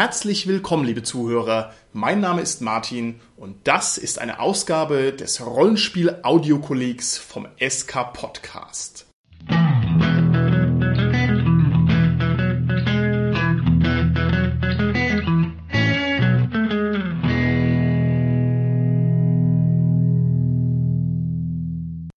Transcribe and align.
Herzlich 0.00 0.46
willkommen, 0.46 0.86
liebe 0.86 1.02
Zuhörer. 1.02 1.74
Mein 1.92 2.20
Name 2.20 2.40
ist 2.40 2.62
Martin 2.62 3.20
und 3.36 3.56
das 3.64 3.98
ist 3.98 4.18
eine 4.18 4.40
Ausgabe 4.40 5.12
des 5.12 5.44
Rollenspiel-Audiokollegs 5.44 7.18
vom 7.18 7.46
SK 7.58 8.14
Podcast. 8.14 9.04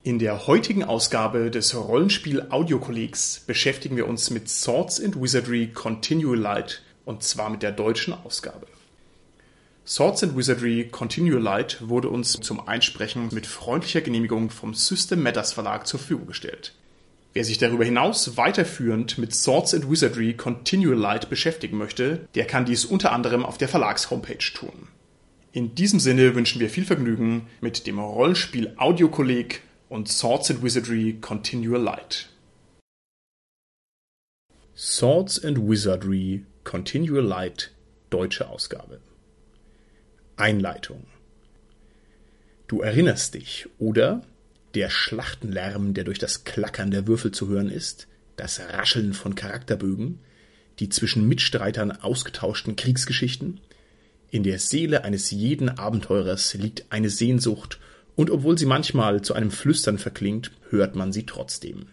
In 0.03 0.19
der 0.19 0.47
heutigen 0.47 0.85
Ausgabe 0.85 1.51
des 1.51 1.75
Rollenspiel-Audiokollegs 1.75 3.41
beschäftigen 3.45 3.97
wir 3.97 4.07
uns 4.07 4.29
mit 4.29 4.47
Swords 4.47 5.03
and 5.03 5.21
Wizardry 5.21 5.67
Continual 5.73 6.37
Light 6.37 6.81
und 7.05 7.23
zwar 7.23 7.49
mit 7.49 7.63
der 7.63 7.71
deutschen 7.71 8.13
Ausgabe. 8.13 8.67
Swords 9.85 10.23
and 10.23 10.37
Wizardry 10.37 10.87
Continual 10.89 11.41
Light 11.41 11.77
wurde 11.81 12.07
uns 12.09 12.33
zum 12.33 12.65
Einsprechen 12.65 13.29
mit 13.33 13.45
freundlicher 13.45 13.99
Genehmigung 13.99 14.49
vom 14.49 14.73
System 14.73 15.21
Matters 15.21 15.51
Verlag 15.51 15.87
zur 15.87 15.99
Verfügung 15.99 16.27
gestellt. 16.27 16.73
Wer 17.33 17.43
sich 17.43 17.57
darüber 17.57 17.83
hinaus 17.83 18.37
weiterführend 18.37 19.17
mit 19.17 19.33
Swords 19.33 19.73
and 19.73 19.89
Wizardry 19.89 20.35
Continual 20.35 20.97
Light 20.97 21.29
beschäftigen 21.29 21.77
möchte, 21.77 22.27
der 22.35 22.45
kann 22.45 22.63
dies 22.63 22.85
unter 22.85 23.11
anderem 23.11 23.43
auf 23.43 23.57
der 23.57 23.67
Verlagshomepage 23.67 24.53
tun. 24.53 24.87
In 25.51 25.75
diesem 25.75 25.99
Sinne 25.99 26.33
wünschen 26.33 26.61
wir 26.61 26.69
viel 26.69 26.85
Vergnügen 26.85 27.47
mit 27.59 27.85
dem 27.85 27.99
Rollenspiel 27.99 28.73
Audiokolleg 28.77 29.61
und 29.89 30.07
Swords 30.07 30.49
and 30.49 30.63
Wizardry 30.63 31.17
Continual 31.19 31.81
Light. 31.81 32.29
Swords 34.75 35.43
and 35.43 35.67
Wizardry 35.67 36.45
Continual 36.63 37.23
Light 37.23 37.71
deutsche 38.09 38.47
Ausgabe. 38.47 39.01
Einleitung. 40.37 41.05
Du 42.67 42.81
erinnerst 42.81 43.33
dich, 43.33 43.67
oder? 43.79 44.23
Der 44.73 44.89
Schlachtenlärm, 44.89 45.93
der 45.93 46.05
durch 46.05 46.19
das 46.19 46.45
Klackern 46.45 46.89
der 46.89 47.05
Würfel 47.05 47.31
zu 47.31 47.49
hören 47.49 47.69
ist, 47.69 48.07
das 48.37 48.59
Rascheln 48.59 49.13
von 49.13 49.35
Charakterbögen, 49.35 50.19
die 50.79 50.89
zwischen 50.89 51.27
Mitstreitern 51.27 51.91
ausgetauschten 51.91 52.75
Kriegsgeschichten. 52.75 53.59
In 54.31 54.43
der 54.43 54.57
Seele 54.57 55.03
eines 55.03 55.29
jeden 55.31 55.69
Abenteurers 55.69 56.53
liegt 56.55 56.85
eine 56.89 57.09
Sehnsucht, 57.09 57.79
und 58.15 58.31
obwohl 58.31 58.57
sie 58.57 58.65
manchmal 58.65 59.21
zu 59.21 59.33
einem 59.33 59.51
Flüstern 59.51 59.97
verklingt, 59.97 60.51
hört 60.69 60.95
man 60.95 61.11
sie 61.11 61.25
trotzdem. 61.25 61.87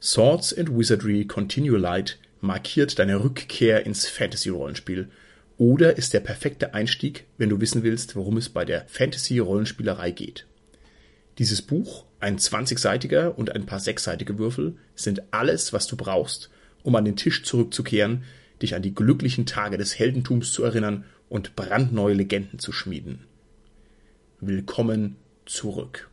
Swords 0.00 0.56
and 0.56 0.76
Wizardry 0.76 1.26
Continual 1.26 1.80
Light 1.80 2.18
markiert 2.40 2.98
deine 2.98 3.22
Rückkehr 3.22 3.84
ins 3.86 4.06
Fantasy-Rollenspiel 4.06 5.08
oder 5.56 5.96
ist 5.98 6.14
der 6.14 6.20
perfekte 6.20 6.74
Einstieg, 6.74 7.26
wenn 7.36 7.48
du 7.48 7.60
wissen 7.60 7.82
willst, 7.82 8.14
worum 8.16 8.36
es 8.36 8.48
bei 8.48 8.64
der 8.64 8.86
Fantasy-Rollenspielerei 8.86 10.12
geht. 10.12 10.46
Dieses 11.38 11.62
Buch, 11.62 12.04
ein 12.20 12.38
20-seitiger 12.38 13.34
und 13.34 13.54
ein 13.54 13.66
paar 13.66 13.80
sechsseitige 13.80 14.38
Würfel, 14.38 14.76
sind 14.94 15.22
alles, 15.32 15.72
was 15.72 15.86
du 15.86 15.96
brauchst, 15.96 16.50
um 16.82 16.94
an 16.94 17.04
den 17.04 17.16
Tisch 17.16 17.44
zurückzukehren, 17.44 18.24
dich 18.62 18.74
an 18.74 18.82
die 18.82 18.94
glücklichen 18.94 19.46
Tage 19.46 19.78
des 19.78 19.98
Heldentums 19.98 20.52
zu 20.52 20.64
erinnern 20.64 21.04
und 21.28 21.56
brandneue 21.56 22.14
Legenden 22.14 22.58
zu 22.58 22.72
schmieden. 22.72 23.24
Willkommen 24.40 25.16
zurück. 25.46 26.10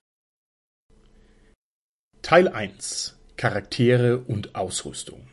Teil 2.22 2.48
1 2.48 3.16
Charaktere 3.38 4.20
und 4.20 4.56
Ausrüstung 4.56 5.28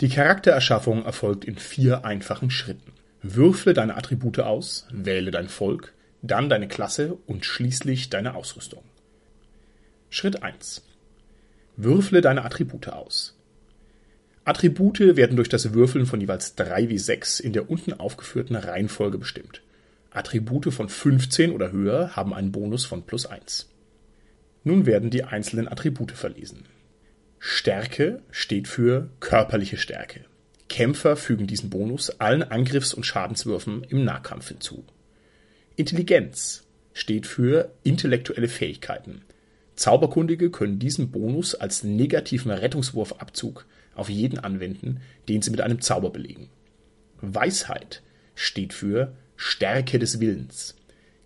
die 0.00 0.08
Charaktererschaffung 0.08 1.04
erfolgt 1.04 1.44
in 1.44 1.56
vier 1.56 2.04
einfachen 2.04 2.50
Schritten. 2.50 2.92
Würfle 3.22 3.74
deine 3.74 3.96
Attribute 3.96 4.38
aus, 4.40 4.86
wähle 4.92 5.32
dein 5.32 5.48
Volk, 5.48 5.92
dann 6.22 6.48
deine 6.48 6.68
Klasse 6.68 7.18
und 7.26 7.44
schließlich 7.44 8.08
deine 8.08 8.34
Ausrüstung. 8.34 8.84
Schritt 10.10 10.42
1. 10.42 10.84
Würfle 11.76 12.20
deine 12.20 12.44
Attribute 12.44 12.88
aus. 12.88 13.36
Attribute 14.44 15.16
werden 15.16 15.36
durch 15.36 15.48
das 15.48 15.74
Würfeln 15.74 16.06
von 16.06 16.20
jeweils 16.20 16.54
3 16.54 16.88
wie 16.88 16.98
6 16.98 17.40
in 17.40 17.52
der 17.52 17.68
unten 17.68 17.92
aufgeführten 17.92 18.56
Reihenfolge 18.56 19.18
bestimmt. 19.18 19.62
Attribute 20.10 20.72
von 20.72 20.88
15 20.88 21.52
oder 21.52 21.72
höher 21.72 22.16
haben 22.16 22.32
einen 22.32 22.52
Bonus 22.52 22.84
von 22.84 23.02
plus 23.02 23.26
1. 23.26 23.68
Nun 24.64 24.86
werden 24.86 25.10
die 25.10 25.24
einzelnen 25.24 25.68
Attribute 25.68 26.12
verlesen. 26.12 26.64
Stärke 27.40 28.20
steht 28.30 28.68
für 28.68 29.10
körperliche 29.20 29.76
Stärke. 29.76 30.24
Kämpfer 30.68 31.16
fügen 31.16 31.46
diesen 31.46 31.70
Bonus 31.70 32.10
allen 32.10 32.42
Angriffs- 32.42 32.94
und 32.94 33.06
Schadenswürfen 33.06 33.84
im 33.84 34.04
Nahkampf 34.04 34.48
hinzu. 34.48 34.84
Intelligenz 35.76 36.64
steht 36.92 37.26
für 37.26 37.72
intellektuelle 37.84 38.48
Fähigkeiten. 38.48 39.22
Zauberkundige 39.76 40.50
können 40.50 40.80
diesen 40.80 41.10
Bonus 41.12 41.54
als 41.54 41.84
negativen 41.84 42.50
Rettungswurfabzug 42.50 43.66
auf 43.94 44.08
jeden 44.08 44.38
anwenden, 44.40 45.00
den 45.28 45.40
sie 45.40 45.50
mit 45.50 45.60
einem 45.60 45.80
Zauber 45.80 46.10
belegen. 46.10 46.48
Weisheit 47.20 48.02
steht 48.34 48.72
für 48.72 49.14
Stärke 49.36 50.00
des 50.00 50.18
Willens. 50.18 50.74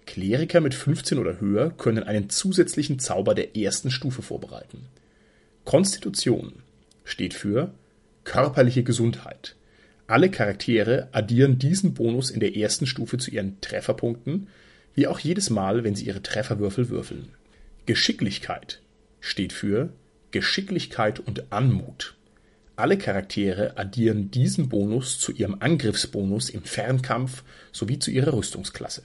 Kleriker 0.04 0.60
mit 0.60 0.74
15 0.74 1.18
oder 1.18 1.40
höher 1.40 1.70
können 1.70 2.02
einen 2.02 2.28
zusätzlichen 2.28 2.98
Zauber 2.98 3.34
der 3.34 3.56
ersten 3.56 3.90
Stufe 3.90 4.20
vorbereiten. 4.20 4.86
Konstitution 5.64 6.62
steht 7.04 7.34
für 7.34 7.72
körperliche 8.24 8.82
Gesundheit. 8.82 9.56
Alle 10.06 10.30
Charaktere 10.30 11.08
addieren 11.12 11.58
diesen 11.58 11.94
Bonus 11.94 12.30
in 12.30 12.40
der 12.40 12.56
ersten 12.56 12.86
Stufe 12.86 13.16
zu 13.18 13.30
ihren 13.30 13.60
Trefferpunkten, 13.60 14.48
wie 14.94 15.06
auch 15.06 15.18
jedes 15.18 15.50
Mal, 15.50 15.84
wenn 15.84 15.94
sie 15.94 16.06
ihre 16.06 16.22
Trefferwürfel 16.22 16.90
würfeln. 16.90 17.30
Geschicklichkeit 17.86 18.82
steht 19.20 19.52
für 19.52 19.92
Geschicklichkeit 20.32 21.20
und 21.20 21.52
Anmut. 21.52 22.16
Alle 22.74 22.98
Charaktere 22.98 23.76
addieren 23.76 24.30
diesen 24.30 24.68
Bonus 24.68 25.18
zu 25.18 25.32
ihrem 25.32 25.56
Angriffsbonus 25.60 26.50
im 26.50 26.64
Fernkampf 26.64 27.44
sowie 27.70 27.98
zu 27.98 28.10
ihrer 28.10 28.32
Rüstungsklasse. 28.32 29.02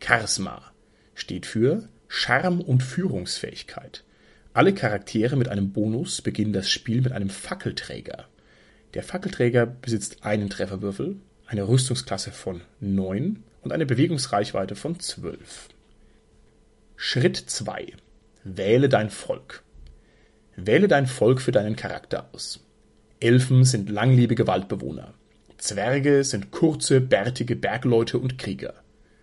Charisma 0.00 0.72
steht 1.14 1.46
für 1.46 1.88
Charme 2.08 2.60
und 2.60 2.82
Führungsfähigkeit. 2.82 4.04
Alle 4.54 4.72
Charaktere 4.72 5.34
mit 5.34 5.48
einem 5.48 5.72
Bonus 5.72 6.22
beginnen 6.22 6.52
das 6.52 6.70
Spiel 6.70 7.02
mit 7.02 7.10
einem 7.10 7.28
Fackelträger. 7.28 8.28
Der 8.94 9.02
Fackelträger 9.02 9.66
besitzt 9.66 10.24
einen 10.24 10.48
Trefferwürfel, 10.48 11.16
eine 11.46 11.66
Rüstungsklasse 11.66 12.30
von 12.30 12.60
9 12.78 13.42
und 13.62 13.72
eine 13.72 13.84
Bewegungsreichweite 13.84 14.76
von 14.76 15.00
12. 15.00 15.70
Schritt 16.94 17.36
2. 17.36 17.94
Wähle 18.44 18.88
dein 18.88 19.10
Volk. 19.10 19.64
Wähle 20.54 20.86
dein 20.86 21.08
Volk 21.08 21.40
für 21.42 21.50
deinen 21.50 21.74
Charakter 21.74 22.28
aus. 22.32 22.64
Elfen 23.18 23.64
sind 23.64 23.90
langlebige 23.90 24.46
Waldbewohner. 24.46 25.14
Zwerge 25.58 26.22
sind 26.22 26.52
kurze, 26.52 27.00
bärtige 27.00 27.56
Bergleute 27.56 28.18
und 28.18 28.38
Krieger. 28.38 28.74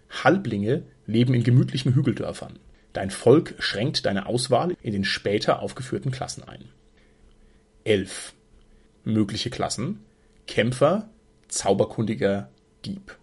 Halblinge 0.10 0.84
leben 1.06 1.34
in 1.34 1.44
gemütlichen 1.46 1.96
Hügeldörfern. 1.96 2.60
Dein 2.94 3.10
Volk 3.10 3.56
schränkt 3.60 4.06
deine 4.06 4.26
Auswahl 4.26 4.76
in 4.82 4.92
den 4.92 5.06
später 5.06 5.62
aufgeführten 5.62 6.12
Klassen 6.12 6.44
ein. 6.44 6.66
11. 7.86 8.34
Mögliche 9.06 9.50
Klassen: 9.50 10.02
Kämpfer, 10.46 11.10
Zauberkundiger, 11.48 12.50
Dieb. 12.84 13.18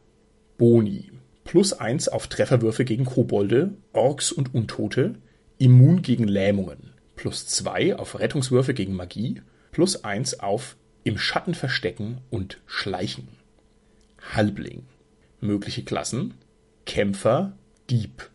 Boni: 0.57 1.11
Plus 1.45 1.75
1 1.75 2.09
auf 2.09 2.29
Trefferwürfe 2.29 2.85
gegen 2.85 3.05
Kobolde, 3.05 3.75
Orks 3.93 4.33
und 4.33 4.55
Untote, 4.55 5.17
immun 5.59 6.03
gegen 6.03 6.27
Lähmungen. 6.27 6.95
Plus 7.15 7.47
2 7.47 7.97
auf 7.97 8.19
Rettungswürfe 8.19 8.73
gegen 8.75 8.95
Magie, 8.95 9.43
plus 9.71 10.03
1 10.03 10.41
auf 10.41 10.77
im 11.05 11.19
Schatten 11.19 11.55
verstecken 11.55 12.19
und 12.31 12.59
schleichen. 12.67 13.29
Halbling: 14.35 14.87
Mögliche 15.41 15.85
Klassen: 15.85 16.35
Kämpfer, 16.87 17.53
Dieb 17.91 18.31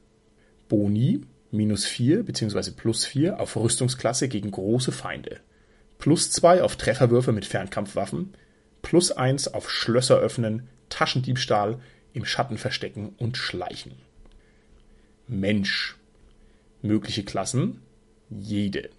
Boni 0.74 1.22
minus 1.52 1.86
4 1.86 2.24
bzw. 2.24 2.72
plus 2.72 3.06
4 3.06 3.40
auf 3.40 3.56
Rüstungsklasse 3.56 4.28
gegen 4.28 4.50
große 4.50 4.92
Feinde, 4.92 5.40
plus 6.00 6.32
2 6.32 6.64
auf 6.64 6.78
Trefferwürfe 6.78 7.32
mit 7.32 7.46
Fernkampfwaffen, 7.46 8.34
plus 8.82 9.12
1 9.12 9.50
auf 9.50 9.70
Schlösser 9.70 10.18
öffnen, 10.18 10.68
Taschendiebstahl, 10.90 11.80
im 12.14 12.26
Schatten 12.26 12.58
verstecken 12.58 13.14
und 13.20 13.38
schleichen. 13.38 13.92
Mensch. 15.28 15.96
Mögliche 16.82 17.24
Klassen 17.24 17.84
jede. 18.32 18.90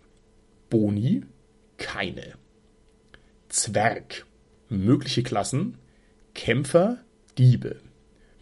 Boni 0.71 1.25
keine. 1.77 2.35
Zwerg. 3.49 4.27
Mögliche 4.69 5.25
Klassen 5.25 5.79
Kämpfer, 6.35 6.99
Diebe. 7.37 7.81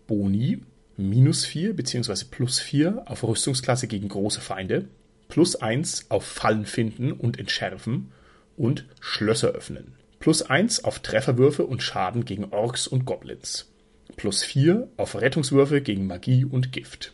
Boni 0.07 0.61
minus 0.97 1.45
4 1.45 1.75
bzw. 1.75 2.25
plus 2.31 2.61
4 2.61 3.05
auf 3.07 3.25
Rüstungsklasse 3.25 3.87
gegen 3.87 4.09
große 4.09 4.41
Feinde, 4.41 4.87
plus 5.29 5.57
1 5.57 6.07
auf 6.11 6.25
Fallen 6.25 6.67
finden 6.67 7.13
und 7.13 7.39
entschärfen 7.39 8.13
und 8.57 8.87
Schlösser 9.01 9.49
öffnen, 9.49 9.95
Plus 10.23 10.43
eins 10.43 10.85
auf 10.85 11.01
Trefferwürfe 11.01 11.67
und 11.67 11.83
Schaden 11.83 12.25
gegen 12.25 12.45
Orks 12.53 12.87
und 12.87 13.05
Goblins. 13.07 13.69
Plus 14.15 14.45
vier 14.45 14.89
auf 14.97 15.21
Rettungswürfe 15.21 15.81
gegen 15.81 16.07
Magie 16.07 16.45
und 16.45 16.71
Gift. 16.71 17.13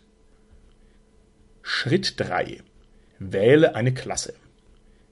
Schritt 1.62 2.20
3. 2.20 2.60
Wähle 3.18 3.74
eine 3.74 3.94
Klasse. 3.94 4.34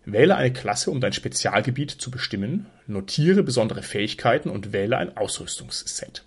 Wähle 0.04 0.36
eine 0.36 0.52
Klasse, 0.52 0.90
um 0.90 1.00
dein 1.00 1.14
Spezialgebiet 1.14 1.90
zu 1.90 2.10
bestimmen, 2.10 2.66
notiere 2.86 3.42
besondere 3.42 3.82
Fähigkeiten 3.82 4.50
und 4.50 4.74
wähle 4.74 4.98
ein 4.98 5.16
Ausrüstungsset. 5.16 6.22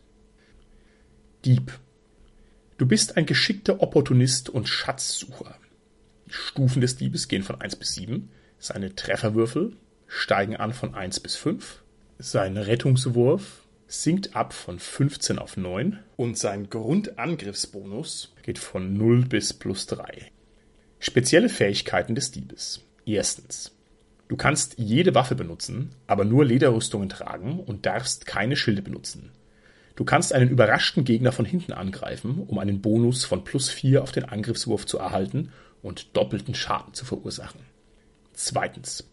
Dieb. 1.45 1.71
Du 2.79 2.85
bist 2.85 3.17
ein 3.17 3.25
geschickter 3.25 3.81
Opportunist 3.81 4.49
und 4.49 4.69
Schatzsucher. 4.69 5.53
Die 6.25 6.31
Stufen 6.31 6.79
des 6.79 6.95
Diebes 6.95 7.27
gehen 7.27 7.43
von 7.43 7.59
1 7.59 7.75
bis 7.75 7.91
7. 7.95 8.31
Seine 8.57 8.95
Trefferwürfel 8.95 9.73
steigen 10.07 10.55
an 10.55 10.71
von 10.71 10.95
1 10.95 11.19
bis 11.19 11.35
5. 11.35 11.83
Sein 12.19 12.55
Rettungswurf 12.55 13.63
sinkt 13.87 14.33
ab 14.33 14.53
von 14.53 14.79
15 14.79 15.39
auf 15.39 15.57
9 15.57 15.99
und 16.15 16.37
sein 16.37 16.69
Grundangriffsbonus 16.69 18.33
geht 18.43 18.59
von 18.59 18.93
0 18.93 19.25
bis 19.25 19.51
plus 19.51 19.85
3. 19.87 20.31
Spezielle 20.99 21.49
Fähigkeiten 21.49 22.15
des 22.15 22.31
Diebes. 22.31 22.85
Erstens. 23.05 23.75
Du 24.29 24.37
kannst 24.37 24.75
jede 24.77 25.13
Waffe 25.15 25.35
benutzen, 25.35 25.89
aber 26.07 26.23
nur 26.23 26.45
Lederrüstungen 26.45 27.09
tragen 27.09 27.59
und 27.59 27.85
darfst 27.85 28.25
keine 28.25 28.55
Schilde 28.55 28.81
benutzen. 28.81 29.33
Du 29.99 30.05
kannst 30.05 30.31
einen 30.31 30.49
überraschten 30.49 31.03
Gegner 31.03 31.33
von 31.33 31.43
hinten 31.43 31.73
angreifen, 31.73 32.45
um 32.47 32.57
einen 32.57 32.79
Bonus 32.79 33.25
von 33.25 33.43
plus 33.43 33.69
4 33.69 34.01
auf 34.01 34.13
den 34.13 34.23
Angriffswurf 34.23 34.85
zu 34.85 34.97
erhalten 34.97 35.51
und 35.81 36.15
doppelten 36.15 36.55
Schaden 36.55 36.93
zu 36.93 37.03
verursachen. 37.03 37.59
Zweitens. 38.31 39.03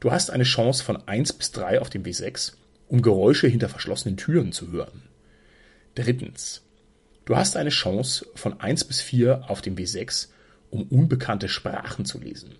Du 0.00 0.10
hast 0.10 0.32
eine 0.32 0.42
Chance 0.42 0.82
von 0.82 1.06
1 1.06 1.34
bis 1.34 1.52
3 1.52 1.80
auf 1.80 1.90
dem 1.90 2.02
W6, 2.02 2.54
um 2.88 3.02
Geräusche 3.02 3.46
hinter 3.46 3.68
verschlossenen 3.68 4.16
Türen 4.16 4.50
zu 4.50 4.72
hören. 4.72 5.04
Drittens. 5.94 6.62
Du 7.24 7.36
hast 7.36 7.56
eine 7.56 7.70
Chance 7.70 8.26
von 8.34 8.58
1 8.58 8.82
bis 8.82 9.00
4 9.00 9.44
auf 9.48 9.62
dem 9.62 9.76
W6, 9.76 10.26
um 10.70 10.88
unbekannte 10.88 11.48
Sprachen 11.48 12.04
zu 12.04 12.18
lesen. 12.18 12.56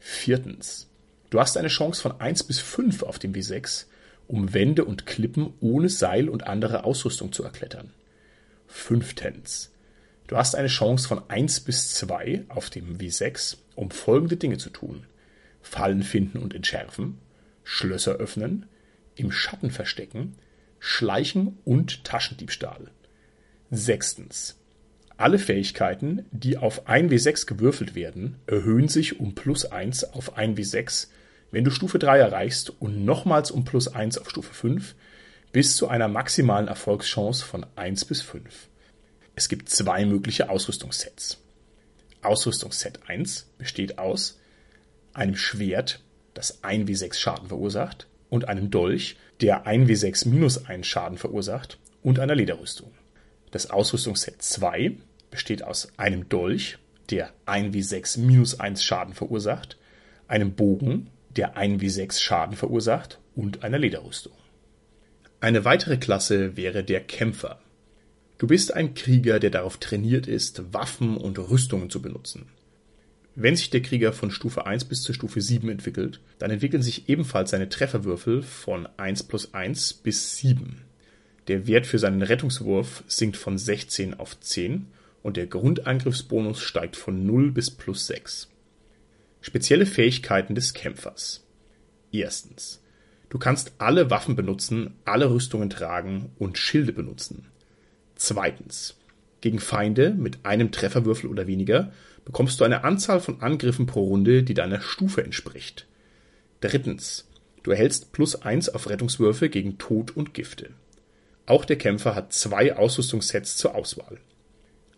Viertens. 0.00 0.88
Du 1.30 1.38
hast 1.38 1.56
eine 1.56 1.68
Chance 1.68 2.02
von 2.02 2.20
1 2.20 2.42
bis 2.42 2.58
5 2.58 3.04
auf 3.04 3.20
dem 3.20 3.32
W6, 3.32 3.86
um 4.28 4.54
Wände 4.54 4.84
und 4.84 5.06
Klippen 5.06 5.54
ohne 5.60 5.88
Seil 5.88 6.28
und 6.28 6.46
andere 6.46 6.84
Ausrüstung 6.84 7.32
zu 7.32 7.44
erklettern. 7.44 7.90
Fünftens. 8.66 9.72
Du 10.26 10.36
hast 10.36 10.56
eine 10.56 10.68
Chance 10.68 11.06
von 11.06 11.22
1 11.28 11.60
bis 11.60 11.94
2 11.94 12.44
auf 12.48 12.68
dem 12.70 12.98
W6, 12.98 13.58
um 13.76 13.90
folgende 13.90 14.36
Dinge 14.36 14.58
zu 14.58 14.70
tun. 14.70 15.04
Fallen 15.62 16.02
finden 16.02 16.38
und 16.38 16.54
entschärfen, 16.54 17.18
Schlösser 17.62 18.16
öffnen, 18.16 18.66
im 19.14 19.30
Schatten 19.30 19.70
verstecken, 19.70 20.36
Schleichen 20.78 21.58
und 21.64 22.04
Taschendiebstahl. 22.04 22.90
Sechstens. 23.70 24.56
Alle 25.16 25.38
Fähigkeiten, 25.38 26.26
die 26.30 26.58
auf 26.58 26.88
1W6 26.88 27.46
gewürfelt 27.46 27.94
werden, 27.94 28.36
erhöhen 28.46 28.88
sich 28.88 29.18
um 29.18 29.34
plus 29.34 29.64
1 29.64 30.12
auf 30.12 30.36
1W6, 30.36 31.08
wenn 31.50 31.64
du 31.64 31.70
Stufe 31.70 31.98
3 31.98 32.18
erreichst 32.18 32.70
und 32.80 33.04
nochmals 33.04 33.50
um 33.50 33.64
plus 33.64 33.88
1 33.88 34.18
auf 34.18 34.30
Stufe 34.30 34.52
5 34.52 34.94
bis 35.52 35.76
zu 35.76 35.88
einer 35.88 36.08
maximalen 36.08 36.68
Erfolgschance 36.68 37.44
von 37.44 37.64
1 37.76 38.04
bis 38.04 38.22
5. 38.22 38.68
Es 39.34 39.48
gibt 39.48 39.68
zwei 39.68 40.04
mögliche 40.04 40.50
Ausrüstungssets. 40.50 41.38
Ausrüstungsset 42.22 43.00
1 43.08 43.46
besteht 43.58 43.98
aus 43.98 44.38
einem 45.14 45.36
Schwert, 45.36 46.00
das 46.34 46.62
1W6 46.62 47.14
Schaden 47.14 47.48
verursacht, 47.48 48.06
und 48.28 48.48
einem 48.48 48.70
Dolch, 48.70 49.16
der 49.40 49.66
1W6 49.66 50.28
minus 50.28 50.66
1 50.66 50.86
Schaden 50.86 51.18
verursacht, 51.18 51.78
und 52.02 52.18
einer 52.18 52.34
Lederrüstung. 52.34 52.92
Das 53.50 53.70
Ausrüstungsset 53.70 54.42
2 54.42 54.96
besteht 55.30 55.62
aus 55.62 55.92
einem 55.96 56.28
Dolch, 56.28 56.78
der 57.10 57.32
1W6 57.46 58.20
minus 58.20 58.60
1 58.60 58.82
Schaden 58.82 59.14
verursacht, 59.14 59.76
einem 60.28 60.52
Bogen, 60.52 61.10
der 61.36 61.56
1W6 61.56 62.20
Schaden 62.20 62.56
verursacht 62.56 63.20
und 63.34 63.64
einer 63.64 63.78
Lederrüstung. 63.78 64.32
Eine 65.40 65.64
weitere 65.64 65.98
Klasse 65.98 66.56
wäre 66.56 66.82
der 66.82 67.00
Kämpfer. 67.00 67.60
Du 68.38 68.46
bist 68.46 68.74
ein 68.74 68.94
Krieger, 68.94 69.38
der 69.38 69.50
darauf 69.50 69.76
trainiert 69.78 70.26
ist, 70.26 70.72
Waffen 70.72 71.16
und 71.16 71.38
Rüstungen 71.38 71.90
zu 71.90 72.02
benutzen. 72.02 72.46
Wenn 73.34 73.54
sich 73.54 73.68
der 73.68 73.82
Krieger 73.82 74.14
von 74.14 74.30
Stufe 74.30 74.66
1 74.66 74.86
bis 74.86 75.02
zur 75.02 75.14
Stufe 75.14 75.42
7 75.42 75.68
entwickelt, 75.68 76.20
dann 76.38 76.50
entwickeln 76.50 76.82
sich 76.82 77.08
ebenfalls 77.10 77.50
seine 77.50 77.68
Trefferwürfel 77.68 78.42
von 78.42 78.88
1 78.96 79.24
plus 79.24 79.52
1 79.52 79.92
bis 79.94 80.36
7. 80.38 80.82
Der 81.48 81.66
Wert 81.66 81.86
für 81.86 81.98
seinen 81.98 82.22
Rettungswurf 82.22 83.04
sinkt 83.06 83.36
von 83.36 83.58
16 83.58 84.14
auf 84.14 84.40
10 84.40 84.86
und 85.22 85.36
der 85.36 85.46
Grundangriffsbonus 85.46 86.60
steigt 86.60 86.96
von 86.96 87.26
0 87.26 87.52
bis 87.52 87.70
plus 87.70 88.06
6. 88.06 88.48
Spezielle 89.46 89.86
Fähigkeiten 89.86 90.56
des 90.56 90.74
Kämpfers. 90.74 91.46
Erstens. 92.10 92.82
Du 93.28 93.38
kannst 93.38 93.74
alle 93.78 94.10
Waffen 94.10 94.34
benutzen, 94.34 94.94
alle 95.04 95.30
Rüstungen 95.30 95.70
tragen 95.70 96.32
und 96.36 96.58
Schilde 96.58 96.92
benutzen. 96.92 97.46
Zweitens. 98.16 98.96
Gegen 99.40 99.60
Feinde 99.60 100.10
mit 100.10 100.44
einem 100.44 100.72
Trefferwürfel 100.72 101.30
oder 101.30 101.46
weniger 101.46 101.92
bekommst 102.24 102.58
du 102.58 102.64
eine 102.64 102.82
Anzahl 102.82 103.20
von 103.20 103.40
Angriffen 103.40 103.86
pro 103.86 104.02
Runde, 104.02 104.42
die 104.42 104.54
deiner 104.54 104.80
Stufe 104.80 105.22
entspricht. 105.22 105.86
Drittens. 106.60 107.28
Du 107.62 107.70
erhältst 107.70 108.10
plus 108.10 108.42
eins 108.42 108.68
auf 108.68 108.88
Rettungswürfe 108.88 109.48
gegen 109.48 109.78
Tod 109.78 110.16
und 110.16 110.34
Gifte. 110.34 110.70
Auch 111.46 111.64
der 111.64 111.78
Kämpfer 111.78 112.16
hat 112.16 112.32
zwei 112.32 112.74
Ausrüstungssets 112.76 113.56
zur 113.56 113.76
Auswahl. 113.76 114.18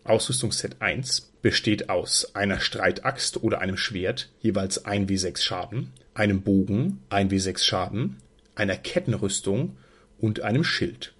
Ausrüstungsset 0.09 0.81
1 0.81 1.31
besteht 1.41 1.89
aus 1.89 2.35
einer 2.35 2.59
Streitaxt 2.59 3.43
oder 3.43 3.61
einem 3.61 3.77
Schwert, 3.77 4.29
jeweils 4.41 4.85
1w6 4.85 5.41
Schaden, 5.41 5.93
einem 6.13 6.41
Bogen, 6.41 7.01
1w6 7.09 7.63
Schaden, 7.63 8.17
einer 8.55 8.75
Kettenrüstung 8.75 9.77
und 10.17 10.41
einem 10.41 10.63
Schild. 10.63 11.13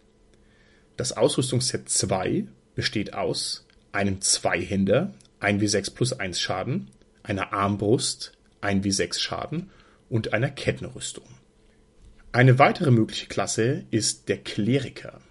Das 0.97 1.15
Ausrüstungsset 1.15 1.87
2 1.87 2.47
besteht 2.75 3.13
aus 3.13 3.65
einem 3.91 4.21
Zweihänder, 4.21 5.13
1w6 5.39 5.93
plus 5.93 6.13
1 6.13 6.39
Schaden, 6.39 6.89
einer 7.23 7.53
Armbrust, 7.53 8.33
1w6 8.61 9.19
Schaden 9.19 9.69
und 10.09 10.33
einer 10.33 10.49
Kettenrüstung. 10.49 11.25
Eine 12.31 12.59
weitere 12.59 12.91
mögliche 12.91 13.27
Klasse 13.27 13.85
ist 13.91 14.29
der 14.29 14.37
Kleriker. 14.37 15.21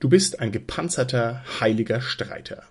Du 0.00 0.08
bist 0.08 0.40
ein 0.40 0.52
gepanzerter, 0.52 1.44
heiliger 1.60 2.00
Streiter. 2.00 2.64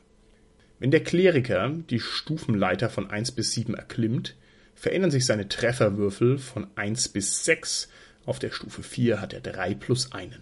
Wenn 0.79 0.91
der 0.91 1.03
Kleriker 1.03 1.69
die 1.89 1.99
Stufenleiter 1.99 2.89
von 2.89 3.09
1 3.09 3.31
bis 3.31 3.51
7 3.53 3.73
erklimmt, 3.73 4.35
verändern 4.75 5.11
sich 5.11 5.25
seine 5.25 5.47
Trefferwürfel 5.47 6.37
von 6.37 6.67
1 6.75 7.09
bis 7.09 7.45
6, 7.45 7.89
auf 8.25 8.39
der 8.39 8.51
Stufe 8.51 8.83
4 8.83 9.21
hat 9.21 9.33
er 9.33 9.41
3 9.41 9.75
plus 9.75 10.11
1. 10.11 10.35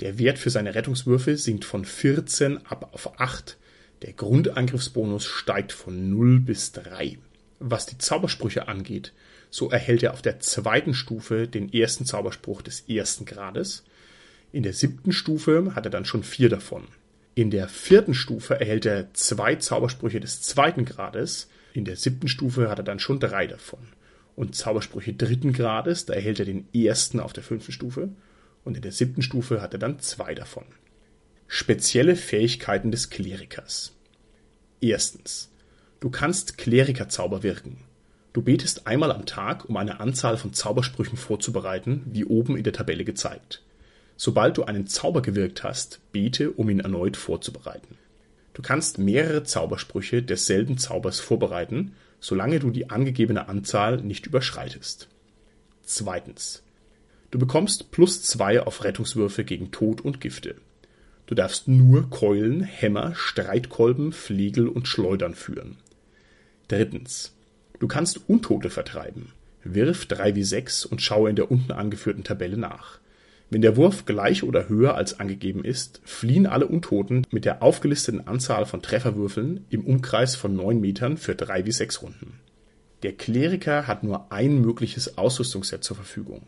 Der 0.00 0.18
Wert 0.18 0.38
für 0.38 0.50
seine 0.50 0.74
Rettungswürfel 0.74 1.36
sinkt 1.36 1.64
von 1.64 1.84
14 1.84 2.66
ab 2.66 2.90
auf 2.92 3.18
8 3.20 3.56
der 4.04 4.12
Grundangriffsbonus 4.12 5.24
steigt 5.24 5.72
von 5.72 6.10
0 6.10 6.40
bis 6.40 6.72
3. 6.72 7.16
Was 7.58 7.86
die 7.86 7.96
Zaubersprüche 7.96 8.68
angeht, 8.68 9.14
so 9.48 9.70
erhält 9.70 10.02
er 10.02 10.12
auf 10.12 10.20
der 10.20 10.40
zweiten 10.40 10.92
Stufe 10.92 11.48
den 11.48 11.72
ersten 11.72 12.04
Zauberspruch 12.04 12.60
des 12.60 12.80
ersten 12.88 13.24
Grades. 13.24 13.82
In 14.52 14.62
der 14.62 14.74
siebten 14.74 15.12
Stufe 15.12 15.74
hat 15.74 15.86
er 15.86 15.90
dann 15.90 16.04
schon 16.04 16.22
vier 16.22 16.50
davon. 16.50 16.86
In 17.36 17.50
der 17.50 17.66
vierten 17.68 18.14
Stufe 18.14 18.60
erhält 18.60 18.86
er 18.86 19.12
zwei 19.12 19.56
Zaubersprüche 19.56 20.20
des 20.20 20.42
zweiten 20.42 20.84
Grades. 20.84 21.48
In 21.72 21.84
der 21.84 21.96
siebten 21.96 22.28
Stufe 22.28 22.70
hat 22.70 22.78
er 22.78 22.84
dann 22.84 23.00
schon 23.00 23.18
drei 23.18 23.48
davon. 23.48 23.80
Und 24.36 24.54
Zaubersprüche 24.54 25.14
dritten 25.14 25.52
Grades, 25.52 26.06
da 26.06 26.14
erhält 26.14 26.38
er 26.38 26.44
den 26.44 26.68
ersten 26.72 27.18
auf 27.18 27.32
der 27.32 27.42
fünften 27.42 27.72
Stufe. 27.72 28.10
Und 28.64 28.76
in 28.76 28.82
der 28.82 28.92
siebten 28.92 29.22
Stufe 29.22 29.60
hat 29.60 29.72
er 29.72 29.80
dann 29.80 29.98
zwei 29.98 30.34
davon. 30.34 30.64
Spezielle 31.48 32.14
Fähigkeiten 32.14 32.92
des 32.92 33.10
Klerikers. 33.10 33.92
Erstens. 34.80 35.50
Du 35.98 36.10
kannst 36.10 36.56
Klerikerzauber 36.56 37.42
wirken. 37.42 37.78
Du 38.32 38.42
betest 38.42 38.86
einmal 38.86 39.10
am 39.10 39.26
Tag, 39.26 39.68
um 39.68 39.76
eine 39.76 40.00
Anzahl 40.00 40.36
von 40.36 40.52
Zaubersprüchen 40.52 41.16
vorzubereiten, 41.16 42.02
wie 42.06 42.24
oben 42.24 42.56
in 42.56 42.64
der 42.64 42.72
Tabelle 42.72 43.04
gezeigt. 43.04 43.62
Sobald 44.16 44.56
du 44.56 44.64
einen 44.64 44.86
Zauber 44.86 45.22
gewirkt 45.22 45.64
hast, 45.64 46.00
bete, 46.12 46.52
um 46.52 46.70
ihn 46.70 46.80
erneut 46.80 47.16
vorzubereiten. 47.16 47.98
Du 48.52 48.62
kannst 48.62 48.98
mehrere 48.98 49.42
Zaubersprüche 49.42 50.22
desselben 50.22 50.78
Zaubers 50.78 51.18
vorbereiten, 51.18 51.92
solange 52.20 52.60
du 52.60 52.70
die 52.70 52.90
angegebene 52.90 53.48
Anzahl 53.48 53.98
nicht 53.98 54.26
überschreitest. 54.26 55.08
Zweitens. 55.82 56.62
Du 57.30 57.38
bekommst 57.38 57.90
plus 57.90 58.22
zwei 58.22 58.62
auf 58.62 58.84
Rettungswürfe 58.84 59.44
gegen 59.44 59.72
Tod 59.72 60.00
und 60.00 60.20
Gifte. 60.20 60.54
Du 61.26 61.34
darfst 61.34 61.66
nur 61.68 62.08
Keulen, 62.10 62.62
Hämmer, 62.62 63.14
Streitkolben, 63.16 64.12
Flegel 64.12 64.68
und 64.68 64.86
Schleudern 64.86 65.34
führen. 65.34 65.78
Drittens. 66.68 67.34
Du 67.80 67.88
kannst 67.88 68.28
Untote 68.28 68.70
vertreiben. 68.70 69.32
Wirf 69.64 70.04
3W6 70.04 70.86
und 70.86 71.02
schaue 71.02 71.30
in 71.30 71.36
der 71.36 71.50
unten 71.50 71.72
angeführten 71.72 72.22
Tabelle 72.22 72.56
nach. 72.56 73.00
Wenn 73.50 73.62
der 73.62 73.76
Wurf 73.76 74.04
gleich 74.04 74.42
oder 74.42 74.68
höher 74.68 74.94
als 74.94 75.20
angegeben 75.20 75.64
ist, 75.64 76.00
fliehen 76.04 76.46
alle 76.46 76.66
Untoten 76.66 77.26
mit 77.30 77.44
der 77.44 77.62
aufgelisteten 77.62 78.26
Anzahl 78.26 78.66
von 78.66 78.82
Trefferwürfeln 78.82 79.64
im 79.70 79.84
Umkreis 79.84 80.34
von 80.34 80.56
9 80.56 80.80
Metern 80.80 81.16
für 81.16 81.32
3W6 81.32 82.00
Runden. 82.00 82.40
Der 83.02 83.12
Kleriker 83.12 83.86
hat 83.86 84.02
nur 84.02 84.32
ein 84.32 84.60
mögliches 84.60 85.18
Ausrüstungsset 85.18 85.84
zur 85.84 85.96
Verfügung. 85.96 86.42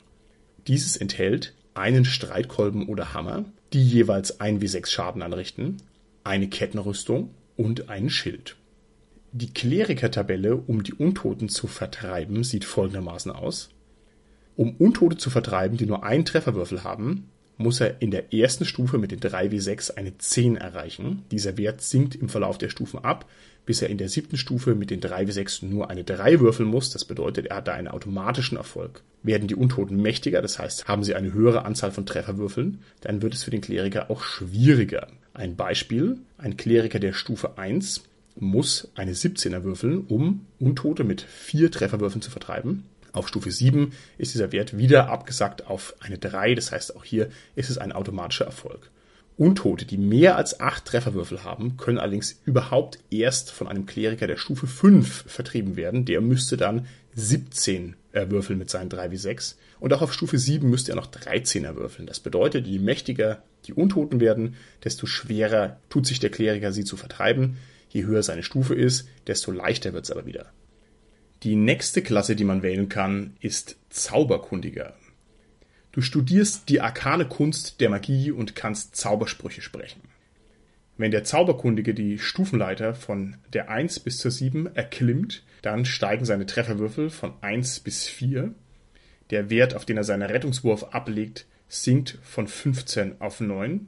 Dieses 0.67 0.97
enthält 0.97 1.55
einen 1.75 2.05
Streitkolben 2.05 2.89
oder 2.89 3.13
Hammer, 3.13 3.45
die 3.73 3.83
jeweils 3.83 4.41
1W6 4.41 4.87
Schaden 4.89 5.23
anrichten, 5.23 5.77
eine 6.25 6.49
Kettenrüstung 6.49 7.31
und 7.57 7.89
einen 7.91 8.11
Schild. 8.11 8.57
Die 9.33 9.53
Klerikertabelle, 9.53 10.57
um 10.57 10.83
die 10.83 10.95
Untoten 10.95 11.51
zu 11.51 11.67
vertreiben, 11.67 12.43
sieht 12.43 12.65
folgendermaßen 12.65 13.31
aus. 13.31 13.69
Um 14.57 14.75
Untote 14.77 15.19
zu 15.19 15.31
vertreiben, 15.31 15.77
die 15.77 15.87
nur 15.87 16.03
einen 16.03 16.25
Trefferwürfel 16.25 16.83
haben, 16.83 17.29
muss 17.59 17.81
er 17.81 18.01
in 18.01 18.11
der 18.11 18.35
ersten 18.35 18.65
Stufe 18.65 18.99
mit 18.99 19.13
den 19.13 19.21
3W6 19.21 19.97
eine 19.97 20.17
10 20.17 20.57
erreichen. 20.57 21.25
Dieser 21.31 21.57
Wert 21.57 21.81
sinkt 21.81 22.15
im 22.15 22.29
Verlauf 22.29 22.59
der 22.59 22.69
Stufen 22.69 23.03
ab, 23.03 23.27
bis 23.65 23.83
er 23.83 23.89
in 23.89 23.99
der 23.99 24.09
siebten 24.09 24.37
Stufe 24.37 24.75
mit 24.75 24.91
den 24.91 25.01
3W6 25.01 25.65
nur 25.65 25.91
eine 25.91 26.05
3 26.05 26.41
würfeln 26.41 26.69
muss. 26.69 26.91
Das 26.91 27.05
bedeutet, 27.05 27.47
er 27.47 27.57
hat 27.57 27.69
da 27.69 27.75
einen 27.75 27.89
automatischen 27.89 28.57
Erfolg. 28.57 29.03
Werden 29.23 29.49
die 29.49 29.57
Untoten 29.57 30.01
mächtiger, 30.01 30.41
das 30.41 30.59
heißt, 30.59 30.87
haben 30.87 31.03
sie 31.03 31.15
eine 31.15 31.33
höhere 31.33 31.65
Anzahl 31.65 31.91
von 31.91 32.07
Trefferwürfeln, 32.07 32.79
dann 33.01 33.23
wird 33.23 33.35
es 33.35 33.45
für 33.45 33.51
den 33.51 33.61
Kleriker 33.61 34.11
auch 34.11 34.23
schwieriger. 34.23 35.09
Ein 35.35 35.57
Beispiel, 35.57 36.19
ein 36.39 36.57
Kleriker 36.57 37.01
der 37.01 37.13
Stufe 37.13 37.59
1 37.59 38.05
muss 38.39 38.89
eine 38.95 39.15
17er 39.15 39.65
würfeln, 39.65 40.05
um 40.09 40.47
Untote 40.61 41.05
mit 41.05 41.23
vier 41.23 41.71
Trefferwürfeln 41.71 42.23
zu 42.23 42.31
vertreiben. 42.31 42.85
Auf 43.17 43.29
Stufe 43.29 43.51
7 43.51 43.93
ist 44.19 44.35
dieser 44.35 44.53
Wert 44.53 44.77
wieder 44.77 45.09
abgesackt 45.09 45.67
auf 45.67 45.95
eine 46.01 46.19
3, 46.19 46.55
das 46.55 46.71
heißt 46.71 46.95
auch 46.97 47.03
hier 47.03 47.31
ist 47.55 47.71
es 47.71 47.79
ein 47.79 47.93
automatischer 47.93 48.45
Erfolg. 48.45 48.91
Untote, 49.39 49.87
die 49.87 49.97
mehr 49.97 50.37
als 50.37 50.61
8 50.61 50.85
Trefferwürfel 50.85 51.43
haben, 51.43 51.79
können 51.79 51.97
allerdings 51.97 52.39
überhaupt 52.45 52.99
erst 53.11 53.51
von 53.51 53.69
einem 53.69 53.87
Kleriker 53.87 54.27
der 54.27 54.37
Stufe 54.37 54.67
5 54.67 55.25
vertrieben 55.29 55.77
werden. 55.77 56.05
Der 56.05 56.21
müsste 56.21 56.59
dann 56.59 56.89
17 57.15 57.97
würfeln 58.13 58.59
mit 58.59 58.69
seinen 58.69 58.91
3 58.91 59.11
wie 59.11 59.17
6. 59.17 59.57
Und 59.81 59.95
auch 59.95 60.03
auf 60.03 60.13
Stufe 60.13 60.39
7 60.39 60.69
müsste 60.69 60.93
er 60.93 60.97
noch 60.97 61.11
13er 61.11 61.75
würfeln. 61.75 62.07
Das 62.07 62.21
bedeutet, 62.21 62.67
je 62.67 62.79
mächtiger 62.79 63.43
die 63.67 63.73
Untoten 63.73 64.21
werden, 64.21 64.57
desto 64.85 65.07
schwerer 65.07 65.81
tut 65.89 66.07
sich 66.07 66.21
der 66.21 66.31
Kleriker, 66.31 66.71
sie 66.71 66.85
zu 66.85 66.99
vertreiben. 66.99 67.57
Je 67.89 68.05
höher 68.05 68.23
seine 68.23 68.43
Stufe 68.43 68.75
ist, 68.75 69.09
desto 69.27 69.53
leichter 69.53 69.95
wird 69.95 70.05
es 70.05 70.11
aber 70.11 70.27
wieder. 70.27 70.53
Die 71.47 71.55
nächste 71.55 72.03
Klasse, 72.03 72.35
die 72.35 72.43
man 72.43 72.65
wählen 72.65 72.89
kann, 72.89 73.37
ist 73.39 73.77
Zauberkundiger. 73.89 74.95
Du 75.93 76.01
studierst 76.01 76.69
die 76.69 76.81
arkane 76.81 77.25
Kunst 77.25 77.81
der 77.81 77.89
Magie 77.89 78.33
und 78.33 78.57
kannst 78.57 78.97
Zaubersprüche 78.97 79.63
sprechen. 79.63 80.01
Wenn 80.97 81.13
der 81.13 81.23
Zauberkundige 81.23 81.95
die 81.95 82.19
Stufenleiter 82.19 82.97
von 82.97 83.37
der 83.53 83.71
1 83.71 84.01
bis 84.01 84.19
zur 84.19 84.33
7 84.33 84.75
erklimmt, 84.75 85.45
dann 85.63 85.85
steigen 85.85 86.25
seine 86.25 86.47
Trefferwürfel 86.47 87.11
von 87.11 87.35
1 87.43 87.79
bis 87.79 88.09
4. 88.09 88.53
Der 89.31 89.49
Wert, 89.49 89.77
auf 89.77 89.85
den 89.85 89.99
er 89.99 90.05
seinen 90.05 90.29
Rettungswurf 90.29 90.83
ablegt, 90.91 91.47
sinkt 91.69 92.19
von 92.25 92.49
15 92.49 93.21
auf 93.21 93.39
9 93.39 93.87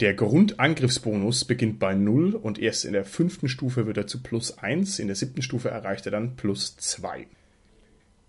der 0.00 0.14
Grundangriffsbonus 0.14 1.44
beginnt 1.44 1.80
bei 1.80 1.94
0 1.94 2.34
und 2.34 2.60
erst 2.60 2.84
in 2.84 2.92
der 2.92 3.04
fünften 3.04 3.48
Stufe 3.48 3.86
wird 3.86 3.96
er 3.96 4.06
zu 4.06 4.22
plus 4.22 4.56
1, 4.58 5.00
in 5.00 5.08
der 5.08 5.16
siebten 5.16 5.42
Stufe 5.42 5.70
erreicht 5.70 6.06
er 6.06 6.12
dann 6.12 6.36
plus 6.36 6.76
2. 6.76 7.26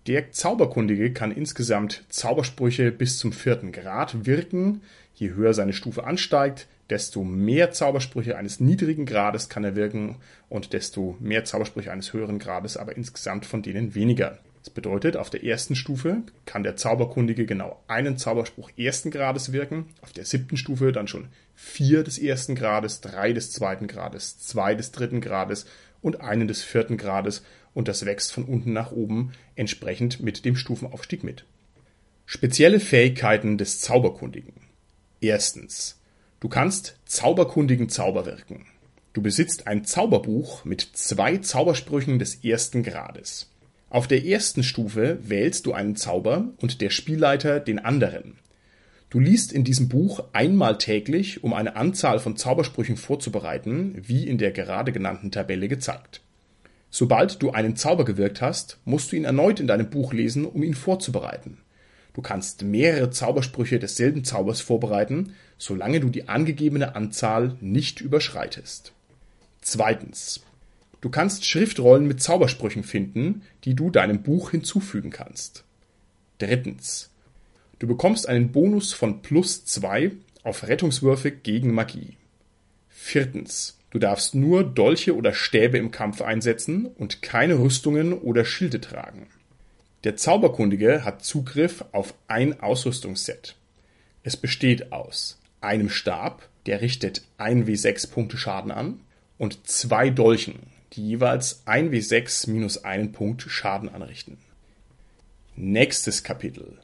Der 0.08 0.32
Zauberkundige 0.32 1.12
kann 1.12 1.30
insgesamt 1.30 2.04
Zaubersprüche 2.08 2.90
bis 2.90 3.18
zum 3.18 3.32
vierten 3.32 3.70
Grad 3.70 4.26
wirken. 4.26 4.80
Je 5.14 5.30
höher 5.30 5.54
seine 5.54 5.72
Stufe 5.72 6.04
ansteigt, 6.04 6.66
desto 6.88 7.22
mehr 7.22 7.70
Zaubersprüche 7.70 8.36
eines 8.36 8.58
niedrigen 8.58 9.06
Grades 9.06 9.48
kann 9.48 9.62
er 9.62 9.76
wirken 9.76 10.16
und 10.48 10.72
desto 10.72 11.16
mehr 11.20 11.44
Zaubersprüche 11.44 11.92
eines 11.92 12.12
höheren 12.12 12.40
Grades, 12.40 12.76
aber 12.76 12.96
insgesamt 12.96 13.46
von 13.46 13.62
denen 13.62 13.94
weniger. 13.94 14.38
Das 14.62 14.70
bedeutet, 14.70 15.16
auf 15.16 15.30
der 15.30 15.42
ersten 15.42 15.74
Stufe 15.74 16.22
kann 16.44 16.62
der 16.62 16.76
Zauberkundige 16.76 17.46
genau 17.46 17.82
einen 17.88 18.18
Zauberspruch 18.18 18.70
ersten 18.76 19.10
Grades 19.10 19.52
wirken, 19.52 19.86
auf 20.02 20.12
der 20.12 20.26
siebten 20.26 20.58
Stufe 20.58 20.92
dann 20.92 21.08
schon 21.08 21.28
vier 21.54 22.04
des 22.04 22.18
ersten 22.18 22.54
Grades, 22.54 23.00
drei 23.00 23.32
des 23.32 23.52
zweiten 23.52 23.86
Grades, 23.86 24.38
zwei 24.38 24.74
des 24.74 24.92
dritten 24.92 25.22
Grades 25.22 25.64
und 26.02 26.20
einen 26.20 26.46
des 26.46 26.62
vierten 26.62 26.98
Grades 26.98 27.42
und 27.72 27.88
das 27.88 28.04
wächst 28.04 28.32
von 28.32 28.44
unten 28.44 28.72
nach 28.72 28.92
oben 28.92 29.32
entsprechend 29.54 30.20
mit 30.20 30.44
dem 30.44 30.56
Stufenaufstieg 30.56 31.24
mit. 31.24 31.44
Spezielle 32.26 32.80
Fähigkeiten 32.80 33.58
des 33.58 33.80
Zauberkundigen. 33.80 34.54
Erstens. 35.20 35.98
Du 36.38 36.48
kannst 36.48 36.96
zauberkundigen 37.04 37.88
Zauber 37.88 38.24
wirken. 38.24 38.66
Du 39.12 39.20
besitzt 39.20 39.66
ein 39.66 39.84
Zauberbuch 39.84 40.64
mit 40.64 40.80
zwei 40.80 41.38
Zaubersprüchen 41.38 42.18
des 42.18 42.44
ersten 42.44 42.82
Grades. 42.82 43.49
Auf 43.90 44.06
der 44.06 44.24
ersten 44.24 44.62
Stufe 44.62 45.18
wählst 45.20 45.66
du 45.66 45.72
einen 45.72 45.96
Zauber 45.96 46.52
und 46.58 46.80
der 46.80 46.90
Spielleiter 46.90 47.58
den 47.58 47.80
anderen. 47.80 48.38
Du 49.10 49.18
liest 49.18 49.52
in 49.52 49.64
diesem 49.64 49.88
Buch 49.88 50.22
einmal 50.32 50.78
täglich, 50.78 51.42
um 51.42 51.52
eine 51.52 51.74
Anzahl 51.74 52.20
von 52.20 52.36
Zaubersprüchen 52.36 52.96
vorzubereiten, 52.96 53.96
wie 54.00 54.28
in 54.28 54.38
der 54.38 54.52
gerade 54.52 54.92
genannten 54.92 55.32
Tabelle 55.32 55.66
gezeigt. 55.66 56.20
Sobald 56.88 57.42
du 57.42 57.50
einen 57.50 57.74
Zauber 57.74 58.04
gewirkt 58.04 58.40
hast, 58.40 58.78
musst 58.84 59.10
du 59.10 59.16
ihn 59.16 59.24
erneut 59.24 59.58
in 59.58 59.66
deinem 59.66 59.90
Buch 59.90 60.12
lesen, 60.12 60.44
um 60.44 60.62
ihn 60.62 60.74
vorzubereiten. 60.74 61.58
Du 62.14 62.22
kannst 62.22 62.62
mehrere 62.62 63.10
Zaubersprüche 63.10 63.80
desselben 63.80 64.22
Zaubers 64.22 64.60
vorbereiten, 64.60 65.34
solange 65.58 65.98
du 65.98 66.10
die 66.10 66.28
angegebene 66.28 66.94
Anzahl 66.94 67.56
nicht 67.60 68.00
überschreitest. 68.00 68.92
Zweitens. 69.60 70.42
Du 71.00 71.08
kannst 71.08 71.46
Schriftrollen 71.46 72.06
mit 72.06 72.22
Zaubersprüchen 72.22 72.84
finden, 72.84 73.42
die 73.64 73.74
du 73.74 73.90
deinem 73.90 74.22
Buch 74.22 74.50
hinzufügen 74.50 75.10
kannst. 75.10 75.64
Drittens. 76.38 77.10
Du 77.78 77.86
bekommst 77.86 78.28
einen 78.28 78.52
Bonus 78.52 78.92
von 78.92 79.22
plus 79.22 79.64
zwei 79.64 80.12
auf 80.42 80.66
Rettungswürfe 80.68 81.30
gegen 81.30 81.72
Magie. 81.72 82.16
Viertens. 82.88 83.78
Du 83.90 83.98
darfst 83.98 84.34
nur 84.34 84.62
Dolche 84.62 85.16
oder 85.16 85.32
Stäbe 85.32 85.78
im 85.78 85.90
Kampf 85.90 86.20
einsetzen 86.20 86.86
und 86.86 87.22
keine 87.22 87.58
Rüstungen 87.58 88.12
oder 88.12 88.44
Schilde 88.44 88.80
tragen. 88.80 89.26
Der 90.04 90.16
Zauberkundige 90.16 91.04
hat 91.04 91.24
Zugriff 91.24 91.84
auf 91.92 92.14
ein 92.28 92.60
Ausrüstungsset. 92.60 93.56
Es 94.22 94.36
besteht 94.36 94.92
aus 94.92 95.38
einem 95.60 95.88
Stab, 95.88 96.48
der 96.66 96.80
richtet 96.80 97.22
1w6 97.38 98.10
Punkte 98.10 98.36
Schaden 98.36 98.70
an, 98.70 99.00
und 99.38 99.66
zwei 99.66 100.10
Dolchen, 100.10 100.58
die 100.92 101.06
jeweils 101.06 101.66
1w6 101.66 102.50
minus 102.50 102.84
einen 102.84 103.12
Punkt 103.12 103.42
Schaden 103.42 103.88
anrichten. 103.88 104.38
Nächstes 105.56 106.22
Kapitel. 106.22 106.78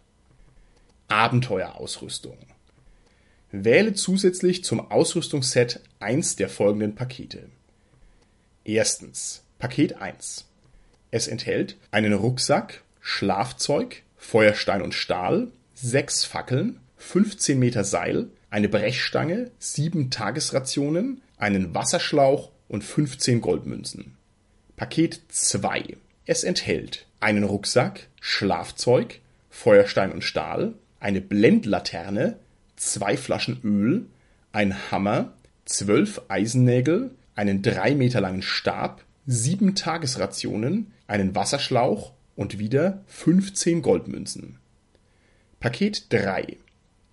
Abenteuerausrüstung. 1.09 2.37
Wähle 3.53 3.95
zusätzlich 3.95 4.65
zum 4.65 4.91
Ausrüstungsset 4.91 5.81
eins 6.01 6.37
der 6.37 6.49
folgenden 6.49 6.95
Pakete. 6.95 7.49
Erstens. 8.65 9.43
Paket 9.59 10.01
1. 10.01 10.45
Es 11.11 11.29
enthält 11.29 11.77
einen 11.91 12.13
Rucksack, 12.13 12.83
Schlafzeug, 13.01 14.03
Feuerstein 14.17 14.83
und 14.83 14.93
Stahl, 14.93 15.49
sechs 15.75 16.25
Fackeln, 16.25 16.81
15 16.99 17.59
Meter 17.59 17.85
Seil, 17.85 18.29
eine 18.51 18.69
Brechstange, 18.69 19.51
sieben 19.59 20.11
Tagesrationen, 20.11 21.23
einen 21.39 21.75
Wasserschlauch 21.75 22.51
und 22.69 22.83
15 22.83 23.41
Goldmünzen. 23.41 24.17
Paket 24.77 25.21
2. 25.29 25.97
Es 26.27 26.45
enthält 26.45 27.07
einen 27.21 27.45
Rucksack, 27.45 28.09
Schlafzeug, 28.21 29.21
Feuerstein 29.49 30.13
und 30.13 30.23
Stahl, 30.23 30.75
eine 31.01 31.21
Blendlaterne, 31.21 32.39
zwei 32.77 33.17
Flaschen 33.17 33.61
Öl, 33.63 34.07
ein 34.53 34.91
Hammer, 34.91 35.33
zwölf 35.65 36.23
Eisennägel, 36.29 37.11
einen 37.35 37.63
drei 37.63 37.95
Meter 37.95 38.21
langen 38.21 38.43
Stab, 38.43 39.05
sieben 39.27 39.75
Tagesrationen, 39.75 40.93
einen 41.07 41.35
Wasserschlauch 41.35 42.13
und 42.35 42.59
wieder 42.59 43.03
15 43.07 43.83
Goldmünzen. 43.83 44.59
Paket 45.61 46.13
3. 46.13 46.57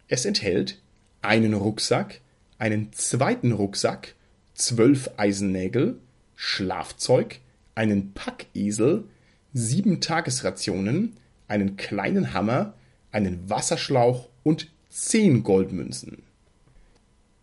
Es 0.07 0.25
enthält 0.25 0.79
einen 1.22 1.53
Rucksack, 1.53 2.19
einen 2.60 2.91
zweiten 2.93 3.51
Rucksack, 3.51 4.15
zwölf 4.53 5.10
Eisennägel, 5.17 6.00
Schlafzeug, 6.36 7.39
einen 7.75 8.13
Packesel, 8.13 9.05
sieben 9.53 10.01
Tagesrationen, 10.01 11.17
einen 11.48 11.77
kleinen 11.77 12.33
Hammer, 12.33 12.74
einen 13.12 13.50
Wasserschlauch 13.50 14.29
und 14.43 14.69
zehn 14.89 15.43
Goldmünzen. 15.43 16.24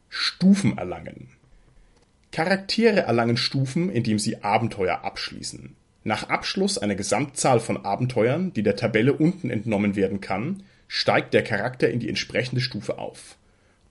Stufen 0.08 0.76
erlangen. 0.76 1.28
Charaktere 2.32 3.00
erlangen 3.00 3.36
Stufen, 3.36 3.90
indem 3.90 4.18
sie 4.18 4.42
Abenteuer 4.42 5.04
abschließen. 5.04 5.74
Nach 6.02 6.28
Abschluss 6.28 6.78
einer 6.78 6.94
Gesamtzahl 6.94 7.60
von 7.60 7.84
Abenteuern, 7.84 8.52
die 8.52 8.62
der 8.62 8.76
Tabelle 8.76 9.12
unten 9.12 9.50
entnommen 9.50 9.96
werden 9.96 10.20
kann, 10.20 10.62
steigt 10.88 11.34
der 11.34 11.44
Charakter 11.44 11.90
in 11.90 12.00
die 12.00 12.08
entsprechende 12.08 12.60
Stufe 12.60 12.98
auf. 12.98 13.36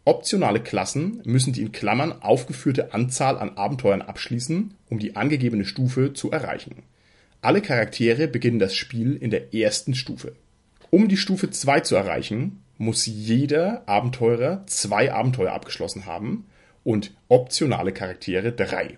Optionale 0.09 0.59
Klassen 0.59 1.21
müssen 1.23 1.53
die 1.53 1.61
in 1.61 1.71
Klammern 1.71 2.23
aufgeführte 2.23 2.95
Anzahl 2.95 3.37
an 3.37 3.57
Abenteuern 3.57 4.01
abschließen, 4.01 4.73
um 4.89 4.97
die 4.97 5.15
angegebene 5.15 5.65
Stufe 5.65 6.13
zu 6.13 6.31
erreichen. 6.31 6.81
Alle 7.41 7.61
Charaktere 7.61 8.27
beginnen 8.27 8.57
das 8.57 8.73
Spiel 8.73 9.15
in 9.15 9.29
der 9.29 9.53
ersten 9.53 9.93
Stufe. 9.93 10.33
Um 10.89 11.09
die 11.09 11.15
Stufe 11.15 11.51
2 11.51 11.81
zu 11.81 11.95
erreichen, 11.95 12.63
muss 12.79 13.05
jeder 13.05 13.87
Abenteurer 13.87 14.63
zwei 14.65 15.13
Abenteuer 15.13 15.51
abgeschlossen 15.51 16.07
haben 16.07 16.47
und 16.83 17.13
optionale 17.27 17.91
Charaktere 17.91 18.51
drei. 18.51 18.97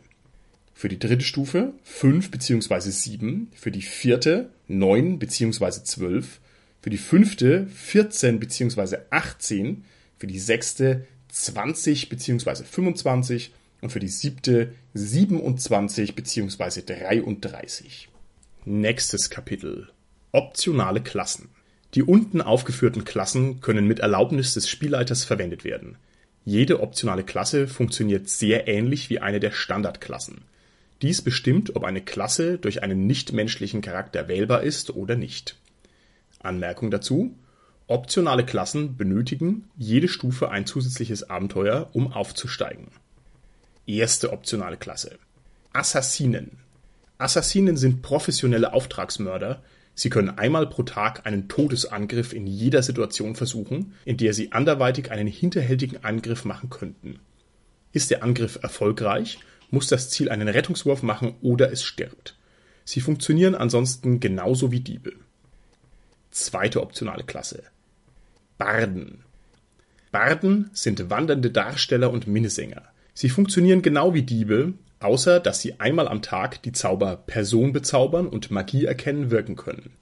Für 0.74 0.88
die 0.88 1.00
dritte 1.00 1.26
Stufe 1.26 1.74
fünf 1.84 2.32
beziehungsweise 2.32 2.90
sieben, 2.94 3.52
für 3.54 3.72
die 3.72 3.82
vierte 3.82 4.50
neun 4.70 5.20
beziehungsweise 5.20 5.84
zwölf, 5.84 6.40
für 6.82 6.90
die 6.90 6.98
fünfte 6.98 7.68
14 7.68 8.40
bzw. 8.40 9.00
18, 9.10 9.84
für 10.22 10.28
die 10.28 10.40
sechste 10.40 11.08
20 11.30 12.08
bzw. 12.08 12.64
25 12.64 13.52
und 13.82 13.90
für 13.90 14.00
die 14.00 14.08
siebte 14.08 14.76
27 14.94 16.14
bzw. 16.14 16.84
33. 16.86 18.08
Nächstes 18.66 19.32
Kapitel. 19.32 19.90
Optionale 20.32 21.02
Klassen. 21.02 21.50
Die 21.96 22.04
unten 22.04 22.40
aufgeführten 22.40 23.04
Klassen 23.04 23.62
können 23.62 23.88
mit 23.88 23.98
Erlaubnis 23.98 24.54
des 24.54 24.70
Spielleiters 24.70 25.24
verwendet 25.24 25.64
werden. 25.64 25.98
Jede 26.46 26.82
optionale 26.82 27.24
Klasse 27.24 27.68
funktioniert 27.68 28.30
sehr 28.30 28.68
ähnlich 28.68 29.10
wie 29.10 29.18
eine 29.18 29.40
der 29.40 29.50
Standardklassen. 29.50 30.42
Dies 31.02 31.24
bestimmt, 31.24 31.76
ob 31.76 31.84
eine 31.84 32.02
Klasse 32.02 32.60
durch 32.60 32.84
einen 32.84 33.08
nichtmenschlichen 33.08 33.82
Charakter 33.82 34.28
wählbar 34.28 34.62
ist 34.62 34.92
oder 34.92 35.16
nicht 35.16 35.56
Anmerkung 36.44 36.92
dazu: 36.92 37.34
Optionale 37.92 38.46
Klassen 38.46 38.96
benötigen 38.96 39.66
jede 39.76 40.08
Stufe 40.08 40.50
ein 40.50 40.66
zusätzliches 40.66 41.30
Abenteuer, 41.30 41.90
um 41.92 42.14
aufzusteigen. 42.14 42.88
Erste 43.86 44.32
optionale 44.32 44.78
Klasse: 44.78 45.20
Assassinen. 45.74 46.52
Assassinen 47.18 47.76
sind 47.76 48.02
professionelle 48.02 48.72
Auftragsmörder, 48.72 49.62
sie 49.94 50.10
können 50.10 50.30
einmal 50.30 50.68
pro 50.68 50.84
Tag 50.84 51.26
einen 51.26 51.50
Todesangriff 51.50 52.32
in 52.32 52.48
jeder 52.48 52.82
Situation 52.82 53.36
versuchen, 53.36 53.94
in 54.06 54.16
der 54.16 54.34
sie 54.34 54.54
anderweitig 54.54 55.12
einen 55.12 55.28
hinterhältigen 55.28 56.02
Angriff 56.06 56.46
machen 56.46 56.70
könnten. 56.70 57.20
Ist 57.92 58.10
der 58.10 58.24
Angriff 58.24 58.58
erfolgreich, 58.64 59.40
muss 59.70 59.88
das 59.88 60.10
Ziel 60.10 60.30
einen 60.30 60.48
Rettungswurf 60.48 61.04
machen 61.04 61.36
oder 61.42 61.74
es 61.74 61.84
stirbt. 61.84 62.38
Sie 62.86 63.02
funktionieren 63.02 63.54
ansonsten 63.54 64.22
genauso 64.22 64.72
wie 64.72 64.80
Diebe 64.80 65.12
Zweite 66.32 66.82
optionale 66.82 67.26
Klasse. 67.26 67.64
Barden. 68.62 69.24
Barden 70.12 70.70
sind 70.72 71.10
wandernde 71.10 71.50
Darsteller 71.50 72.12
und 72.12 72.28
Minnesänger. 72.28 72.84
Sie 73.16 73.28
funktionieren 73.28 73.82
genau 73.82 74.14
wie 74.14 74.22
Diebe, 74.22 74.76
außer 75.00 75.40
dass 75.40 75.62
sie 75.62 75.80
einmal 75.80 76.08
am 76.08 76.22
Tag 76.22 76.62
die 76.62 76.72
Zauber 76.72 77.16
Person 77.16 77.74
bezaubern 77.74 78.28
und 78.28 78.52
Magie 78.52 78.86
erkennen 78.86 79.32
wirken 79.32 79.56
können. 79.56 79.94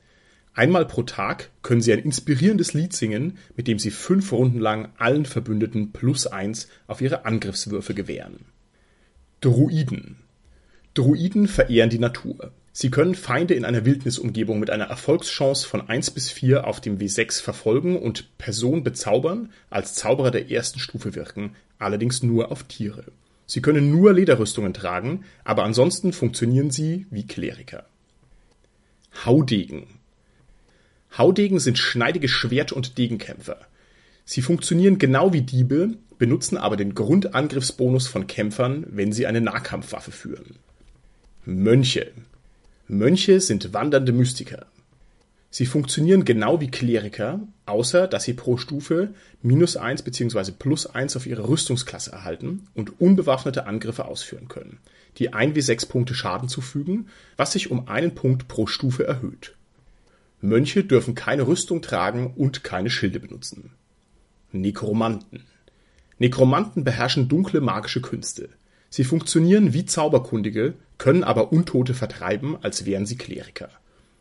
Einmal 0.53 0.85
pro 0.85 1.03
Tag 1.03 1.51
können 1.61 1.79
sie 1.79 1.93
ein 1.93 1.99
inspirierendes 1.99 2.73
Lied 2.73 2.91
singen, 2.91 3.37
mit 3.55 3.69
dem 3.69 3.79
sie 3.79 3.91
fünf 3.91 4.33
Runden 4.33 4.59
lang 4.59 4.89
allen 4.97 5.25
Verbündeten 5.25 5.93
plus 5.93 6.27
eins 6.27 6.67
auf 6.85 6.99
ihre 6.99 7.23
Angriffswürfe 7.23 7.93
gewähren. 7.93 8.43
Druiden. 9.39 10.17
Druiden 10.95 11.47
verehren 11.47 11.89
die 11.89 11.99
Natur. 11.99 12.51
Sie 12.71 12.91
können 12.91 13.15
Feinde 13.15 13.55
in 13.55 13.65
einer 13.65 13.85
Wildnisumgebung 13.85 14.59
mit 14.59 14.69
einer 14.69 14.85
Erfolgschance 14.85 15.67
von 15.67 15.89
1 15.89 16.11
bis 16.11 16.29
4 16.29 16.67
auf 16.67 16.81
dem 16.81 16.97
W6 16.99 17.41
verfolgen 17.41 17.97
und 17.97 18.38
Person 18.38 18.83
bezaubern, 18.83 19.51
als 19.69 19.95
Zauberer 19.95 20.31
der 20.31 20.51
ersten 20.51 20.79
Stufe 20.79 21.15
wirken, 21.15 21.55
allerdings 21.79 22.23
nur 22.23 22.51
auf 22.51 22.63
Tiere. 22.63 23.05
Sie 23.45 23.61
können 23.61 23.91
nur 23.91 24.13
Lederrüstungen 24.13 24.73
tragen, 24.73 25.25
aber 25.43 25.63
ansonsten 25.63 26.13
funktionieren 26.13 26.69
sie 26.69 27.08
wie 27.10 27.25
Kleriker. 27.25 27.86
Haudegen 29.25 29.88
Haudegen 31.17 31.60
sind 31.60 31.79
schneidige 31.79 32.27
Schwert- 32.27 32.71
und 32.71 32.99
Degenkämpfer. 32.99 33.58
Sie 34.25 34.43
funktionieren 34.43 34.99
genau 34.99 35.34
wie 35.34 35.41
Diebe, 35.41 35.95
benutzen 36.19 36.58
aber 36.58 36.77
den 36.77 36.93
Grundangriffsbonus 36.93 38.08
von 38.08 38.27
Kämpfern, 38.27 38.86
wenn 38.89 39.12
sie 39.12 39.25
eine 39.25 39.41
Nahkampfwaffe 39.41 40.12
führen. 40.12 40.58
Mönche 41.45 42.12
Mönche 42.91 43.39
sind 43.39 43.71
wandernde 43.71 44.12
Mystiker. 44.12 44.65
Sie 45.52 45.67
funktionieren 45.67 46.25
genau 46.25 46.60
wie 46.60 46.71
Kleriker, 46.71 47.39
außer 47.67 48.08
dass 48.08 48.23
sie 48.23 48.34
pro 48.34 48.58
Stufe 48.58 49.13
minus 49.43 49.78
eins 49.78 50.02
bzw. 50.02 50.54
plus 50.58 50.88
eins 50.88 51.15
auf 51.15 51.28
ihre 51.28 51.47
Rüstungsklasse 51.47 52.12
erhalten 52.12 52.67
und 52.73 52.99
unbewaffnete 52.99 53.67
Angriffe 53.67 54.06
ausführen 54.06 54.47
können, 54.47 54.80
die 55.19 55.34
ein 55.34 55.54
wie 55.54 55.62
sechs 55.62 55.86
Punkte 55.86 56.15
Schaden 56.15 56.49
zufügen, 56.49 57.10
was 57.38 57.52
sich 57.52 57.69
um 57.69 57.88
einen 57.88 58.15
Punkt 58.15 58.47
pro 58.47 58.65
Stufe 58.65 59.06
erhöht. 59.06 59.56
Mönche 60.41 60.84
dürfen 60.84 61.13
keine 61.13 61.45
Rüstung 61.45 61.84
tragen 61.84 62.34
und 62.36 62.63
keine 62.63 62.89
Schilde 62.89 63.19
benutzen. 63.19 63.69
Nekromanten. 64.52 65.43
Nekromanten 66.17 66.84
beherrschen 66.84 67.28
dunkle 67.28 67.62
magische 67.62 68.02
Künste. 68.02 68.49
Sie 68.89 69.04
funktionieren 69.04 69.73
wie 69.73 69.86
Zauberkundige, 69.86 70.73
können 70.97 71.23
aber 71.23 71.52
Untote 71.52 71.93
vertreiben, 71.93 72.58
als 72.62 72.86
wären 72.86 73.06
sie 73.06 73.17
Kleriker. 73.17 73.69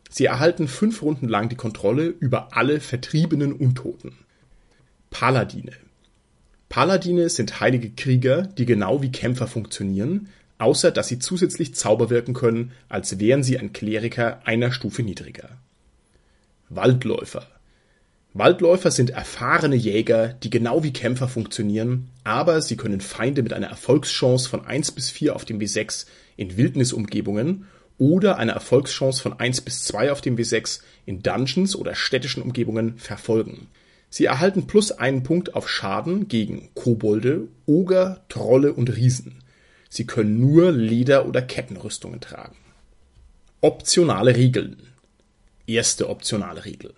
Sie 0.09 0.25
erhalten 0.25 0.67
fünf 0.67 1.01
Runden 1.01 1.27
lang 1.27 1.49
die 1.49 1.55
Kontrolle 1.55 2.07
über 2.07 2.55
alle 2.55 2.79
vertriebenen 2.79 3.53
Untoten. 3.53 4.13
Paladine. 5.11 5.73
Paladine 6.67 7.29
sind 7.29 7.59
heilige 7.59 7.89
Krieger, 7.91 8.43
die 8.43 8.65
genau 8.65 9.01
wie 9.01 9.11
Kämpfer 9.11 9.47
funktionieren, 9.47 10.29
außer 10.59 10.91
dass 10.91 11.07
sie 11.07 11.19
zusätzlich 11.19 11.73
Zauber 11.73 12.09
wirken 12.09 12.33
können, 12.33 12.71
als 12.89 13.19
wären 13.19 13.43
sie 13.43 13.57
ein 13.57 13.73
Kleriker 13.73 14.41
einer 14.45 14.71
Stufe 14.71 15.01
niedriger. 15.01 15.49
Waldläufer. 16.69 17.47
Waldläufer 18.33 18.91
sind 18.91 19.09
erfahrene 19.09 19.75
Jäger, 19.75 20.29
die 20.29 20.51
genau 20.51 20.83
wie 20.83 20.93
Kämpfer 20.93 21.27
funktionieren, 21.27 22.09
aber 22.23 22.61
sie 22.61 22.77
können 22.77 23.01
Feinde 23.01 23.41
mit 23.41 23.53
einer 23.53 23.67
Erfolgschance 23.67 24.47
von 24.47 24.65
1 24.65 24.91
bis 24.91 25.09
4 25.09 25.35
auf 25.35 25.45
dem 25.45 25.59
W6 25.59 26.05
in 26.37 26.55
Wildnisumgebungen 26.55 27.65
oder 27.97 28.37
einer 28.37 28.53
Erfolgschance 28.53 29.21
von 29.21 29.39
1 29.39 29.61
bis 29.61 29.83
2 29.83 30.11
auf 30.11 30.21
dem 30.21 30.37
W6 30.37 30.81
in 31.07 31.23
Dungeons 31.23 31.75
oder 31.75 31.95
städtischen 31.95 32.43
Umgebungen 32.43 32.97
verfolgen. 32.97 33.67
Sie 34.11 34.25
erhalten 34.25 34.67
plus 34.67 34.91
einen 34.91 35.23
Punkt 35.23 35.55
auf 35.55 35.67
Schaden 35.67 36.27
gegen 36.27 36.69
Kobolde, 36.75 37.47
Oger, 37.65 38.21
Trolle 38.29 38.73
und 38.73 38.95
Riesen. 38.95 39.43
Sie 39.89 40.05
können 40.05 40.39
nur 40.39 40.71
Leder- 40.71 41.27
oder 41.27 41.41
Kettenrüstungen 41.41 42.21
tragen. 42.21 42.55
Optionale 43.61 44.35
Regeln. 44.35 44.77
Erste 45.65 46.09
optionale 46.09 46.65
Regel. 46.65 46.93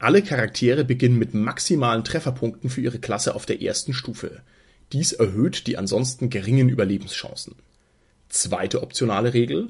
Alle 0.00 0.22
Charaktere 0.22 0.82
beginnen 0.82 1.18
mit 1.18 1.34
maximalen 1.34 2.04
Trefferpunkten 2.04 2.70
für 2.70 2.80
ihre 2.80 2.98
Klasse 2.98 3.34
auf 3.34 3.44
der 3.44 3.60
ersten 3.60 3.92
Stufe. 3.92 4.40
Dies 4.92 5.12
erhöht 5.12 5.66
die 5.66 5.76
ansonsten 5.76 6.30
geringen 6.30 6.70
Überlebenschancen. 6.70 7.56
Zweite 8.30 8.82
optionale 8.82 9.34
Regel: 9.34 9.68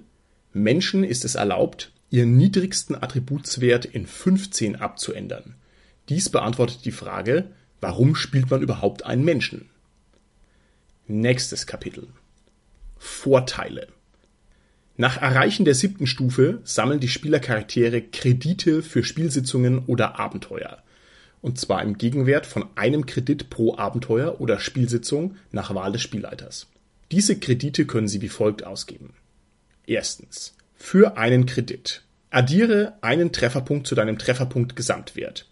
Menschen 0.52 1.02
ist 1.02 1.24
es 1.24 1.34
erlaubt, 1.34 1.90
ihren 2.10 2.36
niedrigsten 2.36 2.94
Attributswert 2.94 3.84
in 3.84 4.06
15 4.06 4.76
abzuändern. 4.76 5.56
Dies 6.08 6.28
beantwortet 6.28 6.84
die 6.84 6.92
Frage, 6.92 7.50
warum 7.80 8.14
spielt 8.14 8.50
man 8.50 8.62
überhaupt 8.62 9.04
einen 9.04 9.24
Menschen? 9.24 9.68
Nächstes 11.08 11.66
Kapitel 11.66 12.06
Vorteile 12.98 13.88
nach 15.00 15.16
Erreichen 15.16 15.64
der 15.64 15.74
siebten 15.74 16.06
Stufe 16.06 16.60
sammeln 16.62 17.00
die 17.00 17.08
Spielercharaktere 17.08 18.02
Kredite 18.02 18.82
für 18.82 19.02
Spielsitzungen 19.02 19.78
oder 19.86 20.20
Abenteuer, 20.20 20.82
und 21.40 21.58
zwar 21.58 21.82
im 21.82 21.96
Gegenwert 21.96 22.44
von 22.44 22.66
einem 22.74 23.06
Kredit 23.06 23.48
pro 23.48 23.78
Abenteuer 23.78 24.42
oder 24.42 24.60
Spielsitzung 24.60 25.36
nach 25.52 25.74
Wahl 25.74 25.92
des 25.92 26.02
Spielleiters. 26.02 26.66
Diese 27.12 27.38
Kredite 27.38 27.86
können 27.86 28.08
Sie 28.08 28.20
wie 28.20 28.28
folgt 28.28 28.62
ausgeben: 28.62 29.14
Erstens. 29.86 30.54
Für 30.74 31.16
einen 31.16 31.46
Kredit. 31.46 32.02
Addiere 32.28 32.92
einen 33.00 33.32
Trefferpunkt 33.32 33.86
zu 33.86 33.94
deinem 33.94 34.18
Trefferpunkt 34.18 34.76
Gesamtwert. 34.76 35.46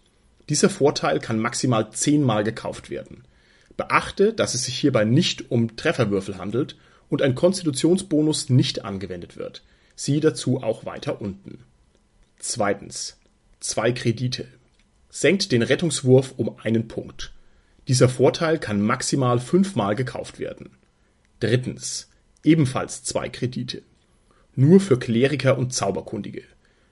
Dieser 0.47 0.69
Vorteil 0.69 1.19
kann 1.19 1.39
maximal 1.39 1.89
zehnmal 1.89 2.43
gekauft 2.43 2.91
werden. 2.91 3.23
Beachte, 3.77 4.31
dass 4.31 4.53
es 4.53 4.65
sich 4.65 4.77
hierbei 4.77 5.05
nicht 5.05 5.49
um 5.49 5.75
Trefferwürfel 5.75 6.37
handelt 6.37 6.75
und 7.09 7.21
ein 7.21 7.35
Konstitutionsbonus 7.35 8.49
nicht 8.49 8.85
angewendet 8.85 9.37
wird. 9.37 9.63
Siehe 9.95 10.21
dazu 10.21 10.63
auch 10.63 10.85
weiter 10.85 11.21
unten. 11.21 11.63
Zweitens. 12.37 13.17
Zwei 13.59 13.91
Kredite. 13.91 14.47
Senkt 15.09 15.51
den 15.51 15.63
Rettungswurf 15.63 16.33
um 16.37 16.57
einen 16.63 16.87
Punkt. 16.87 17.33
Dieser 17.87 18.07
Vorteil 18.07 18.59
kann 18.59 18.79
maximal 18.81 19.39
fünfmal 19.39 19.95
gekauft 19.95 20.39
werden. 20.39 20.69
Drittens. 21.39 22.09
Ebenfalls 22.43 23.03
zwei 23.03 23.27
Kredite. 23.27 23.81
nur 24.59 24.81
für 24.81 24.99
Kleriker 24.99 25.57
und 25.57 25.73
Zauberkundige. 25.73 26.43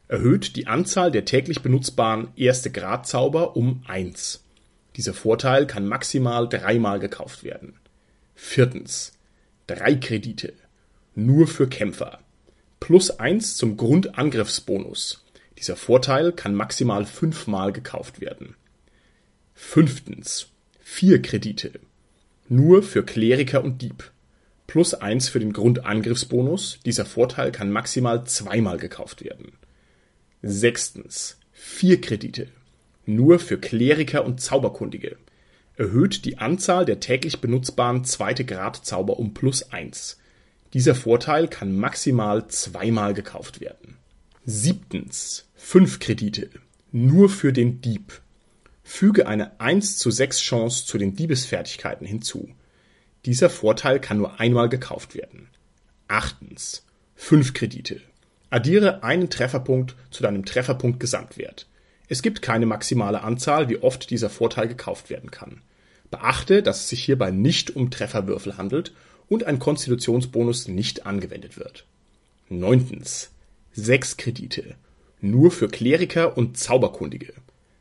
Erhöht 0.08 0.56
die 0.56 0.68
Anzahl 0.68 1.12
der 1.12 1.26
täglich 1.26 1.62
benutzbaren 1.62 2.30
Erste-Grad-Zauber 2.38 3.58
um 3.58 3.84
eins. 3.88 4.42
Dieser 4.96 5.14
Vorteil 5.14 5.68
kann 5.68 5.86
maximal 5.86 6.48
dreimal 6.48 7.00
gekauft 7.00 7.44
werden. 7.44 7.74
Viertens. 8.36 9.17
Drei 9.68 9.96
Kredite. 9.96 10.54
Nur 11.14 11.46
für 11.46 11.68
Kämpfer. 11.68 12.20
Plus 12.80 13.20
eins 13.20 13.58
zum 13.58 13.76
Grundangriffsbonus. 13.76 15.26
Dieser 15.58 15.76
Vorteil 15.76 16.32
kann 16.32 16.56
maximal 16.56 17.06
fünfmal 17.06 17.74
gekauft 17.74 18.22
werden. 18.22 18.56
Fünftens. 19.54 20.48
Vier 20.80 21.22
Kredite. 21.22 21.82
Nur 22.48 22.82
für 22.82 23.04
Kleriker 23.04 23.62
und 23.62 23.82
Dieb. 23.82 24.10
Plus 24.68 24.94
eins 24.94 25.28
für 25.28 25.40
den 25.40 25.52
Grundangriffsbonus. 25.52 26.80
Dieser 26.86 27.06
Vorteil 27.06 27.52
kann 27.52 27.70
maximal 27.70 28.26
zweimal 28.26 28.78
gekauft 28.78 29.22
werden. 29.22 29.52
Sechstens. 30.42 31.40
Vier 31.52 32.00
Kredite. 32.00 32.48
Nur 33.06 33.40
für 33.40 33.58
Kleriker 33.58 34.24
und 34.24 34.40
Zauberkundige. 34.40 35.18
Erhöht 35.78 36.26
die 36.26 36.40
Anzahl 36.40 36.86
der 36.86 37.00
täglich 37.00 37.40
benutzbaren 37.40 38.04
zweite 38.04 38.44
Grad 38.44 38.84
Zauber 38.86 39.20
um 39.20 39.36
plus 39.36 39.72
eins. 39.72 40.18
Dieser 40.74 40.96
Vorteil 40.96 41.48
kann 41.48 41.78
maximal 41.78 42.48
zweimal 42.48 43.13
gekauft 43.13 43.62
werden. 43.62 43.96
Siebtens. 44.44 45.46
Fünf 45.56 46.00
Kredite. 46.00 46.50
Nur 46.92 47.30
für 47.30 47.54
den 47.54 47.82
Dieb. 47.82 48.22
Füge 48.84 49.28
eine 49.28 49.60
1 49.60 49.98
zu 49.98 50.10
6 50.10 50.40
Chance 50.40 50.86
zu 50.86 50.98
den 50.98 51.16
Diebesfertigkeiten 51.16 52.08
hinzu. 52.08 52.50
Dieser 53.26 53.50
Vorteil 53.50 54.00
kann 54.00 54.18
nur 54.18 54.40
einmal 54.40 54.70
gekauft 54.70 55.13
werden. 55.13 55.48
Achtens. 56.08 56.86
5 57.16 57.54
Kredite. 57.54 58.02
Addiere 58.50 59.04
einen 59.04 59.30
Trefferpunkt 59.30 59.96
zu 60.10 60.24
deinem 60.24 60.46
Trefferpunkt 60.46 61.00
Gesamtwert. 61.00 61.68
Es 62.08 62.22
gibt 62.22 62.41
keine 62.41 62.65
maximale 62.65 63.22
Anzahl, 63.24 63.70
wie 63.70 63.78
oft 63.78 64.10
dieser 64.10 64.30
Vorteil 64.30 64.67
gekauft 64.67 65.10
werden 65.10 65.32
kann. 65.32 65.62
Beachte, 66.10 66.63
dass 66.63 66.82
es 66.82 66.89
sich 66.89 67.04
hierbei 67.04 67.32
nicht 67.32 67.76
um 67.76 67.91
Trefferwürfel 67.91 68.58
handelt 68.58 68.93
und 69.28 69.43
ein 69.43 69.60
Konstitutionsbonus 69.60 70.67
nicht 70.67 71.06
angewendet 71.06 71.58
wird. 71.58 71.86
Neuntens. 72.50 73.32
6 73.74 74.17
Kredite. 74.17 74.76
Nur 75.20 75.52
für 75.52 75.67
Kleriker 75.67 76.38
und 76.38 76.58
Zauberkundige 76.58 77.34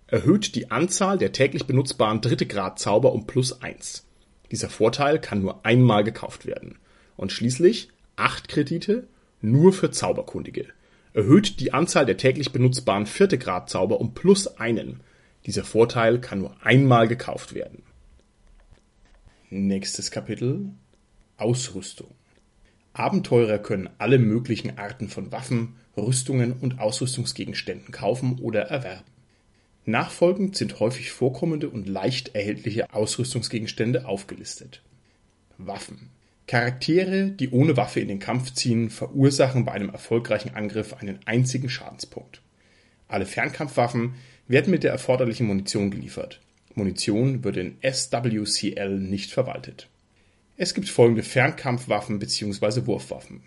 erhöht 0.08 0.54
die 0.54 0.70
Anzahl 0.70 1.18
der 1.18 1.32
täglich 1.32 1.66
benutzbaren 1.66 2.20
Dritte-Grad-Zauber 2.20 3.12
um 3.12 3.26
plus 3.26 3.62
eins. 3.62 4.04
Dieser 4.50 4.68
Vorteil 4.68 5.20
kann 5.20 5.42
nur 5.42 5.64
einmal 5.64 6.04
gekauft 6.04 6.46
werden. 6.46 6.78
Und 7.16 7.32
schließlich 7.32 7.88
acht 8.16 8.48
Kredite 8.48 9.06
nur 9.40 9.72
für 9.72 9.90
Zauberkundige. 9.90 10.66
Erhöht 11.16 11.60
die 11.60 11.72
Anzahl 11.72 12.04
der 12.04 12.18
täglich 12.18 12.52
benutzbaren 12.52 13.06
Vierte-Grad-Zauber 13.06 14.02
um 14.02 14.12
plus 14.12 14.58
einen. 14.58 15.00
Dieser 15.46 15.64
Vorteil 15.64 16.20
kann 16.20 16.40
nur 16.40 16.54
einmal 16.62 17.08
gekauft 17.08 17.54
werden. 17.54 17.84
Nächstes 19.48 20.10
Kapitel 20.10 20.72
Ausrüstung. 21.38 22.10
Abenteurer 22.92 23.58
können 23.58 23.88
alle 23.96 24.18
möglichen 24.18 24.76
Arten 24.76 25.08
von 25.08 25.32
Waffen, 25.32 25.76
Rüstungen 25.96 26.52
und 26.52 26.80
Ausrüstungsgegenständen 26.80 27.92
kaufen 27.92 28.38
oder 28.38 28.64
erwerben. 28.64 29.10
Nachfolgend 29.86 30.54
sind 30.54 30.80
häufig 30.80 31.12
vorkommende 31.12 31.70
und 31.70 31.88
leicht 31.88 32.34
erhältliche 32.34 32.92
Ausrüstungsgegenstände 32.92 34.04
aufgelistet. 34.04 34.82
Waffen 35.56 36.10
Charaktere, 36.46 37.30
die 37.30 37.50
ohne 37.50 37.76
Waffe 37.76 38.00
in 38.00 38.08
den 38.08 38.18
Kampf 38.18 38.52
ziehen, 38.54 38.90
verursachen 38.90 39.64
bei 39.64 39.72
einem 39.72 39.90
erfolgreichen 39.90 40.54
Angriff 40.54 40.94
einen 40.94 41.18
einzigen 41.26 41.68
Schadenspunkt. 41.68 42.40
Alle 43.08 43.26
Fernkampfwaffen 43.26 44.14
werden 44.48 44.70
mit 44.70 44.84
der 44.84 44.92
erforderlichen 44.92 45.46
Munition 45.46 45.90
geliefert. 45.90 46.40
Munition 46.74 47.42
wird 47.42 47.56
in 47.56 47.78
SWCL 47.82 48.98
nicht 48.98 49.32
verwaltet. 49.32 49.88
Es 50.56 50.74
gibt 50.74 50.88
folgende 50.88 51.22
Fernkampfwaffen 51.22 52.18
bzw. 52.18 52.86
Wurfwaffen 52.86 53.42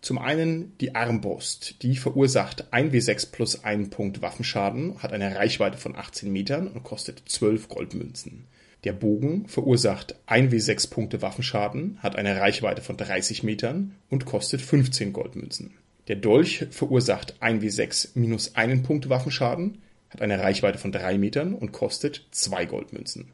zum 0.00 0.18
einen 0.18 0.76
die 0.78 0.94
Armbrust, 0.94 1.82
die 1.82 1.96
verursacht 1.96 2.72
1W6 2.72 3.32
plus 3.32 3.64
1 3.64 3.90
Punkt 3.90 4.22
Waffenschaden, 4.22 5.02
hat 5.02 5.12
eine 5.12 5.34
Reichweite 5.34 5.76
von 5.76 5.96
18 5.96 6.32
Metern 6.32 6.68
und 6.68 6.84
kostet 6.84 7.22
12 7.26 7.68
Goldmünzen. 7.68 8.44
Der 8.84 8.92
Bogen 8.92 9.48
verursacht 9.48 10.14
1W6 10.28 10.90
Punkte 10.90 11.20
Waffenschaden, 11.20 11.98
hat 12.00 12.14
eine 12.14 12.40
Reichweite 12.40 12.80
von 12.80 12.96
30 12.96 13.42
Metern 13.42 13.96
und 14.08 14.24
kostet 14.24 14.62
15 14.62 15.12
Goldmünzen. 15.12 15.74
Der 16.06 16.16
Dolch 16.16 16.66
verursacht 16.70 17.34
1W6 17.42 18.10
minus 18.14 18.54
1 18.54 18.84
Punkt 18.84 19.08
Waffenschaden, 19.08 19.78
hat 20.10 20.22
eine 20.22 20.40
Reichweite 20.40 20.78
von 20.78 20.92
3 20.92 21.18
Metern 21.18 21.54
und 21.54 21.72
kostet 21.72 22.26
2 22.30 22.66
Goldmünzen. 22.66 23.32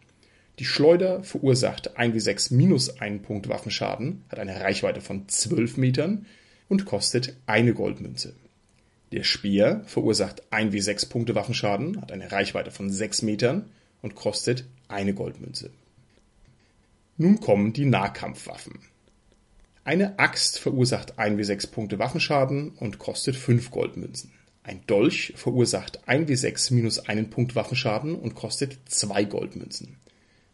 Die 0.58 0.64
Schleuder 0.64 1.22
verursacht 1.22 1.98
1W6 1.98 2.54
minus 2.54 3.00
1 3.00 3.22
Punkt 3.22 3.48
Waffenschaden, 3.48 4.24
hat 4.28 4.38
eine 4.38 4.60
Reichweite 4.60 5.00
von 5.00 5.28
12 5.28 5.76
Metern 5.76 6.26
und 6.68 6.86
kostet 6.86 7.36
eine 7.46 7.74
Goldmünze. 7.74 8.34
Der 9.12 9.24
Speer 9.24 9.82
verursacht 9.86 10.42
1W6 10.50 11.08
Punkte 11.08 11.34
Waffenschaden, 11.34 12.00
hat 12.00 12.12
eine 12.12 12.32
Reichweite 12.32 12.70
von 12.70 12.90
6 12.90 13.22
Metern 13.22 13.70
und 14.04 14.14
kostet 14.14 14.66
eine 14.86 15.14
Goldmünze. 15.14 15.70
Nun 17.16 17.40
kommen 17.40 17.72
die 17.72 17.86
Nahkampfwaffen. 17.86 18.80
Eine 19.82 20.18
Axt 20.18 20.58
verursacht 20.58 21.18
1W6 21.18 21.70
Punkte 21.70 21.98
Waffenschaden 21.98 22.72
und 22.72 22.98
kostet 22.98 23.34
5 23.34 23.70
Goldmünzen. 23.70 24.30
Ein 24.62 24.82
Dolch 24.86 25.32
verursacht 25.36 26.06
1W6 26.06 26.74
minus 26.74 26.98
einen 26.98 27.30
Punkt 27.30 27.56
Waffenschaden 27.56 28.14
und 28.14 28.34
kostet 28.34 28.78
2 28.86 29.24
Goldmünzen. 29.24 29.96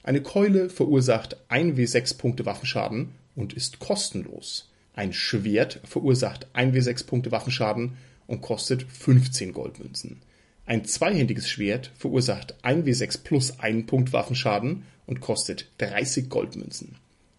Eine 0.05 0.23
Keule 0.23 0.71
verursacht 0.71 1.37
1W6 1.51 2.19
Punkte 2.19 2.47
Waffenschaden 2.47 3.11
und 3.35 3.53
ist 3.53 3.81
kostenlos. 3.81 4.71
Ein 4.95 5.13
Schwert 5.13 5.81
verursacht 5.83 6.47
1W6 6.55 7.05
Punkte 7.05 7.33
Waffenschaden 7.33 7.97
und 8.29 8.43
kostet 8.43 8.85
15 8.85 9.53
Goldmünzen. 9.53 10.23
Ein 10.71 10.85
zweihändiges 10.85 11.49
Schwert 11.51 11.91
verursacht 11.97 12.55
1W6 12.63 13.25
plus 13.25 13.59
1 13.59 13.87
Punkt 13.87 14.13
Waffenschaden 14.13 14.85
und 15.05 15.21
kostet 15.21 15.67
30 15.79 16.29
Goldmünzen. 16.29 16.95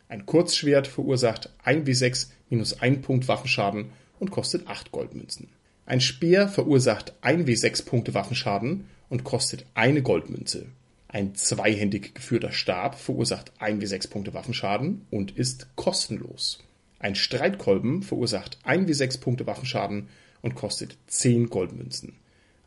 Ein 0.09 0.25
Kurzschwert 0.25 0.85
verursacht 0.85 1.49
1W6 1.63 2.27
minus 2.49 2.81
1 2.81 3.05
Punkt 3.05 3.29
Waffenschaden 3.29 3.91
und 4.19 4.31
kostet 4.31 4.67
8 4.67 4.91
Goldmünzen. 4.91 5.47
Ein 5.85 6.01
Speer 6.01 6.49
verursacht 6.49 7.13
1W6 7.21 7.85
Punkte 7.85 8.13
Waffenschaden 8.13 8.89
und 9.07 9.23
kostet 9.23 9.65
eine 9.75 10.01
Goldmünze. 10.01 10.65
Ein 11.07 11.33
zweihändig 11.33 12.13
geführter 12.13 12.51
Stab 12.51 12.99
verursacht 12.99 13.53
1W6 13.61 14.09
Punkte 14.09 14.33
Waffenschaden 14.33 15.05
und 15.09 15.37
ist 15.37 15.73
kostenlos. 15.77 16.59
Ein 16.99 17.15
Streitkolben 17.15 18.03
verursacht 18.03 18.57
1 18.63 18.89
wie 18.89 18.93
6 18.93 19.19
Punkte 19.19 19.47
Waffenschaden 19.47 20.09
und 20.41 20.55
kostet 20.55 20.97
10 21.07 21.49
Goldmünzen. 21.49 22.17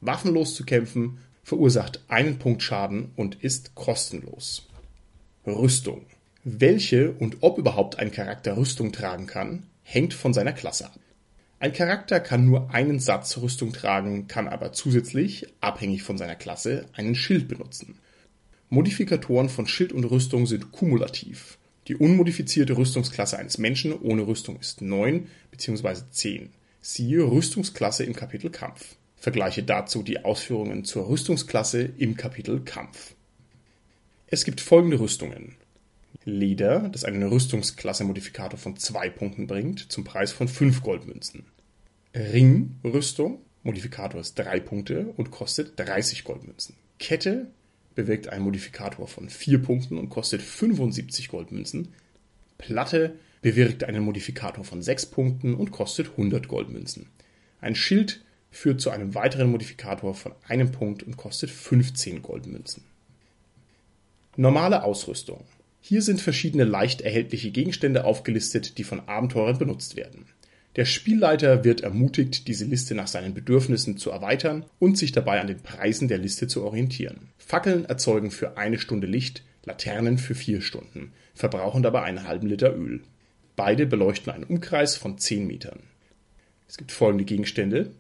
Waffenlos 0.07 0.55
zu 0.55 0.65
kämpfen 0.65 1.19
verursacht 1.43 2.03
einen 2.09 2.39
Punkt 2.39 2.63
Schaden 2.63 3.13
und 3.17 3.43
ist 3.43 3.75
kostenlos. 3.75 4.67
Rüstung. 5.47 6.07
Welche 6.43 7.13
und 7.13 7.39
ob 7.41 7.59
überhaupt 7.59 7.99
ein 7.99 8.11
Charakter 8.11 8.57
Rüstung 8.57 8.93
tragen 8.93 9.27
kann, 9.27 9.65
hängt 9.83 10.15
von 10.15 10.33
seiner 10.35 10.53
Klasse 10.53 10.87
ab. 10.87 10.99
Ein 11.59 11.73
Charakter 11.73 12.21
kann 12.21 12.45
nur 12.45 12.71
einen 12.75 12.99
Satz 12.99 13.39
Rüstung 13.39 13.73
tragen, 13.73 14.27
kann 14.27 14.49
aber 14.49 14.73
zusätzlich, 14.73 15.47
abhängig 15.61 16.03
von 16.03 16.19
seiner 16.19 16.35
Klasse, 16.35 16.87
einen 16.93 17.15
Schild 17.15 17.49
benutzen. 17.49 17.99
Modifikatoren 18.69 19.49
von 19.49 19.67
Schild 19.67 19.93
und 19.93 20.05
Rüstung 20.05 20.47
sind 20.47 20.73
kumulativ. 20.73 21.59
Die 21.89 21.97
unmodifizierte 21.97 22.77
Rüstungsklasse 22.77 23.39
eines 23.39 23.59
Menschen 23.59 23.99
ohne 23.99 24.27
Rüstung 24.27 24.59
ist 24.59 24.83
9 24.83 25.29
bzw. 25.51 26.03
10. 26.11 26.51
Siehe 26.81 27.23
Rüstungsklasse 27.23 28.05
im 28.05 28.15
Kapitel 28.15 28.51
Kampf. 28.51 28.97
Vergleiche 29.25 29.63
dazu 29.63 30.03
die 30.03 30.23
Ausführungen 30.23 30.85
zur 30.85 31.09
Rüstungsklasse 31.09 31.81
im 31.97 32.15
Kapitel 32.15 32.61
Kampf. 32.61 33.15
Es 34.27 34.45
gibt 34.45 34.61
folgende 34.61 35.01
Rüstungen. 35.01 35.57
Leder, 36.27 36.91
das 36.91 37.05
einen 37.05 37.23
Rüstungsklasse-Modifikator 37.23 38.59
von 38.59 38.77
2 38.77 39.09
Punkten 39.09 39.47
bringt, 39.47 39.91
zum 39.91 40.05
Preis 40.05 40.31
von 40.31 40.47
5 40.47 40.83
Goldmünzen. 40.83 41.47
Ringrüstung, 42.15 43.41
Modifikator 43.63 44.21
ist 44.21 44.39
3 44.39 44.61
Punkte 44.61 45.15
und 45.17 45.31
kostet 45.31 45.73
30 45.81 46.25
Goldmünzen. 46.25 46.75
Kette, 46.99 47.47
bewirkt 47.95 48.29
einen 48.29 48.45
Modifikator 48.45 49.09
von 49.09 49.31
4 49.31 49.63
Punkten 49.63 49.97
und 49.97 50.11
kostet 50.11 50.43
75 50.43 51.29
Goldmünzen. 51.29 51.95
Platte 52.59 53.15
bewirkt 53.41 53.85
einen 53.85 54.05
Modifikator 54.05 54.65
von 54.65 54.83
6 54.83 55.07
Punkten 55.07 55.55
und 55.55 55.71
kostet 55.71 56.11
100 56.11 56.47
Goldmünzen. 56.47 57.07
Ein 57.63 57.75
Schild 57.75 58.21
führt 58.55 58.81
zu 58.81 58.91
einem 58.91 59.15
weiteren 59.15 59.51
Modifikator 59.51 60.15
von 60.15 60.33
einem 60.47 60.71
Punkt 60.73 61.03
und 61.03 61.17
kostet 61.17 61.51
15 61.51 62.23
Goldmünzen. 62.23 62.85
Normale 64.37 64.85
Ausrüstung. 64.85 65.45
Hier 65.81 66.03
sind 66.03 66.21
verschiedene 66.21 66.65
leicht 66.65 67.03
erhältliche 67.03 67.51
Gegenstände 67.51 68.05
aufgelistet, 68.05 68.79
die 68.79 68.85
von 68.85 69.01
Abenteurern 69.01 69.59
benutzt 69.59 69.97
werden. 69.97 70.27
Der 70.77 70.87
Spielleiter 70.87 71.63
wird 71.63 71.83
ermutigt, 71.83 72.49
diese 72.49 72.65
Liste 72.65 72.95
nach 72.95 73.07
seinen 73.07 73.35
Bedürfnissen 73.35 73.97
zu 73.97 74.11
erweitern 74.11 74.65
und 74.81 74.99
sich 74.99 75.13
dabei 75.13 75.41
an 75.41 75.47
den 75.47 75.61
Preisen 75.61 76.09
der 76.09 76.19
Liste 76.19 76.49
zu 76.49 76.65
orientieren. 76.65 77.29
Fackeln 77.39 77.85
erzeugen 77.85 78.31
für 78.31 78.57
eine 78.57 78.79
Stunde 78.79 79.07
Licht, 79.07 79.45
Laternen 79.65 80.19
für 80.19 80.35
vier 80.35 80.63
Stunden, 80.63 81.13
verbrauchen 81.35 81.83
dabei 81.83 82.03
einen 82.03 82.27
halben 82.27 82.49
Liter 82.49 82.75
Öl. 82.77 83.03
Beide 83.57 83.87
beleuchten 83.87 84.33
einen 84.33 84.45
Umkreis 84.45 84.97
von 84.97 85.17
10 85.17 85.47
Metern. 85.47 85.81
Es 86.67 86.77
gibt 86.77 86.91
folgende 86.91 87.25
Gegenstände. 87.25 87.93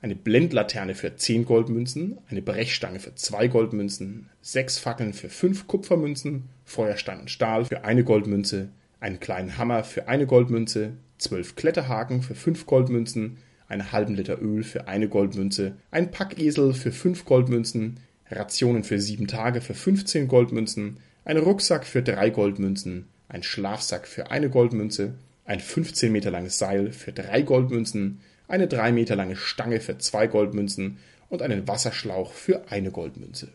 Eine 0.00 0.14
Blendlaterne 0.14 0.94
für 0.94 1.16
10 1.16 1.44
Goldmünzen, 1.44 2.18
eine 2.30 2.40
Brechstange 2.40 3.00
für 3.00 3.14
2 3.14 3.48
Goldmünzen, 3.48 4.28
6 4.42 4.78
Fackeln 4.78 5.12
für 5.12 5.28
5 5.28 5.66
Kupfermünzen, 5.66 6.44
Feuerstein 6.64 7.20
und 7.20 7.30
Stahl 7.30 7.64
für 7.64 7.84
eine 7.84 8.04
Goldmünze, 8.04 8.68
einen 9.00 9.20
kleinen 9.20 9.58
Hammer 9.58 9.84
für 9.84 10.08
eine 10.08 10.26
Goldmünze, 10.26 10.92
zwölf 11.18 11.56
Kletterhaken 11.56 12.22
für 12.22 12.34
fünf 12.34 12.66
Goldmünzen, 12.66 13.38
einen 13.68 13.92
halben 13.92 14.14
Liter 14.14 14.40
Öl 14.40 14.62
für 14.62 14.88
eine 14.88 15.08
Goldmünze, 15.08 15.76
ein 15.90 16.10
Packesel 16.10 16.72
für 16.74 16.92
fünf 16.92 17.24
Goldmünzen, 17.24 18.00
Rationen 18.30 18.84
für 18.84 19.00
sieben 19.00 19.26
Tage 19.26 19.60
für 19.60 19.74
15 19.74 20.28
Goldmünzen, 20.28 20.98
ein 21.24 21.36
Rucksack 21.36 21.84
für 21.84 22.02
drei 22.02 22.30
Goldmünzen, 22.30 23.06
ein 23.28 23.42
Schlafsack 23.42 24.06
für 24.06 24.30
eine 24.30 24.48
Goldmünze, 24.48 25.14
ein 25.44 25.60
15 25.60 26.12
Meter 26.12 26.30
langes 26.30 26.58
Seil 26.58 26.92
für 26.92 27.12
drei 27.12 27.42
Goldmünzen, 27.42 28.20
eine 28.48 28.66
drei 28.66 28.90
Meter 28.92 29.14
lange 29.14 29.36
Stange 29.36 29.80
für 29.80 29.98
zwei 29.98 30.26
Goldmünzen 30.26 30.98
und 31.28 31.42
einen 31.42 31.68
Wasserschlauch 31.68 32.32
für 32.32 32.70
eine 32.70 32.90
Goldmünze. 32.90 33.48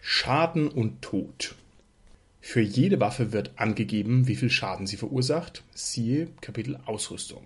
Schaden 0.00 0.68
und 0.68 1.02
Tod 1.02 1.56
für 2.48 2.60
jede 2.60 3.00
Waffe 3.00 3.32
wird 3.32 3.50
angegeben, 3.56 4.28
wie 4.28 4.36
viel 4.36 4.50
Schaden 4.50 4.86
sie 4.86 4.96
verursacht, 4.96 5.64
siehe 5.74 6.28
Kapitel 6.40 6.78
Ausrüstung. 6.86 7.44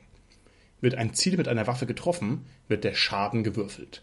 Wird 0.82 0.94
ein 0.94 1.14
Ziel 1.14 1.38
mit 1.38 1.48
einer 1.48 1.66
Waffe 1.66 1.86
getroffen, 1.86 2.44
wird 2.68 2.84
der 2.84 2.92
Schaden 2.92 3.42
gewürfelt. 3.42 4.02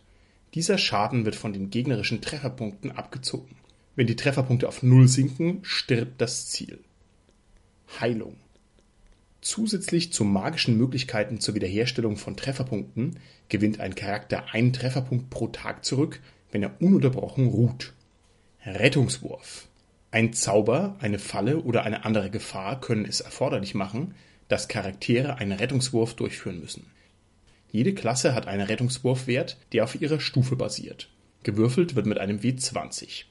Dieser 0.55 0.79
Schaden 0.79 1.23
wird 1.23 1.35
von 1.35 1.53
den 1.53 1.69
gegnerischen 1.69 2.19
Trefferpunkten 2.19 2.91
abgezogen. 2.91 3.57
Wenn 3.95 4.07
die 4.07 4.15
Trefferpunkte 4.15 4.67
auf 4.67 4.81
Null 4.81 5.07
sinken, 5.07 5.59
stirbt 5.61 6.19
das 6.19 6.47
Ziel. 6.47 6.79
Heilung. 7.99 8.37
Zusätzlich 9.41 10.11
zu 10.11 10.23
magischen 10.23 10.77
Möglichkeiten 10.77 11.39
zur 11.39 11.55
Wiederherstellung 11.55 12.17
von 12.17 12.35
Trefferpunkten 12.35 13.19
gewinnt 13.49 13.79
ein 13.79 13.95
Charakter 13.95 14.45
einen 14.53 14.73
Trefferpunkt 14.73 15.29
pro 15.29 15.47
Tag 15.47 15.85
zurück, 15.85 16.19
wenn 16.51 16.63
er 16.63 16.81
ununterbrochen 16.81 17.47
ruht. 17.47 17.93
Rettungswurf. 18.65 19.67
Ein 20.11 20.33
Zauber, 20.33 20.95
eine 20.99 21.19
Falle 21.19 21.59
oder 21.61 21.83
eine 21.83 22.03
andere 22.05 22.29
Gefahr 22.29 22.81
können 22.81 23.05
es 23.05 23.21
erforderlich 23.21 23.75
machen, 23.75 24.15
dass 24.47 24.67
Charaktere 24.67 25.37
einen 25.37 25.51
Rettungswurf 25.51 26.15
durchführen 26.15 26.59
müssen. 26.59 26.87
Jede 27.69 27.93
Klasse 27.93 28.33
hat 28.33 28.47
einen 28.47 28.65
Rettungswurfwert, 28.65 29.57
der 29.73 29.83
auf 29.83 29.99
ihrer 29.99 30.19
Stufe 30.19 30.55
basiert. 30.55 31.09
Gewürfelt 31.43 31.95
wird 31.95 32.05
mit 32.05 32.17
einem 32.17 32.39
W20. 32.39 33.25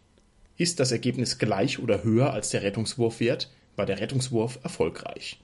Ist 0.59 0.79
das 0.79 0.93
Ergebnis 0.93 1.39
gleich 1.39 1.79
oder 1.79 2.05
höher 2.05 2.33
als 2.33 2.51
der 2.51 2.63
Rettungswurfwert, 2.63 3.51
war 3.77 3.87
der 3.87 4.01
Rettungswurf 4.01 4.59
erfolgreich. 4.63 5.39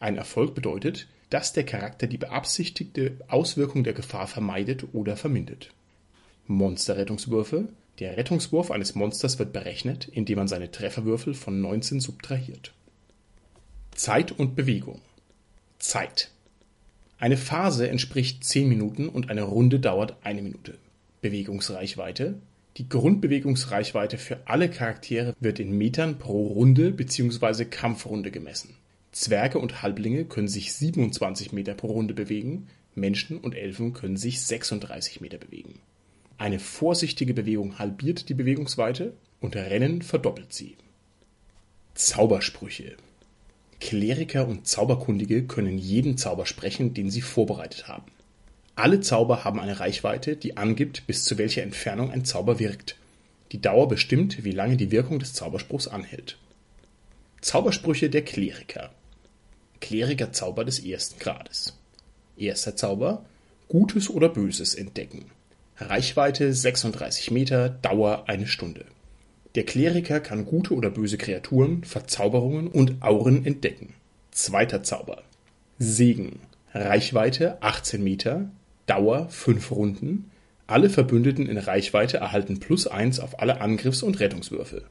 Ein 0.00 0.16
Erfolg 0.16 0.54
bedeutet, 0.54 1.08
dass 1.30 1.52
der 1.52 1.64
Charakter 1.64 2.06
die 2.06 2.18
beabsichtigte 2.18 3.16
Auswirkung 3.28 3.84
der 3.84 3.92
Gefahr 3.92 4.26
vermeidet 4.26 4.86
oder 4.92 5.16
vermindert. 5.16 5.70
Monsterrettungswürfe 6.46 7.68
der 7.98 8.16
Rettungswurf 8.16 8.70
eines 8.70 8.94
Monsters 8.94 9.38
wird 9.38 9.52
berechnet, 9.52 10.06
indem 10.06 10.38
man 10.38 10.48
seine 10.48 10.70
Trefferwürfel 10.70 11.34
von 11.34 11.60
19 11.60 12.00
subtrahiert. 12.00 12.72
Zeit 13.92 14.30
und 14.30 14.54
Bewegung. 14.54 15.00
Zeit. 15.80 16.30
Eine 17.18 17.36
Phase 17.36 17.88
entspricht 17.88 18.44
10 18.44 18.68
Minuten 18.68 19.08
und 19.08 19.30
eine 19.30 19.42
Runde 19.42 19.80
dauert 19.80 20.16
eine 20.22 20.42
Minute. 20.42 20.78
Bewegungsreichweite. 21.22 22.34
Die 22.76 22.88
Grundbewegungsreichweite 22.88 24.18
für 24.18 24.38
alle 24.44 24.70
Charaktere 24.70 25.34
wird 25.40 25.58
in 25.58 25.76
Metern 25.76 26.20
pro 26.20 26.46
Runde 26.46 26.92
bzw. 26.92 27.64
Kampfrunde 27.64 28.30
gemessen. 28.30 28.76
Zwerge 29.12 29.58
und 29.58 29.82
Halblinge 29.82 30.24
können 30.24 30.48
sich 30.48 30.72
27 30.72 31.52
Meter 31.52 31.74
pro 31.74 31.88
Runde 31.88 32.14
bewegen, 32.14 32.68
Menschen 32.94 33.38
und 33.38 33.54
Elfen 33.54 33.92
können 33.92 34.16
sich 34.16 34.40
36 34.40 35.20
Meter 35.20 35.38
bewegen. 35.38 35.80
Eine 36.36 36.58
vorsichtige 36.58 37.34
Bewegung 37.34 37.78
halbiert 37.78 38.28
die 38.28 38.34
Bewegungsweite 38.34 39.14
und 39.40 39.56
Rennen 39.56 40.02
verdoppelt 40.02 40.52
sie. 40.52 40.76
Zaubersprüche 41.94 42.96
Kleriker 43.80 44.46
und 44.46 44.66
Zauberkundige 44.66 45.44
können 45.44 45.78
jeden 45.78 46.16
Zauber 46.16 46.46
sprechen, 46.46 46.94
den 46.94 47.10
sie 47.10 47.20
vorbereitet 47.20 47.88
haben. 47.88 48.10
Alle 48.74 49.00
Zauber 49.00 49.44
haben 49.44 49.58
eine 49.58 49.80
Reichweite, 49.80 50.36
die 50.36 50.56
angibt, 50.56 51.06
bis 51.06 51.24
zu 51.24 51.38
welcher 51.38 51.62
Entfernung 51.62 52.10
ein 52.10 52.24
Zauber 52.24 52.58
wirkt. 52.58 52.96
Die 53.52 53.60
Dauer 53.60 53.88
bestimmt, 53.88 54.44
wie 54.44 54.52
lange 54.52 54.76
die 54.76 54.90
Wirkung 54.90 55.18
des 55.18 55.32
Zauberspruchs 55.32 55.88
anhält. 55.88 56.38
Zaubersprüche 57.40 58.10
der 58.10 58.22
Kleriker 58.22 58.90
Klerikerzauber 59.80 60.64
des 60.64 60.78
ersten 60.80 61.18
Grades 61.18 61.76
Erster 62.36 62.76
Zauber 62.76 63.24
Gutes 63.68 64.10
oder 64.10 64.28
Böses 64.28 64.74
entdecken 64.74 65.26
Reichweite 65.80 66.52
36 66.52 67.30
Meter, 67.30 67.68
Dauer 67.68 68.24
eine 68.26 68.48
Stunde. 68.48 68.84
Der 69.54 69.64
Kleriker 69.64 70.18
kann 70.18 70.44
gute 70.44 70.74
oder 70.74 70.90
böse 70.90 71.18
Kreaturen, 71.18 71.84
Verzauberungen 71.84 72.66
und 72.66 73.00
Auren 73.00 73.46
entdecken. 73.46 73.94
Zweiter 74.32 74.82
Zauber. 74.82 75.22
Segen. 75.78 76.40
Reichweite 76.74 77.62
18 77.62 78.02
Meter, 78.02 78.50
Dauer 78.86 79.28
5 79.28 79.70
Runden. 79.70 80.30
Alle 80.66 80.90
Verbündeten 80.90 81.48
in 81.48 81.58
Reichweite 81.58 82.16
erhalten 82.16 82.58
plus 82.58 82.88
1 82.88 83.20
auf 83.20 83.40
alle 83.40 83.60
Angriffs- 83.60 84.02
und 84.02 84.18
Rettungswürfe. 84.18 84.82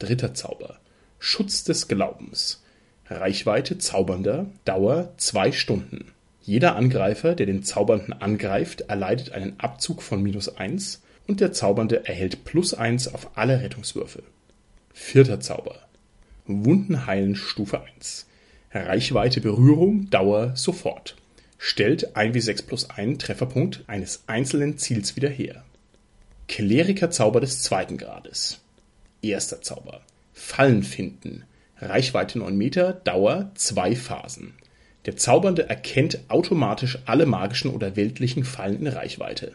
Dritter 0.00 0.34
Zauber. 0.34 0.80
Schutz 1.20 1.62
des 1.62 1.86
Glaubens. 1.86 2.60
Reichweite 3.10 3.78
Zaubernder, 3.78 4.46
Dauer 4.64 5.14
2 5.16 5.52
Stunden. 5.52 6.12
Jeder 6.42 6.76
Angreifer, 6.76 7.34
der 7.34 7.46
den 7.46 7.62
Zaubernden 7.62 8.12
angreift, 8.12 8.82
erleidet 8.82 9.32
einen 9.32 9.58
Abzug 9.58 10.02
von 10.02 10.22
minus 10.22 10.56
eins 10.56 11.02
und 11.26 11.40
der 11.40 11.52
Zaubernde 11.52 12.06
erhält 12.06 12.44
plus 12.44 12.74
eins 12.74 13.12
auf 13.12 13.36
alle 13.36 13.62
Rettungswürfe. 13.62 14.22
Vierter 14.92 15.40
Zauber. 15.40 15.76
Wunden 16.46 17.06
heilen 17.06 17.36
Stufe 17.36 17.82
1. 17.96 18.26
Reichweite 18.72 19.40
Berührung, 19.40 20.10
Dauer 20.10 20.56
sofort. 20.56 21.16
Stellt 21.58 22.16
1w6 22.16 22.66
plus 22.66 22.90
1 22.90 23.18
Trefferpunkt 23.18 23.84
eines 23.86 24.22
einzelnen 24.26 24.78
Ziels 24.78 25.16
wieder 25.16 25.28
her. 25.28 25.64
Klerikerzauber 26.46 27.40
des 27.40 27.62
zweiten 27.62 27.96
Grades. 27.96 28.60
Erster 29.22 29.60
Zauber. 29.60 30.00
Fallen 30.32 30.82
finden. 30.82 31.44
Reichweite 31.80 32.38
9 32.38 32.56
Meter, 32.56 32.92
Dauer 32.92 33.52
2 33.54 33.94
Phasen. 33.94 34.54
Der 35.06 35.16
Zaubernde 35.16 35.68
erkennt 35.68 36.18
automatisch 36.28 36.98
alle 37.06 37.24
magischen 37.24 37.70
oder 37.70 37.96
weltlichen 37.96 38.44
Fallen 38.44 38.80
in 38.80 38.88
Reichweite. 38.88 39.52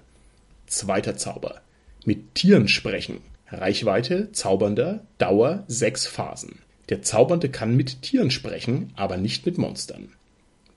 Zweiter 0.65 1.17
Zauber. 1.17 1.62
Mit 2.05 2.36
Tieren 2.36 2.67
sprechen. 2.67 3.19
Reichweite, 3.49 4.31
Zaubernder, 4.31 5.05
Dauer 5.17 5.63
sechs 5.67 6.07
Phasen. 6.07 6.59
Der 6.89 7.01
Zaubernde 7.01 7.49
kann 7.49 7.75
mit 7.75 8.01
Tieren 8.01 8.31
sprechen, 8.31 8.91
aber 8.95 9.17
nicht 9.17 9.45
mit 9.45 9.57
Monstern. 9.57 10.13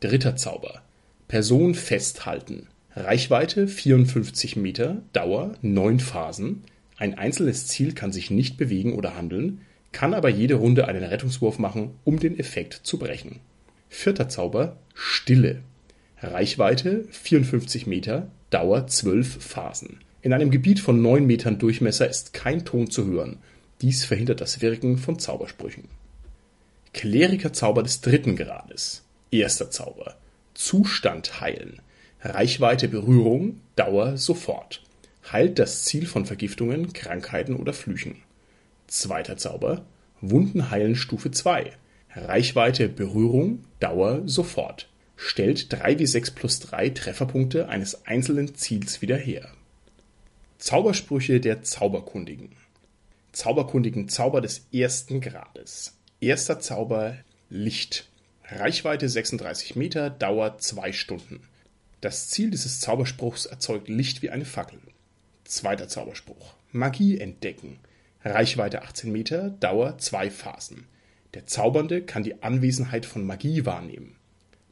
Dritter 0.00 0.36
Zauber. 0.36 0.82
Person 1.28 1.74
festhalten. 1.74 2.66
Reichweite 2.94 3.68
54 3.68 4.56
Meter, 4.56 5.02
Dauer 5.12 5.54
neun 5.62 6.00
Phasen. 6.00 6.64
Ein 6.98 7.16
einzelnes 7.16 7.66
Ziel 7.66 7.92
kann 7.92 8.12
sich 8.12 8.30
nicht 8.30 8.56
bewegen 8.56 8.94
oder 8.94 9.16
handeln, 9.16 9.60
kann 9.96 10.12
aber 10.12 10.28
jede 10.28 10.56
Runde 10.56 10.88
einen 10.88 11.02
Rettungswurf 11.02 11.58
machen, 11.58 11.94
um 12.04 12.20
den 12.20 12.38
Effekt 12.38 12.74
zu 12.82 12.98
brechen. 12.98 13.40
Vierter 13.88 14.28
Zauber 14.28 14.76
Stille. 14.92 15.62
Reichweite 16.20 17.06
54 17.12 17.86
Meter, 17.86 18.30
Dauer 18.50 18.86
12 18.86 19.42
Phasen. 19.42 20.00
In 20.20 20.34
einem 20.34 20.50
Gebiet 20.50 20.80
von 20.80 21.00
9 21.00 21.24
Metern 21.24 21.58
Durchmesser 21.58 22.06
ist 22.10 22.34
kein 22.34 22.66
Ton 22.66 22.90
zu 22.90 23.06
hören. 23.06 23.38
Dies 23.80 24.04
verhindert 24.04 24.42
das 24.42 24.60
Wirken 24.60 24.98
von 24.98 25.18
Zaubersprüchen. 25.18 25.84
Klerikerzauber 26.92 27.82
des 27.82 28.02
dritten 28.02 28.36
Grades. 28.36 29.02
Erster 29.30 29.70
Zauber. 29.70 30.16
Zustand 30.52 31.40
heilen. 31.40 31.80
Reichweite 32.20 32.88
Berührung, 32.88 33.62
Dauer 33.76 34.18
sofort. 34.18 34.82
Heilt 35.32 35.58
das 35.58 35.84
Ziel 35.84 36.04
von 36.04 36.26
Vergiftungen, 36.26 36.92
Krankheiten 36.92 37.56
oder 37.56 37.72
Flüchen. 37.72 38.16
Zweiter 38.86 39.36
Zauber. 39.36 39.84
Wunden 40.20 40.70
heilen 40.70 40.96
Stufe 40.96 41.30
2. 41.30 41.72
Reichweite 42.14 42.88
Berührung, 42.88 43.64
Dauer 43.80 44.22
sofort. 44.26 44.88
Stellt 45.16 45.72
3w6 45.72 46.34
plus 46.34 46.60
3 46.60 46.90
Trefferpunkte 46.90 47.68
eines 47.68 48.06
einzelnen 48.06 48.54
Ziels 48.54 49.02
wieder 49.02 49.16
her. 49.16 49.48
Zaubersprüche 50.58 51.40
der 51.40 51.62
Zauberkundigen. 51.62 52.50
Zauberkundigen 53.32 54.08
Zauber 54.08 54.40
des 54.40 54.66
ersten 54.72 55.20
Grades. 55.20 55.94
Erster 56.20 56.60
Zauber 56.60 57.16
Licht. 57.50 58.08
Reichweite 58.44 59.08
36 59.08 59.76
Meter, 59.76 60.08
Dauer 60.08 60.58
2 60.58 60.92
Stunden. 60.92 61.40
Das 62.00 62.28
Ziel 62.28 62.50
dieses 62.50 62.80
Zauberspruchs 62.80 63.46
erzeugt 63.46 63.88
Licht 63.88 64.22
wie 64.22 64.30
eine 64.30 64.44
Fackel. 64.44 64.78
Zweiter 65.44 65.88
Zauberspruch. 65.88 66.54
Magie 66.72 67.18
entdecken. 67.18 67.78
Reichweite 68.28 68.82
18 68.82 69.12
Meter, 69.12 69.50
Dauer 69.50 69.98
2 69.98 70.30
Phasen. 70.32 70.88
Der 71.34 71.46
Zaubernde 71.46 72.02
kann 72.02 72.24
die 72.24 72.42
Anwesenheit 72.42 73.06
von 73.06 73.24
Magie 73.24 73.64
wahrnehmen. 73.64 74.16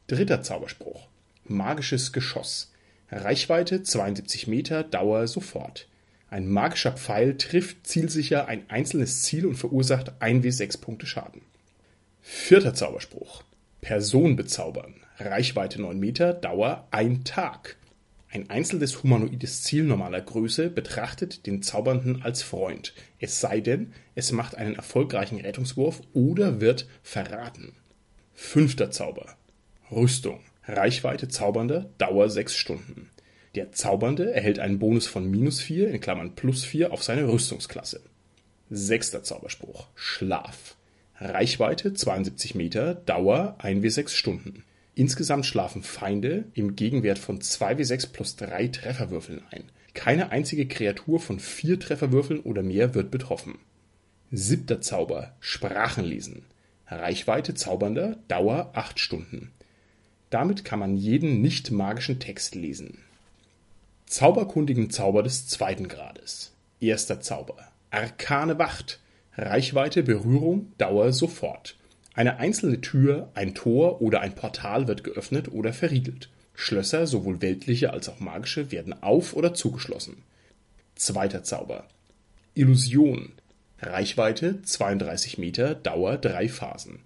Dritter 0.08 0.42
Zauberspruch. 0.42 1.06
Magisches 1.44 2.12
Geschoss. 2.12 2.72
Reichweite 3.12 3.84
72 3.84 4.48
Meter, 4.48 4.82
Dauer 4.82 5.28
sofort. 5.28 5.86
Ein 6.30 6.48
magischer 6.48 6.90
Pfeil 6.90 7.38
trifft 7.38 7.86
zielsicher 7.86 8.48
ein 8.48 8.68
einzelnes 8.70 9.22
Ziel 9.22 9.46
und 9.46 9.54
verursacht 9.54 10.20
1w6 10.20 10.80
Punkte 10.80 11.06
Schaden. 11.06 11.42
Vierter 12.22 12.74
Zauberspruch. 12.74 13.44
Person 13.80 14.34
bezaubern. 14.34 14.96
Reichweite 15.18 15.80
9 15.80 15.96
Meter, 15.96 16.32
Dauer 16.32 16.88
1 16.90 17.22
Tag. 17.22 17.76
Ein 18.34 18.50
einzelnes 18.50 19.00
humanoides 19.04 19.62
Ziel 19.62 19.84
normaler 19.84 20.20
Größe 20.20 20.68
betrachtet 20.68 21.46
den 21.46 21.62
Zaubernden 21.62 22.22
als 22.22 22.42
Freund, 22.42 22.92
es 23.20 23.40
sei 23.40 23.60
denn, 23.60 23.92
es 24.16 24.32
macht 24.32 24.56
einen 24.56 24.74
erfolgreichen 24.74 25.40
Rettungswurf 25.40 26.00
oder 26.14 26.60
wird 26.60 26.88
verraten. 27.04 27.76
Fünfter 28.32 28.90
Zauber. 28.90 29.36
Rüstung. 29.92 30.40
Reichweite 30.66 31.28
Zaubernder, 31.28 31.88
Dauer 31.98 32.28
6 32.28 32.56
Stunden. 32.56 33.08
Der 33.54 33.70
Zaubernde 33.70 34.32
erhält 34.32 34.58
einen 34.58 34.80
Bonus 34.80 35.06
von 35.06 35.30
minus 35.30 35.60
4 35.60 35.90
in 35.90 36.00
Klammern 36.00 36.34
plus 36.34 36.64
4 36.64 36.92
auf 36.92 37.04
seine 37.04 37.28
Rüstungsklasse. 37.28 38.02
Sechster 38.68 39.22
Zauberspruch. 39.22 39.86
Schlaf. 39.94 40.74
Reichweite 41.20 41.94
72 41.94 42.56
Meter, 42.56 42.96
Dauer 42.96 43.56
1w6 43.60 44.08
Stunden. 44.08 44.64
Insgesamt 44.94 45.46
schlafen 45.46 45.82
Feinde 45.82 46.44
im 46.54 46.76
Gegenwert 46.76 47.18
von 47.18 47.40
2w6 47.40 48.12
plus 48.12 48.36
3 48.36 48.68
Trefferwürfeln 48.68 49.42
ein. 49.50 49.64
Keine 49.92 50.30
einzige 50.30 50.66
Kreatur 50.66 51.20
von 51.20 51.40
4 51.40 51.80
Trefferwürfeln 51.80 52.40
oder 52.40 52.62
mehr 52.62 52.94
wird 52.94 53.10
betroffen. 53.10 53.58
Siebter 54.30 54.80
Zauber. 54.80 55.34
Sprachen 55.40 56.04
lesen. 56.04 56.44
Reichweite 56.86 57.54
Zaubernder, 57.54 58.18
Dauer 58.28 58.70
8 58.74 58.98
Stunden. 59.00 59.52
Damit 60.30 60.64
kann 60.64 60.78
man 60.78 60.96
jeden 60.96 61.40
nicht 61.40 61.70
magischen 61.70 62.18
Text 62.18 62.54
lesen 62.54 62.98
Zauberkundigen 64.06 64.90
Zauber 64.90 65.22
des 65.22 65.48
zweiten 65.48 65.88
Grades. 65.88 66.52
Erster 66.80 67.20
Zauber. 67.20 67.56
Arkane 67.90 68.58
Wacht. 68.58 69.00
Reichweite, 69.36 70.02
Berührung, 70.02 70.72
Dauer 70.78 71.12
sofort. 71.12 71.76
Eine 72.14 72.38
einzelne 72.38 72.80
Tür, 72.80 73.30
ein 73.34 73.54
Tor 73.54 74.00
oder 74.00 74.20
ein 74.20 74.36
Portal 74.36 74.86
wird 74.86 75.02
geöffnet 75.02 75.52
oder 75.52 75.72
verriegelt. 75.72 76.30
Schlösser, 76.54 77.08
sowohl 77.08 77.42
weltliche 77.42 77.92
als 77.92 78.08
auch 78.08 78.20
magische, 78.20 78.70
werden 78.70 79.02
auf- 79.02 79.34
oder 79.34 79.52
zugeschlossen. 79.52 80.22
Zweiter 80.94 81.42
Zauber. 81.42 81.88
Illusion. 82.54 83.32
Reichweite 83.80 84.62
32 84.62 85.38
Meter, 85.38 85.74
Dauer 85.74 86.16
drei 86.16 86.48
Phasen. 86.48 87.00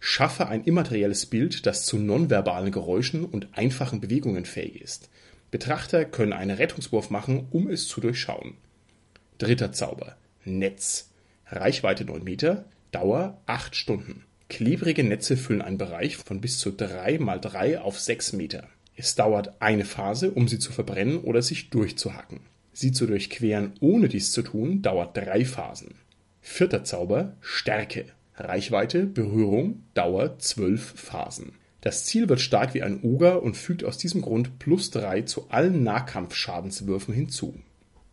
Schaffe 0.00 0.48
ein 0.48 0.64
immaterielles 0.64 1.26
Bild, 1.26 1.66
das 1.66 1.84
zu 1.84 1.98
nonverbalen 1.98 2.72
Geräuschen 2.72 3.24
und 3.24 3.48
einfachen 3.52 4.00
Bewegungen 4.00 4.46
fähig 4.46 4.80
ist. 4.80 5.10
Betrachter 5.50 6.06
können 6.06 6.32
einen 6.32 6.56
Rettungswurf 6.56 7.10
machen, 7.10 7.48
um 7.50 7.68
es 7.68 7.86
zu 7.86 8.00
durchschauen. 8.00 8.54
Dritter 9.38 9.72
Zauber. 9.72 10.16
Netz. 10.44 11.10
Reichweite 11.46 12.06
9 12.06 12.24
Meter, 12.24 12.64
Dauer 12.90 13.38
8 13.46 13.76
Stunden. 13.76 14.24
Klebrige 14.48 15.04
Netze 15.04 15.36
füllen 15.36 15.62
einen 15.62 15.78
Bereich 15.78 16.16
von 16.16 16.40
bis 16.40 16.58
zu 16.58 16.70
3 16.70 17.18
mal 17.18 17.40
3 17.40 17.80
auf 17.80 17.98
6 17.98 18.34
Meter. 18.34 18.68
Es 18.96 19.14
dauert 19.14 19.60
eine 19.60 19.84
Phase, 19.84 20.30
um 20.30 20.46
sie 20.46 20.58
zu 20.58 20.72
verbrennen 20.72 21.18
oder 21.18 21.42
sich 21.42 21.70
durchzuhacken. 21.70 22.40
Sie 22.72 22.92
zu 22.92 23.06
durchqueren, 23.06 23.72
ohne 23.80 24.08
dies 24.08 24.32
zu 24.32 24.42
tun, 24.42 24.82
dauert 24.82 25.16
drei 25.16 25.44
Phasen. 25.44 25.94
Vierter 26.40 26.84
Zauber 26.84 27.36
Stärke. 27.40 28.06
Reichweite, 28.36 29.06
Berührung, 29.06 29.84
Dauer 29.94 30.38
12 30.38 30.94
Phasen. 30.96 31.52
Das 31.80 32.04
Ziel 32.04 32.28
wird 32.28 32.40
stark 32.40 32.74
wie 32.74 32.82
ein 32.82 33.02
Oger 33.02 33.42
und 33.42 33.56
fügt 33.56 33.84
aus 33.84 33.96
diesem 33.96 34.22
Grund 34.22 34.58
plus 34.58 34.90
drei 34.90 35.22
zu 35.22 35.50
allen 35.50 35.84
Nahkampfschadenswürfen 35.84 37.14
hinzu. 37.14 37.54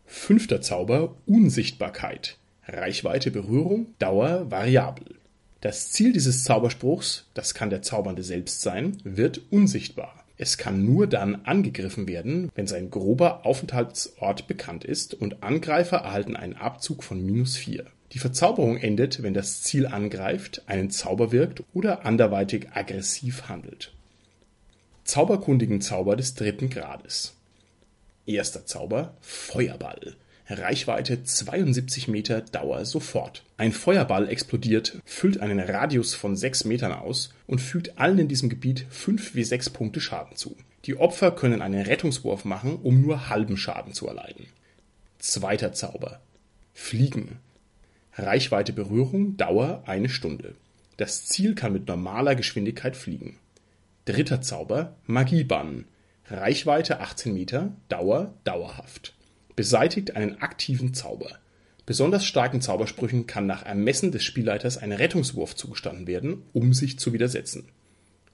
Fünfter 0.06 0.60
Zauber 0.60 1.16
Unsichtbarkeit. 1.26 2.38
Reichweite 2.66 3.30
Berührung, 3.30 3.94
Dauer 3.98 4.50
variabel. 4.50 5.16
Das 5.62 5.92
Ziel 5.92 6.12
dieses 6.12 6.42
Zauberspruchs, 6.42 7.24
das 7.34 7.54
kann 7.54 7.70
der 7.70 7.82
Zaubernde 7.82 8.24
selbst 8.24 8.62
sein, 8.62 8.98
wird 9.04 9.40
unsichtbar. 9.50 10.24
Es 10.36 10.58
kann 10.58 10.84
nur 10.84 11.06
dann 11.06 11.44
angegriffen 11.44 12.08
werden, 12.08 12.50
wenn 12.56 12.66
sein 12.66 12.90
grober 12.90 13.46
Aufenthaltsort 13.46 14.48
bekannt 14.48 14.84
ist 14.84 15.14
und 15.14 15.44
Angreifer 15.44 15.98
erhalten 15.98 16.34
einen 16.34 16.54
Abzug 16.54 17.04
von 17.04 17.24
minus 17.24 17.56
vier. 17.56 17.86
Die 18.10 18.18
Verzauberung 18.18 18.76
endet, 18.76 19.22
wenn 19.22 19.34
das 19.34 19.62
Ziel 19.62 19.86
angreift, 19.86 20.62
einen 20.66 20.90
Zauber 20.90 21.30
wirkt 21.30 21.62
oder 21.72 22.04
anderweitig 22.04 22.72
aggressiv 22.72 23.48
handelt. 23.48 23.92
Zauberkundigen 25.04 25.80
Zauber 25.80 26.16
des 26.16 26.34
dritten 26.34 26.70
Grades. 26.70 27.36
Erster 28.26 28.66
Zauber 28.66 29.14
Feuerball. 29.20 30.16
Reichweite 30.48 31.22
72 31.22 32.08
Meter, 32.08 32.40
Dauer 32.40 32.84
sofort. 32.84 33.44
Ein 33.56 33.72
Feuerball 33.72 34.28
explodiert, 34.28 34.98
füllt 35.04 35.40
einen 35.40 35.60
Radius 35.60 36.14
von 36.14 36.36
6 36.36 36.64
Metern 36.64 36.92
aus 36.92 37.32
und 37.46 37.60
fügt 37.60 37.98
allen 37.98 38.18
in 38.18 38.28
diesem 38.28 38.48
Gebiet 38.48 38.86
5 38.90 39.34
wie 39.34 39.44
6 39.44 39.70
Punkte 39.70 40.00
Schaden 40.00 40.36
zu. 40.36 40.56
Die 40.84 40.96
Opfer 40.96 41.30
können 41.30 41.62
einen 41.62 41.82
Rettungswurf 41.82 42.44
machen, 42.44 42.76
um 42.82 43.00
nur 43.00 43.28
halben 43.28 43.56
Schaden 43.56 43.92
zu 43.92 44.08
erleiden. 44.08 44.46
Zweiter 45.18 45.72
Zauber 45.72 46.20
Fliegen. 46.74 47.38
Reichweite 48.14 48.72
Berührung, 48.72 49.36
Dauer 49.36 49.84
eine 49.86 50.08
Stunde. 50.08 50.54
Das 50.96 51.26
Ziel 51.26 51.54
kann 51.54 51.72
mit 51.72 51.86
normaler 51.86 52.34
Geschwindigkeit 52.34 52.96
fliegen. 52.96 53.38
Dritter 54.04 54.42
Zauber 54.42 54.96
Magiebann. 55.06 55.84
Reichweite 56.26 57.00
18 57.00 57.32
Meter, 57.32 57.72
Dauer 57.88 58.34
dauerhaft. 58.44 59.11
Beseitigt 59.56 60.16
einen 60.16 60.40
aktiven 60.40 60.94
Zauber. 60.94 61.38
Besonders 61.84 62.24
starken 62.24 62.60
Zaubersprüchen 62.60 63.26
kann 63.26 63.46
nach 63.46 63.64
Ermessen 63.64 64.12
des 64.12 64.22
Spielleiters 64.22 64.78
ein 64.78 64.92
Rettungswurf 64.92 65.56
zugestanden 65.56 66.06
werden, 66.06 66.42
um 66.52 66.72
sich 66.72 66.98
zu 66.98 67.12
widersetzen. 67.12 67.68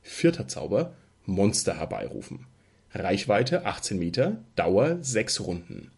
Vierter 0.03 0.49
Zauber 0.49 0.95
Monster 1.25 1.79
herbeirufen. 1.79 2.47
Reichweite 2.95 3.67
18 3.67 3.99
Meter, 3.99 4.43
Dauer 4.57 4.99
6 5.03 5.41
Runden. 5.41 5.91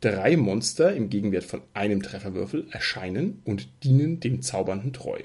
Drei 0.00 0.36
Monster 0.36 0.94
im 0.94 1.08
Gegenwert 1.08 1.44
von 1.44 1.62
einem 1.72 2.02
Trefferwürfel 2.02 2.66
erscheinen 2.70 3.40
und 3.44 3.68
dienen 3.84 4.20
dem 4.20 4.42
Zaubernden 4.42 4.92
treu. 4.92 5.20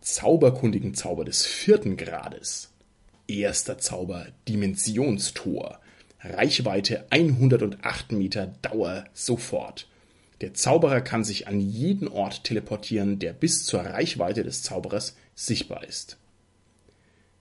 Zauberkundigen 0.00 0.94
Zauber 0.94 1.24
des 1.24 1.44
vierten 1.44 1.96
Grades. 1.96 2.72
Erster 3.26 3.78
Zauber 3.78 4.28
Dimensionstor. 4.48 5.80
Reichweite 6.30 7.04
108 7.10 8.12
Meter, 8.12 8.54
Dauer 8.62 9.04
sofort. 9.14 9.86
Der 10.40 10.54
Zauberer 10.54 11.00
kann 11.00 11.24
sich 11.24 11.46
an 11.48 11.60
jeden 11.60 12.08
Ort 12.08 12.44
teleportieren, 12.44 13.18
der 13.18 13.32
bis 13.32 13.64
zur 13.64 13.80
Reichweite 13.80 14.42
des 14.42 14.62
Zauberers 14.62 15.16
sichtbar 15.34 15.84
ist. 15.84 16.18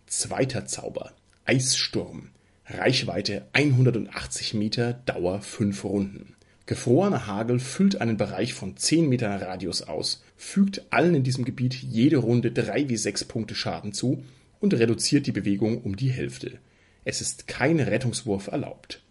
Zweiter 0.08 0.66
Zauber 0.66 1.12
Eissturm. 1.46 2.30
Reichweite 2.68 3.46
180 3.54 4.54
Meter, 4.54 4.94
Dauer 4.94 5.42
5 5.42 5.84
Runden. 5.84 6.36
Gefrorener 6.66 7.28
Hagel 7.28 7.60
füllt 7.60 8.02
einen 8.02 8.18
Bereich 8.18 8.56
von 8.56 8.76
10 8.76 9.08
Metern 9.08 9.40
Radius 9.40 9.84
aus, 9.84 10.24
fügt 10.36 10.82
allen 10.90 11.14
in 11.14 11.24
diesem 11.24 11.46
Gebiet 11.46 11.76
jede 11.76 12.18
Runde 12.18 12.52
3 12.52 12.90
wie 12.90 12.98
6 12.98 13.26
Punkte 13.26 13.54
Schaden 13.54 13.94
zu 13.94 14.24
und 14.60 14.74
reduziert 14.74 15.28
die 15.28 15.32
Bewegung 15.32 15.80
um 15.84 15.96
die 15.96 16.10
Hälfte. 16.10 16.60
Es 17.08 17.22
ist 17.22 17.48
kein 17.48 17.80
Rettungswurf 17.80 18.48
erlaubt. 18.48 19.02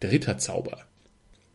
Dritter 0.00 0.36
Zauber. 0.36 0.84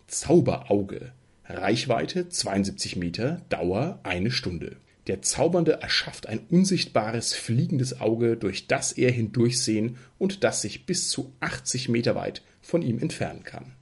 Zauberauge. 0.08 1.12
Reichweite 1.46 2.30
72 2.30 2.96
Meter, 2.96 3.42
Dauer 3.50 4.00
eine 4.04 4.32
Stunde. 4.32 4.78
Der 5.08 5.22
Zaubernde 5.22 5.82
erschafft 5.82 6.28
ein 6.28 6.40
unsichtbares 6.50 7.34
fliegendes 7.34 8.00
Auge, 8.00 8.38
durch 8.38 8.68
das 8.68 8.94
er 8.94 9.12
hindurchsehen 9.12 9.98
und 10.18 10.46
das 10.46 10.62
sich 10.62 10.86
bis 10.86 11.10
zu 11.10 11.34
80 11.42 11.90
Meter 11.90 12.16
weit 12.16 12.42
von 12.62 12.82
ihm 12.84 12.98
entfernen 13.00 13.44
kann. 13.44 13.74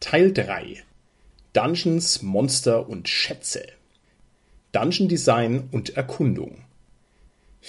Teil 0.00 0.32
3 0.32 0.82
Dungeons, 1.52 2.22
Monster 2.22 2.88
und 2.88 3.10
Schätze 3.10 3.66
Dungeon 4.72 5.08
Design 5.08 5.68
und 5.70 5.90
Erkundung 5.90 6.64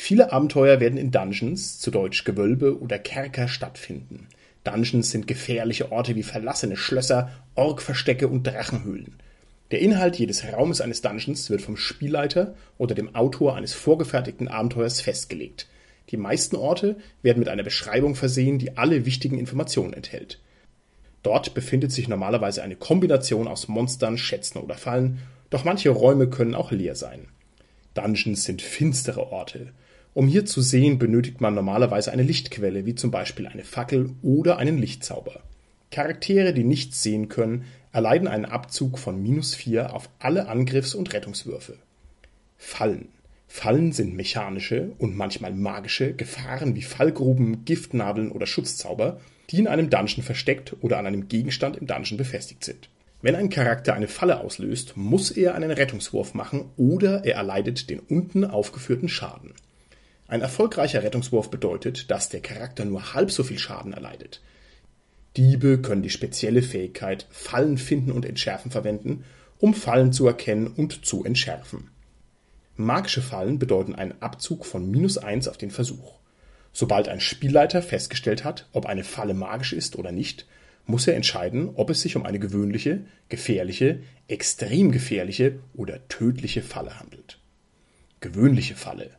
Viele 0.01 0.31
Abenteuer 0.31 0.79
werden 0.79 0.97
in 0.97 1.11
Dungeons, 1.11 1.77
zu 1.77 1.91
Deutsch 1.91 2.23
Gewölbe 2.23 2.79
oder 2.79 2.97
Kerker, 2.97 3.49
stattfinden. 3.49 4.27
Dungeons 4.63 5.11
sind 5.11 5.27
gefährliche 5.27 5.91
Orte 5.91 6.15
wie 6.15 6.23
verlassene 6.23 6.77
Schlösser, 6.77 7.29
Orkverstecke 7.53 8.29
und 8.29 8.47
Drachenhöhlen. 8.47 9.17
Der 9.71 9.81
Inhalt 9.81 10.17
jedes 10.17 10.51
Raumes 10.51 10.79
eines 10.79 11.01
Dungeons 11.01 11.49
wird 11.49 11.61
vom 11.61 11.75
Spielleiter 11.75 12.55
oder 12.77 12.95
dem 12.95 13.13
Autor 13.13 13.55
eines 13.55 13.73
vorgefertigten 13.73 14.47
Abenteuers 14.47 15.01
festgelegt. 15.01 15.67
Die 16.09 16.17
meisten 16.17 16.55
Orte 16.55 16.95
werden 17.21 17.39
mit 17.39 17.49
einer 17.49 17.63
Beschreibung 17.63 18.15
versehen, 18.15 18.57
die 18.57 18.77
alle 18.77 19.05
wichtigen 19.05 19.37
Informationen 19.37 19.93
enthält. 19.93 20.39
Dort 21.23 21.53
befindet 21.53 21.91
sich 21.91 22.07
normalerweise 22.07 22.63
eine 22.63 22.77
Kombination 22.77 23.49
aus 23.49 23.67
Monstern, 23.67 24.17
Schätzen 24.17 24.59
oder 24.59 24.75
Fallen, 24.75 25.19
doch 25.49 25.65
manche 25.65 25.89
Räume 25.89 26.29
können 26.29 26.55
auch 26.55 26.71
leer 26.71 26.95
sein. 26.95 27.27
Dungeons 27.93 28.45
sind 28.45 28.61
finstere 28.61 29.31
Orte. 29.31 29.73
Um 30.13 30.27
hier 30.27 30.45
zu 30.45 30.61
sehen, 30.61 30.97
benötigt 30.97 31.39
man 31.39 31.53
normalerweise 31.53 32.11
eine 32.11 32.23
Lichtquelle, 32.23 32.85
wie 32.85 32.95
zum 32.95 33.11
Beispiel 33.11 33.47
eine 33.47 33.63
Fackel 33.63 34.11
oder 34.21 34.57
einen 34.57 34.77
Lichtzauber. 34.77 35.41
Charaktere, 35.91 36.53
die 36.53 36.63
nichts 36.63 37.03
sehen 37.03 37.29
können, 37.29 37.65
erleiden 37.91 38.27
einen 38.27 38.45
Abzug 38.45 38.99
von 38.99 39.21
minus 39.21 39.55
vier 39.55 39.93
auf 39.93 40.09
alle 40.19 40.47
Angriffs- 40.47 40.95
und 40.95 41.13
Rettungswürfe. 41.13 41.75
Fallen. 42.57 43.09
Fallen 43.47 43.93
sind 43.93 44.15
mechanische 44.15 44.91
und 44.99 45.15
manchmal 45.15 45.53
magische 45.53 46.13
Gefahren 46.13 46.75
wie 46.75 46.83
Fallgruben, 46.83 47.65
Giftnadeln 47.65 48.31
oder 48.31 48.45
Schutzzauber, 48.45 49.19
die 49.49 49.57
in 49.57 49.67
einem 49.67 49.89
Dungeon 49.89 50.23
versteckt 50.23 50.75
oder 50.81 50.99
an 50.99 51.07
einem 51.07 51.27
Gegenstand 51.27 51.77
im 51.77 51.87
Dungeon 51.87 52.17
befestigt 52.17 52.63
sind. 52.63 52.89
Wenn 53.21 53.35
ein 53.35 53.49
Charakter 53.49 53.95
eine 53.95 54.07
Falle 54.07 54.39
auslöst, 54.39 54.95
muss 54.95 55.31
er 55.31 55.55
einen 55.55 55.71
Rettungswurf 55.71 56.35
machen 56.35 56.65
oder 56.77 57.25
er 57.25 57.35
erleidet 57.35 57.89
den 57.89 57.99
unten 57.99 58.45
aufgeführten 58.45 59.09
Schaden. 59.09 59.53
Ein 60.29 60.41
erfolgreicher 60.41 61.01
Rettungswurf 61.01 61.49
bedeutet, 61.49 62.11
dass 62.11 62.29
der 62.29 62.41
Charakter 62.41 62.85
nur 62.85 63.15
halb 63.15 63.31
so 63.31 63.43
viel 63.43 63.57
Schaden 63.57 63.93
erleidet. 63.93 64.41
Diebe 65.37 65.81
können 65.81 66.03
die 66.03 66.11
spezielle 66.11 66.61
Fähigkeit 66.61 67.25
Fallen 67.31 67.79
finden 67.79 68.11
und 68.11 68.27
entschärfen 68.27 68.69
verwenden, 68.69 69.23
um 69.57 69.73
Fallen 69.73 70.13
zu 70.13 70.27
erkennen 70.27 70.67
und 70.67 71.03
zu 71.03 71.25
entschärfen. 71.25 71.89
Magische 72.75 73.23
Fallen 73.23 73.57
bedeuten 73.57 73.95
einen 73.95 74.21
Abzug 74.21 74.67
von 74.67 74.89
minus 74.89 75.17
eins 75.17 75.47
auf 75.47 75.57
den 75.57 75.71
Versuch. 75.71 76.19
Sobald 76.73 77.09
ein 77.09 77.21
Spielleiter 77.21 77.81
festgestellt 77.81 78.43
hat, 78.43 78.69
ob 78.71 78.85
eine 78.85 79.03
Falle 79.03 79.33
magisch 79.33 79.73
ist 79.73 79.97
oder 79.97 80.11
nicht, 80.11 80.45
muss 80.85 81.07
er 81.07 81.15
entscheiden, 81.15 81.71
ob 81.73 81.89
es 81.89 82.01
sich 82.01 82.15
um 82.15 82.23
eine 82.23 82.39
gewöhnliche, 82.39 83.01
gefährliche, 83.29 84.03
extrem 84.27 84.91
gefährliche 84.91 85.59
oder 85.73 86.07
tödliche 86.07 86.61
Falle 86.61 86.99
handelt. 86.99 87.39
Gewöhnliche 88.21 88.75
Falle. 88.75 89.18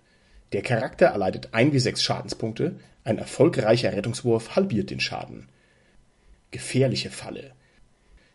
Der 0.52 0.62
Charakter 0.62 1.06
erleidet 1.06 1.50
ein 1.52 1.72
wie 1.72 1.78
sechs 1.78 2.02
Schadenspunkte, 2.02 2.76
ein 3.04 3.18
erfolgreicher 3.18 3.92
Rettungswurf 3.92 4.56
halbiert 4.56 4.90
den 4.90 5.00
Schaden 5.00 5.48
Gefährliche 6.50 7.10
Falle. 7.10 7.52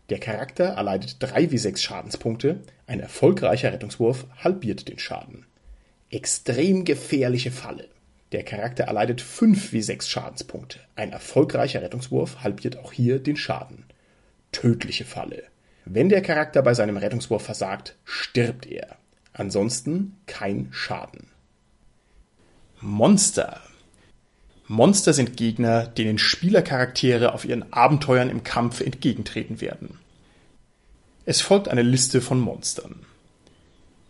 Der 0.09 0.19
Charakter 0.19 0.65
erleidet 0.65 1.17
drei 1.19 1.51
wie 1.51 1.57
sechs 1.57 1.83
Schadenspunkte, 1.83 2.61
ein 2.87 3.01
erfolgreicher 3.01 3.73
Rettungswurf 3.73 4.25
halbiert 4.37 4.87
den 4.87 4.99
Schaden. 4.99 5.45
Extrem 6.09 6.85
gefährliche 6.85 7.51
Falle. 7.51 7.89
Der 8.31 8.43
Charakter 8.43 8.85
erleidet 8.85 9.19
fünf 9.19 9.73
wie 9.73 9.81
sechs 9.81 10.09
Schadenspunkte, 10.09 10.79
ein 10.95 11.11
erfolgreicher 11.11 11.81
Rettungswurf 11.81 12.41
halbiert 12.41 12.77
auch 12.77 12.93
hier 12.93 13.19
den 13.19 13.35
Schaden. 13.35 13.85
Tödliche 14.53 15.03
Falle. 15.03 15.43
Wenn 15.83 16.07
der 16.07 16.21
Charakter 16.21 16.61
bei 16.61 16.73
seinem 16.73 16.97
Rettungswurf 16.97 17.43
versagt, 17.43 17.95
stirbt 18.05 18.65
er. 18.65 18.95
Ansonsten 19.33 20.15
kein 20.25 20.69
Schaden. 20.71 21.27
Monster 22.85 23.61
Monster 24.67 25.13
sind 25.13 25.37
Gegner, 25.37 25.87
denen 25.87 26.19
Spielercharaktere 26.19 27.33
auf 27.33 27.43
ihren 27.43 27.73
Abenteuern 27.73 28.29
im 28.29 28.43
Kampf 28.43 28.79
entgegentreten 28.79 29.59
werden. 29.59 29.97
Es 31.25 31.41
folgt 31.41 31.67
eine 31.67 31.81
Liste 31.81 32.21
von 32.21 32.39
Monstern. 32.39 32.97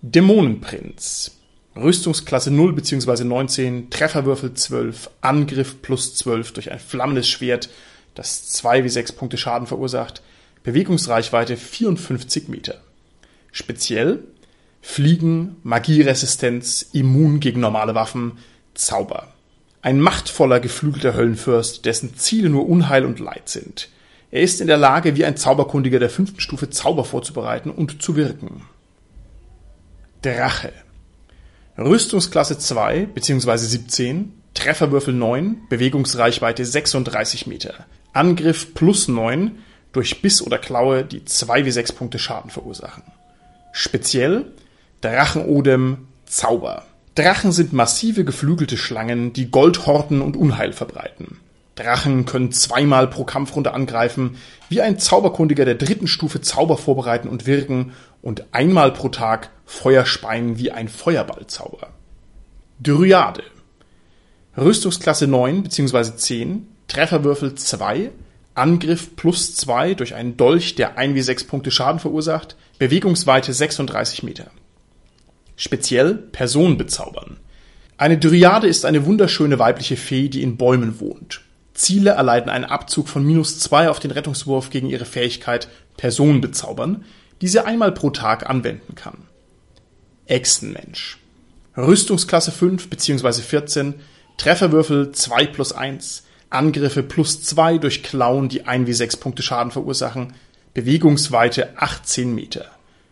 Dämonenprinz. 0.01 1.37
Rüstungsklasse 1.77 2.51
0 2.51 2.73
bzw. 2.73 3.23
19, 3.23 3.89
Trefferwürfel 3.91 4.53
12, 4.53 5.09
Angriff 5.21 5.81
plus 5.81 6.13
12 6.15 6.51
durch 6.51 6.69
ein 6.69 6.79
flammendes 6.79 7.29
Schwert, 7.29 7.69
das 8.13 8.49
2 8.49 8.83
wie 8.83 8.89
6 8.89 9.13
Punkte 9.13 9.37
Schaden 9.37 9.67
verursacht, 9.67 10.21
Bewegungsreichweite 10.63 11.55
54 11.55 12.49
Meter. 12.49 12.81
Speziell 13.53 14.25
Fliegen, 14.81 15.55
Magieresistenz, 15.63 16.89
immun 16.91 17.39
gegen 17.39 17.61
normale 17.61 17.95
Waffen, 17.95 18.33
Zauber. 18.75 19.33
Ein 19.81 19.99
machtvoller, 19.99 20.59
geflügelter 20.59 21.15
Höllenfürst, 21.15 21.85
dessen 21.85 22.15
Ziele 22.17 22.49
nur 22.49 22.67
Unheil 22.67 23.05
und 23.05 23.19
Leid 23.19 23.49
sind. 23.49 23.89
Er 24.31 24.41
ist 24.41 24.61
in 24.61 24.67
der 24.67 24.77
Lage, 24.77 25.15
wie 25.15 25.25
ein 25.25 25.37
Zauberkundiger 25.37 25.99
der 25.99 26.09
fünften 26.09 26.39
Stufe 26.39 26.69
Zauber 26.69 27.05
vorzubereiten 27.05 27.69
und 27.69 28.01
zu 28.01 28.15
wirken. 28.15 28.63
Drache. 30.21 30.73
Rüstungsklasse 31.77 32.57
2 32.57 33.05
bzw. 33.05 33.57
17, 33.57 34.33
Trefferwürfel 34.53 35.13
9, 35.13 35.67
Bewegungsreichweite 35.69 36.65
36 36.65 37.47
Meter. 37.47 37.85
Angriff 38.13 38.73
plus 38.73 39.07
9 39.07 39.59
durch 39.91 40.21
Biss 40.21 40.41
oder 40.41 40.57
Klaue, 40.57 41.05
die 41.05 41.23
2 41.23 41.65
wie 41.65 41.71
6 41.71 41.91
Punkte 41.93 42.17
Schaden 42.17 42.49
verursachen. 42.49 43.03
Speziell 43.71 44.45
Drachenodem 45.01 46.07
Zauber. 46.25 46.85
Drachen 47.15 47.53
sind 47.53 47.71
massive 47.71 48.25
geflügelte 48.25 48.75
Schlangen, 48.75 49.31
die 49.31 49.49
Gold 49.49 49.85
horten 49.87 50.21
und 50.21 50.35
Unheil 50.35 50.73
verbreiten. 50.73 51.39
Drachen 51.75 52.25
können 52.25 52.51
zweimal 52.51 53.07
pro 53.07 53.23
Kampfrunde 53.23 53.73
angreifen, 53.73 54.37
wie 54.67 54.81
ein 54.81 54.99
Zauberkundiger 54.99 55.63
der 55.63 55.75
dritten 55.75 56.07
Stufe 56.07 56.41
Zauber 56.41 56.77
vorbereiten 56.77 57.29
und 57.29 57.45
wirken 57.45 57.93
und 58.21 58.45
einmal 58.51 58.91
pro 58.91 59.09
Tag 59.09 59.49
Feuer 59.65 60.05
speien 60.05 60.57
wie 60.57 60.71
ein 60.71 60.89
Feuerballzauber. 60.89 61.87
Dryade. 62.81 63.43
Rüstungsklasse 64.57 65.27
9 65.27 65.63
bzw. 65.63 66.15
10, 66.17 66.67
Trefferwürfel 66.87 67.55
2, 67.55 68.11
Angriff 68.55 69.15
plus 69.15 69.55
2 69.55 69.93
durch 69.93 70.15
einen 70.15 70.35
Dolch, 70.35 70.75
der 70.75 70.97
1 70.97 71.15
wie 71.15 71.21
6 71.21 71.45
Punkte 71.45 71.71
Schaden 71.71 71.99
verursacht, 71.99 72.57
Bewegungsweite 72.77 73.53
36 73.53 74.23
Meter. 74.23 74.51
Speziell 75.55 76.15
Personen 76.15 76.77
bezaubern. 76.77 77.37
Eine 77.97 78.17
Dryade 78.17 78.67
ist 78.67 78.85
eine 78.85 79.05
wunderschöne 79.05 79.57
weibliche 79.57 79.95
Fee, 79.95 80.27
die 80.27 80.43
in 80.43 80.57
Bäumen 80.57 80.99
wohnt. 80.99 81.41
Ziele 81.73 82.11
erleiden 82.11 82.49
einen 82.49 82.65
Abzug 82.65 83.07
von 83.07 83.25
minus 83.25 83.59
zwei 83.59 83.89
auf 83.89 83.99
den 83.99 84.11
Rettungswurf 84.11 84.69
gegen 84.69 84.89
ihre 84.89 85.05
Fähigkeit 85.05 85.67
Personen 85.97 86.41
bezaubern, 86.41 87.05
die 87.41 87.47
sie 87.47 87.65
einmal 87.65 87.91
pro 87.91 88.09
Tag 88.09 88.49
anwenden 88.49 88.95
kann. 88.95 89.17
Echsenmensch. 90.25 91.19
Rüstungsklasse 91.77 92.51
5 92.51 92.89
bzw. 92.89 93.41
14, 93.41 93.95
Trefferwürfel 94.37 95.11
2 95.11 95.47
plus 95.47 95.71
1, 95.73 96.23
Angriffe 96.49 97.03
plus 97.03 97.43
2 97.43 97.77
durch 97.77 98.03
Klauen, 98.03 98.49
die 98.49 98.65
1 98.65 98.87
wie 98.87 98.93
6 98.93 99.17
Punkte 99.17 99.43
Schaden 99.43 99.71
verursachen, 99.71 100.33
Bewegungsweite 100.73 101.77
18 101.77 102.33
Meter. 102.33 102.65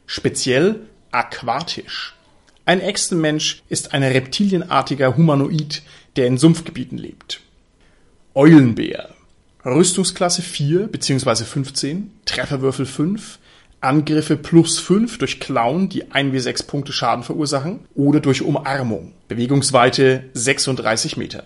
Speziell 0.06 0.82
aquatisch. 1.12 2.16
Ein 2.66 2.80
Echsenmensch 2.80 3.62
ist 3.68 3.94
ein 3.94 4.04
reptilienartiger 4.04 5.18
Humanoid, 5.18 5.82
der 6.16 6.28
in 6.28 6.38
Sumpfgebieten 6.38 6.98
lebt. 6.98 7.42
Eulenbär. 8.36 9.10
Rüstungsklasse 9.66 10.42
4 10.42 10.88
bzw. 10.88 11.44
15, 11.44 12.12
Trefferwürfel 12.24 12.86
5, 12.86 13.40
Angriffe 13.82 14.38
plus 14.38 14.80
5 14.80 15.18
durch 15.18 15.42
Klauen, 15.42 15.90
die 15.90 16.12
1 16.12 16.32
wie 16.32 16.40
6 16.40 16.64
Punkte 16.64 16.94
Schaden 16.94 17.26
verursachen, 17.26 17.82
oder 17.96 18.22
durch 18.22 18.42
Umarmung. 18.42 19.12
Bewegungsweite 19.28 20.24
36 20.34 21.18
Meter. 21.18 21.44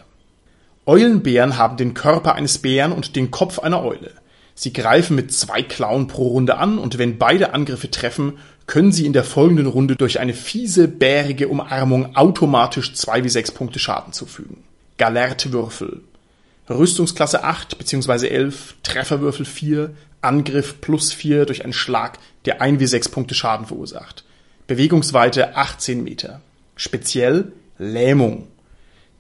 Eulenbären 0.85 1.57
haben 1.57 1.77
den 1.77 1.95
Körper 1.95 2.35
eines 2.35 2.59
Bären 2.59 2.91
und 2.91 3.15
den 3.15 3.31
Kopf 3.31 3.57
einer 3.57 3.83
Eule. 3.83 4.11
Sie 4.59 4.73
greifen 4.73 5.15
mit 5.15 5.31
zwei 5.31 5.61
Klauen 5.61 6.07
pro 6.07 6.29
Runde 6.29 6.57
an 6.57 6.79
und 6.79 6.97
wenn 6.97 7.19
beide 7.19 7.53
Angriffe 7.53 7.91
treffen, 7.91 8.39
können 8.65 8.91
Sie 8.91 9.05
in 9.05 9.13
der 9.13 9.23
folgenden 9.23 9.67
Runde 9.67 9.95
durch 9.95 10.19
eine 10.19 10.33
fiese, 10.33 10.87
bärige 10.87 11.47
Umarmung 11.47 12.15
automatisch 12.15 12.95
zwei 12.95 13.23
wie 13.23 13.29
sechs 13.29 13.51
Punkte 13.51 13.77
Schaden 13.77 14.13
zufügen. 14.13 14.63
Galertwürfel. 14.97 16.01
Rüstungsklasse 16.67 17.43
8 17.43 17.77
bzw. 17.77 18.29
11, 18.29 18.77
Trefferwürfel 18.81 19.45
4, 19.45 19.91
Angriff 20.21 20.81
plus 20.81 21.13
4 21.13 21.45
durch 21.45 21.63
einen 21.63 21.71
Schlag, 21.71 22.17
der 22.45 22.59
ein 22.59 22.79
wie 22.79 22.87
sechs 22.87 23.09
Punkte 23.09 23.35
Schaden 23.35 23.67
verursacht. 23.67 24.23
Bewegungsweite 24.65 25.55
18 25.55 26.03
Meter. 26.03 26.41
Speziell 26.75 27.51
Lähmung. 27.77 28.47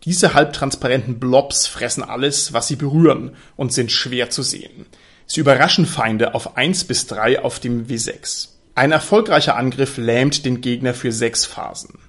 Diese 0.03 0.33
halbtransparenten 0.33 1.19
Blobs 1.19 1.67
fressen 1.67 2.03
alles, 2.03 2.53
was 2.53 2.67
sie 2.67 2.75
berühren 2.75 3.35
und 3.55 3.71
sind 3.71 3.91
schwer 3.91 4.31
zu 4.31 4.41
sehen. 4.41 4.87
Sie 5.27 5.41
überraschen 5.41 5.85
Feinde 5.85 6.33
auf 6.33 6.57
1 6.57 6.85
bis 6.85 7.05
3 7.07 7.43
auf 7.43 7.59
dem 7.59 7.87
W6. 7.87 8.47
Ein 8.75 8.91
erfolgreicher 8.91 9.57
Angriff 9.57 9.97
lähmt 9.97 10.45
den 10.45 10.61
Gegner 10.61 10.93
für 10.93 11.11
sechs 11.11 11.45
Phasen. 11.45 11.99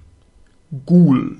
Ghoul. 0.85 1.37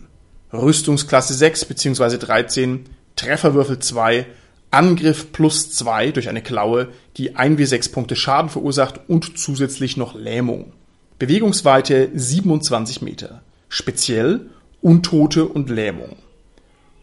Rüstungsklasse 0.51 1.33
6 1.33 1.65
bzw. 1.65 2.17
13, 2.17 2.85
Trefferwürfel 3.15 3.79
2, 3.79 4.25
Angriff 4.71 5.31
plus 5.31 5.71
2 5.71 6.11
durch 6.11 6.29
eine 6.29 6.41
Klaue, 6.41 6.89
die 7.17 7.35
1w6 7.35 7.91
Punkte 7.91 8.15
Schaden 8.15 8.49
verursacht 8.49 8.99
und 9.07 9.39
zusätzlich 9.39 9.97
noch 9.97 10.15
Lähmung. 10.15 10.73
Bewegungsweite 11.17 12.09
27 12.13 13.01
Meter. 13.01 13.41
Speziell 13.67 14.49
Untote 14.81 15.45
und 15.45 15.69
Lähmung. 15.69 16.17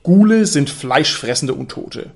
Gule 0.03 0.47
sind 0.47 0.71
fleischfressende 0.71 1.55
Untote. 1.55 2.11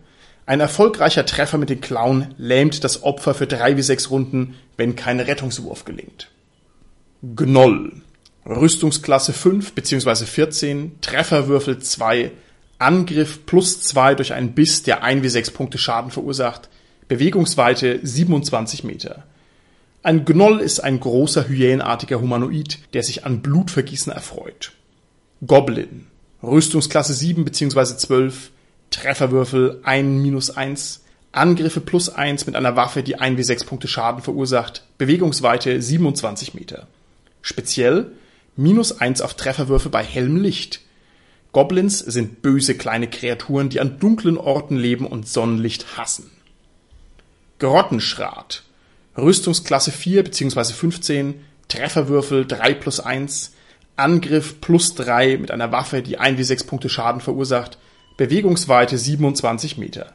Ein 0.50 0.58
erfolgreicher 0.58 1.24
Treffer 1.26 1.58
mit 1.58 1.70
den 1.70 1.80
Klauen 1.80 2.34
lähmt 2.36 2.82
das 2.82 3.04
Opfer 3.04 3.34
für 3.34 3.46
3 3.46 3.76
wie 3.76 3.82
6 3.82 4.10
Runden, 4.10 4.56
wenn 4.76 4.96
kein 4.96 5.20
Rettungswurf 5.20 5.84
gelingt. 5.84 6.28
Gnoll. 7.22 8.02
Rüstungsklasse 8.44 9.32
5 9.32 9.74
bzw. 9.74 10.26
14, 10.26 11.00
Trefferwürfel 11.02 11.78
2, 11.78 12.32
Angriff 12.80 13.46
plus 13.46 13.80
2 13.82 14.16
durch 14.16 14.32
einen 14.32 14.54
Biss, 14.54 14.82
der 14.82 15.04
1 15.04 15.22
wie 15.22 15.28
6 15.28 15.52
Punkte 15.52 15.78
Schaden 15.78 16.10
verursacht, 16.10 16.68
Bewegungsweite 17.06 18.00
27 18.02 18.82
Meter. 18.82 19.22
Ein 20.02 20.24
Gnoll 20.24 20.58
ist 20.58 20.80
ein 20.80 20.98
großer 20.98 21.46
hyänenartiger 21.46 22.20
Humanoid, 22.20 22.80
der 22.92 23.04
sich 23.04 23.24
an 23.24 23.40
Blutvergießen 23.40 24.12
erfreut. 24.12 24.72
Goblin. 25.46 26.08
Rüstungsklasse 26.42 27.14
7 27.14 27.44
bzw. 27.44 27.96
12, 27.96 28.50
Trefferwürfel 28.90 29.80
1 29.84 30.22
minus 30.22 30.50
1, 30.50 31.02
Angriffe 31.32 31.80
plus 31.80 32.08
1 32.08 32.46
mit 32.46 32.56
einer 32.56 32.74
Waffe, 32.74 33.02
die 33.02 33.16
1 33.16 33.38
wie 33.38 33.42
6 33.44 33.64
Punkte 33.64 33.88
Schaden 33.88 34.22
verursacht, 34.22 34.84
Bewegungsweite 34.98 35.80
27 35.80 36.54
Meter. 36.54 36.88
Speziell 37.40 38.10
minus 38.56 39.00
1 39.00 39.20
auf 39.20 39.34
Trefferwürfe 39.34 39.90
bei 39.90 40.02
hellem 40.02 40.36
Licht. 40.36 40.80
Goblins 41.52 41.98
sind 41.98 42.42
böse 42.42 42.76
kleine 42.76 43.08
Kreaturen, 43.08 43.68
die 43.68 43.80
an 43.80 43.98
dunklen 43.98 44.36
Orten 44.36 44.76
leben 44.76 45.06
und 45.06 45.28
Sonnenlicht 45.28 45.96
hassen. 45.96 46.30
Grottenschrat. 47.60 48.64
Rüstungsklasse 49.16 49.92
4 49.92 50.24
bzw. 50.24 50.72
15, 50.72 51.34
Trefferwürfel 51.68 52.46
3 52.46 52.74
plus 52.74 53.00
1, 53.00 53.52
Angriff 53.96 54.60
plus 54.60 54.94
3 54.94 55.38
mit 55.38 55.50
einer 55.50 55.70
Waffe, 55.72 56.02
die 56.02 56.18
1 56.18 56.38
wie 56.38 56.44
6 56.44 56.64
Punkte 56.64 56.88
Schaden 56.88 57.20
verursacht, 57.20 57.78
Bewegungsweite 58.20 58.98
27 58.98 59.78
Meter. 59.78 60.12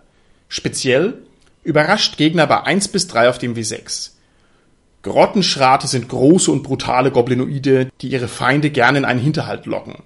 Speziell 0.48 1.24
überrascht 1.64 2.18
Gegner 2.18 2.46
bei 2.46 2.62
1 2.62 2.90
bis 2.90 3.08
3 3.08 3.30
auf 3.30 3.40
dem 3.40 3.56
W6. 3.56 4.12
Grottenschrate 5.02 5.88
sind 5.88 6.08
große 6.08 6.52
und 6.52 6.62
brutale 6.62 7.10
Goblinoide, 7.10 7.90
die 8.02 8.10
ihre 8.10 8.28
Feinde 8.28 8.70
gerne 8.70 9.00
in 9.00 9.06
einen 9.06 9.20
Hinterhalt 9.20 9.66
locken. 9.66 10.04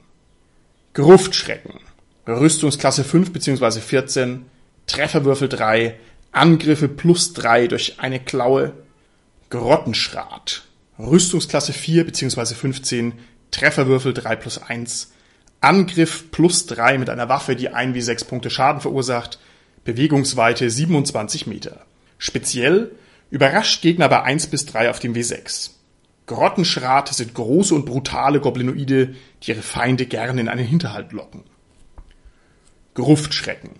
Gruftschrecken. 0.94 1.74
Rüstungsklasse 2.26 3.04
5 3.04 3.34
bzw. 3.34 3.82
14, 3.82 4.46
Trefferwürfel 4.88 5.50
3, 5.50 6.00
Angriffe 6.32 6.88
plus 6.88 7.34
3 7.34 7.68
durch 7.68 8.00
eine 8.00 8.22
Klaue. 8.22 8.72
Grottenschrat. 9.50 10.62
Rüstungsklasse 10.98 11.74
4 11.74 12.06
bzw. 12.06 12.56
15, 12.56 13.12
Trefferwürfel 13.52 14.14
3 14.14 14.38
plus 14.38 14.58
1, 14.58 15.12
Angriff 15.62 16.32
plus 16.32 16.66
3 16.68 16.98
mit 16.98 17.10
einer 17.10 17.28
Waffe, 17.28 17.56
die 17.56 17.70
1 17.70 17.94
wie 17.94 18.02
6 18.02 18.26
Punkte 18.26 18.50
Schaden 18.50 18.82
verursacht, 18.82 19.40
Bewegungsweite 19.84 20.70
27 20.70 21.48
Meter. 21.48 21.86
Speziell 22.18 22.92
überrascht 23.30 23.82
Gegner 23.82 24.08
bei 24.08 24.24
1 24.24 24.48
bis 24.48 24.66
3 24.66 24.90
auf 24.90 25.00
dem 25.00 25.14
W6. 25.14 25.72
Grottenschrate 26.28 27.14
sind 27.14 27.34
große 27.34 27.74
und 27.74 27.86
brutale 27.86 28.40
Goblinoide, 28.40 29.16
die 29.44 29.52
ihre 29.52 29.62
Feinde 29.62 30.06
gerne 30.06 30.40
in 30.40 30.48
einen 30.48 30.66
Hinterhalt 30.66 31.12
locken. 31.12 31.44
Gruftschrecken. 32.94 33.72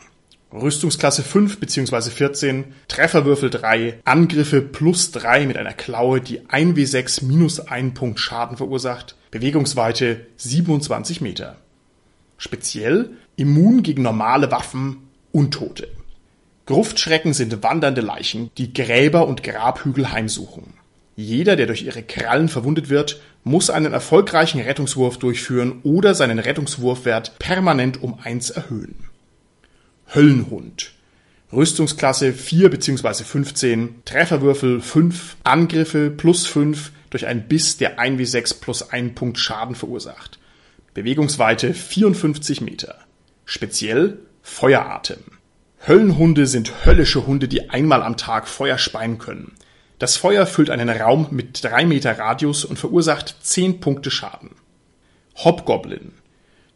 Rüstungsklasse 0.52 1.22
5 1.22 1.60
bzw. 1.60 2.10
14, 2.10 2.74
Trefferwürfel 2.88 3.52
3, 3.52 4.00
Angriffe 4.04 4.62
plus 4.62 5.12
3 5.12 5.46
mit 5.46 5.58
einer 5.58 5.74
Klaue, 5.74 6.22
die 6.22 6.42
1w6 6.42 7.24
minus 7.26 7.60
1 7.60 7.94
Punkt 7.94 8.20
Schaden 8.20 8.58
verursacht, 8.58 9.16
Bewegungsweite 9.30 10.26
27 10.38 11.22
Meter. 11.22 11.58
Speziell 12.40 13.12
immun 13.36 13.84
gegen 13.84 14.02
normale 14.02 14.50
Waffen, 14.50 15.10
Untote. 15.32 15.90
Gruftschrecken 16.66 17.34
sind 17.34 17.62
wandernde 17.64 18.02
Leichen, 18.02 18.50
die 18.58 18.74
Gräber 18.74 19.28
und 19.28 19.44
Grabhügel 19.44 20.12
heimsuchen. 20.12 20.74
Jeder, 21.16 21.58
der 21.58 21.68
durch 21.68 21.84
ihre 21.84 22.02
Krallen 22.02 22.48
verwundet 22.48 22.90
wird, 22.90 23.20
muss 23.44 23.70
einen 23.70 23.92
erfolgreichen 23.92 24.62
Rettungswurf 24.62 25.18
durchführen 25.18 25.82
oder 25.84 26.16
seinen 26.16 26.40
Rettungswurfwert 26.40 27.38
permanent 27.40 28.02
um 28.02 28.18
eins 28.24 28.52
erhöhen. 28.52 28.96
Höllenhund. 30.16 30.94
Rüstungsklasse 31.52 32.32
4 32.32 32.70
bzw. 32.70 33.26
15, 33.26 34.04
Trefferwürfel 34.06 34.80
5, 34.80 35.36
Angriffe 35.44 36.10
plus 36.10 36.48
5 36.48 36.92
durch 37.10 37.26
einen 37.26 37.50
Biss, 37.50 37.76
der 37.76 38.00
1 38.00 38.18
wie 38.18 38.26
6 38.26 38.54
plus 38.54 38.90
1 38.90 39.14
Punkt 39.16 39.40
Schaden 39.40 39.76
verursacht. 39.76 40.39
Bewegungsweite 41.00 41.74
54 41.74 42.60
Meter. 42.60 42.98
Speziell 43.46 44.20
Feueratem. 44.42 45.20
Höllenhunde 45.88 46.46
sind 46.46 46.86
höllische 46.86 47.26
Hunde, 47.26 47.48
die 47.48 47.70
einmal 47.70 48.04
am 48.04 48.18
Tag 48.18 48.50
Feuer 48.50 48.78
speien 48.78 49.18
können. 49.18 49.54
Das 49.98 50.18
Feuer 50.18 50.46
füllt 50.46 50.70
einen 50.70 50.90
Raum 50.90 51.28
mit 51.32 51.64
drei 51.64 51.86
Meter 51.86 52.20
Radius 52.20 52.66
und 52.66 52.78
verursacht 52.78 53.38
zehn 53.42 53.80
Punkte 53.80 54.12
Schaden. 54.12 54.50
Hobgoblin. 55.38 56.12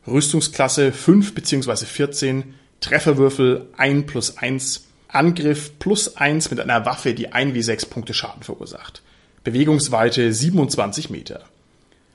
Rüstungsklasse 0.08 0.94
5 0.94 1.36
bzw. 1.36 1.86
14, 1.86 2.54
Trefferwürfel 2.80 3.68
1 3.76 4.06
plus 4.06 4.38
1, 4.38 4.88
Angriff 5.10 5.78
plus 5.80 6.16
1 6.16 6.50
mit 6.50 6.62
einer 6.62 6.86
Waffe, 6.86 7.14
die 7.14 7.34
1 7.34 7.54
wie 7.56 7.62
6 7.62 7.88
Punkte 7.88 8.14
Schaden 8.14 8.44
verursacht. 8.44 9.02
Bewegungsweite 9.44 10.32
27 10.32 11.10
Meter. 11.10 11.44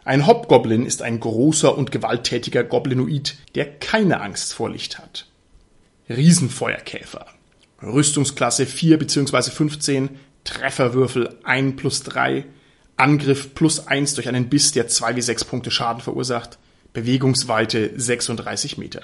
Ein 0.08 0.26
Hobgoblin 0.26 0.86
ist 0.86 1.02
ein 1.02 1.20
großer 1.20 1.76
und 1.76 1.92
gewalttätiger 1.92 2.64
Goblinoid, 2.64 3.36
der 3.54 3.66
keine 3.78 4.22
Angst 4.22 4.54
vor 4.54 4.70
Licht 4.70 4.98
hat. 4.98 5.26
Riesenfeuerkäfer. 6.08 7.26
Rüstungsklasse 7.82 8.64
4 8.64 8.98
bzw. 8.98 9.50
15, 9.50 10.08
Trefferwürfel 10.44 11.36
1 11.44 11.76
plus 11.76 12.04
3, 12.04 12.46
Angriff 12.96 13.52
plus 13.52 13.86
1 13.86 14.14
durch 14.14 14.30
einen 14.30 14.48
Biss, 14.48 14.72
der 14.72 14.88
2 14.88 15.16
wie 15.16 15.20
6 15.20 15.44
Punkte 15.44 15.70
Schaden 15.70 16.00
verursacht, 16.00 16.56
Bewegungsweite 16.94 17.90
36 17.94 18.78
Meter. 18.78 19.02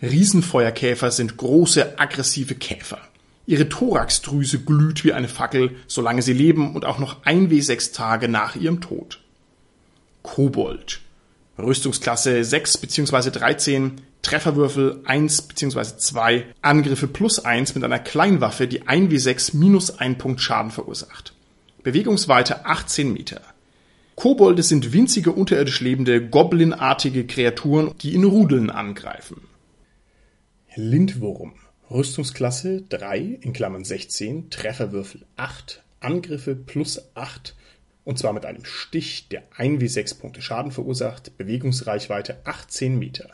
Riesenfeuerkäfer 0.00 1.10
sind 1.10 1.36
große, 1.36 1.98
aggressive 1.98 2.54
Käfer. 2.54 3.00
Ihre 3.44 3.68
Thoraxdrüse 3.68 4.60
glüht 4.60 5.04
wie 5.04 5.12
eine 5.12 5.28
Fackel, 5.28 5.76
solange 5.86 6.22
sie 6.22 6.32
leben 6.32 6.74
und 6.74 6.86
auch 6.86 6.98
noch 6.98 7.26
1 7.26 7.50
wie 7.50 7.60
6 7.60 7.92
Tage 7.92 8.28
nach 8.28 8.56
ihrem 8.56 8.80
Tod. 8.80 9.20
Kobold. 10.22 11.00
Rüstungsklasse 11.58 12.44
6 12.44 12.78
bzw. 12.78 13.30
13, 13.30 14.00
Trefferwürfel 14.22 15.00
1 15.04 15.42
bzw. 15.42 15.96
2, 15.98 16.46
Angriffe 16.62 17.08
plus 17.08 17.44
1 17.44 17.74
mit 17.74 17.84
einer 17.84 17.98
Kleinwaffe, 17.98 18.66
die 18.66 18.86
1 18.86 19.10
wie 19.10 19.18
6 19.18 19.54
minus 19.54 19.90
1 19.98 20.18
Punkt 20.18 20.40
Schaden 20.40 20.70
verursacht. 20.70 21.34
Bewegungsweite 21.82 22.66
18 22.66 23.12
Meter. 23.12 23.40
Kobolde 24.14 24.62
sind 24.62 24.92
winzige 24.92 25.32
unterirdisch 25.32 25.80
lebende, 25.80 26.26
goblinartige 26.26 27.26
Kreaturen, 27.26 27.94
die 28.02 28.14
in 28.14 28.24
Rudeln 28.24 28.68
angreifen. 28.68 29.40
Lindwurm. 30.76 31.54
Rüstungsklasse 31.90 32.82
3 32.88 33.18
in 33.40 33.52
Klammern 33.52 33.84
16, 33.84 34.50
Trefferwürfel 34.50 35.24
8, 35.36 35.82
Angriffe 36.00 36.54
plus 36.54 37.02
8 37.14 37.56
und 38.10 38.18
zwar 38.18 38.32
mit 38.32 38.44
einem 38.44 38.64
Stich, 38.64 39.28
der 39.28 39.44
1 39.56 39.80
wie 39.80 39.86
6 39.86 40.14
Punkte 40.14 40.42
Schaden 40.42 40.72
verursacht, 40.72 41.38
Bewegungsreichweite 41.38 42.38
18 42.42 42.98
Meter. 42.98 43.30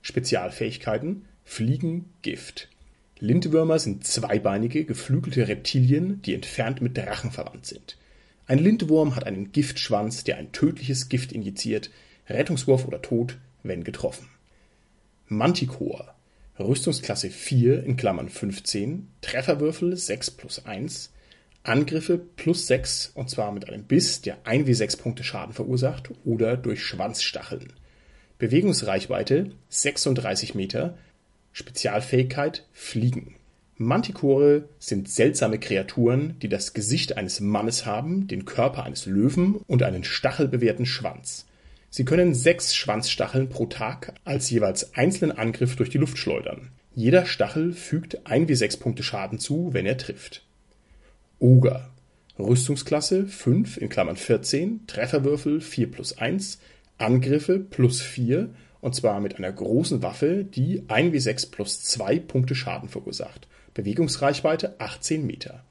Spezialfähigkeiten 0.00 1.26
Fliegen, 1.44 2.06
Gift. 2.22 2.70
Lindwürmer 3.18 3.78
sind 3.78 4.06
zweibeinige, 4.06 4.86
geflügelte 4.86 5.46
Reptilien, 5.46 6.22
die 6.22 6.32
entfernt 6.32 6.80
mit 6.80 6.96
Drachen 6.96 7.32
verwandt 7.32 7.66
sind. 7.66 7.98
Ein 8.46 8.60
Lindwurm 8.60 9.14
hat 9.14 9.24
einen 9.24 9.52
Giftschwanz, 9.52 10.24
der 10.24 10.38
ein 10.38 10.52
tödliches 10.52 11.10
Gift 11.10 11.30
injiziert, 11.30 11.90
Rettungswurf 12.26 12.86
oder 12.86 13.02
Tod, 13.02 13.36
wenn 13.62 13.84
getroffen. 13.84 14.30
Manticore. 15.26 16.14
Rüstungsklasse 16.58 17.28
4 17.28 17.84
in 17.84 17.98
Klammern 17.98 18.30
15, 18.30 19.06
Trefferwürfel 19.20 19.98
6 19.98 20.30
plus 20.30 20.64
1, 20.64 21.10
Angriffe 21.66 22.18
plus 22.18 22.66
6 22.66 23.12
und 23.14 23.30
zwar 23.30 23.50
mit 23.50 23.68
einem 23.68 23.84
Biss, 23.84 24.20
der 24.20 24.46
1 24.46 24.66
wie 24.66 24.74
6 24.74 24.98
Punkte 24.98 25.24
Schaden 25.24 25.54
verursacht 25.54 26.10
oder 26.24 26.58
durch 26.58 26.82
Schwanzstacheln. 26.84 27.72
Bewegungsreichweite 28.36 29.50
36 29.70 30.54
Meter, 30.54 30.98
Spezialfähigkeit 31.52 32.66
Fliegen. 32.72 33.36
Manticore 33.76 34.68
sind 34.78 35.08
seltsame 35.08 35.58
Kreaturen, 35.58 36.38
die 36.40 36.50
das 36.50 36.74
Gesicht 36.74 37.16
eines 37.16 37.40
Mannes 37.40 37.86
haben, 37.86 38.28
den 38.28 38.44
Körper 38.44 38.84
eines 38.84 39.06
Löwen 39.06 39.56
und 39.66 39.82
einen 39.82 40.04
stachelbewehrten 40.04 40.84
Schwanz. 40.84 41.46
Sie 41.88 42.04
können 42.04 42.34
sechs 42.34 42.74
Schwanzstacheln 42.74 43.48
pro 43.48 43.66
Tag 43.66 44.12
als 44.24 44.50
jeweils 44.50 44.94
einzelnen 44.94 45.36
Angriff 45.36 45.76
durch 45.76 45.88
die 45.88 45.98
Luft 45.98 46.18
schleudern. 46.18 46.72
Jeder 46.94 47.24
Stachel 47.24 47.72
fügt 47.72 48.26
1 48.26 48.48
wie 48.50 48.54
6 48.54 48.76
Punkte 48.76 49.02
Schaden 49.02 49.38
zu, 49.38 49.70
wenn 49.72 49.86
er 49.86 49.96
trifft. 49.96 50.43
Oger. 51.38 51.90
Rüstungsklasse 52.38 53.26
5 53.26 53.76
in 53.76 53.88
Klammern 53.88 54.16
(14), 54.16 54.86
Trefferwürfel 54.86 55.60
4 55.60 55.90
plus 55.90 56.18
1, 56.18 56.58
Angriffe 56.98 57.58
plus 57.58 58.02
4 58.02 58.50
und 58.80 58.94
zwar 58.94 59.20
mit 59.20 59.38
einer 59.38 59.52
großen 59.52 60.02
Waffe, 60.02 60.44
die 60.44 60.84
1 60.88 61.12
wie 61.12 61.18
6 61.18 61.46
plus 61.46 61.82
2 61.84 62.18
Punkte 62.18 62.54
Schaden 62.54 62.88
verursacht. 62.88 63.48
Bewegungsreichweite 63.72 64.78
18 64.78 65.26
Meter. 65.26 65.64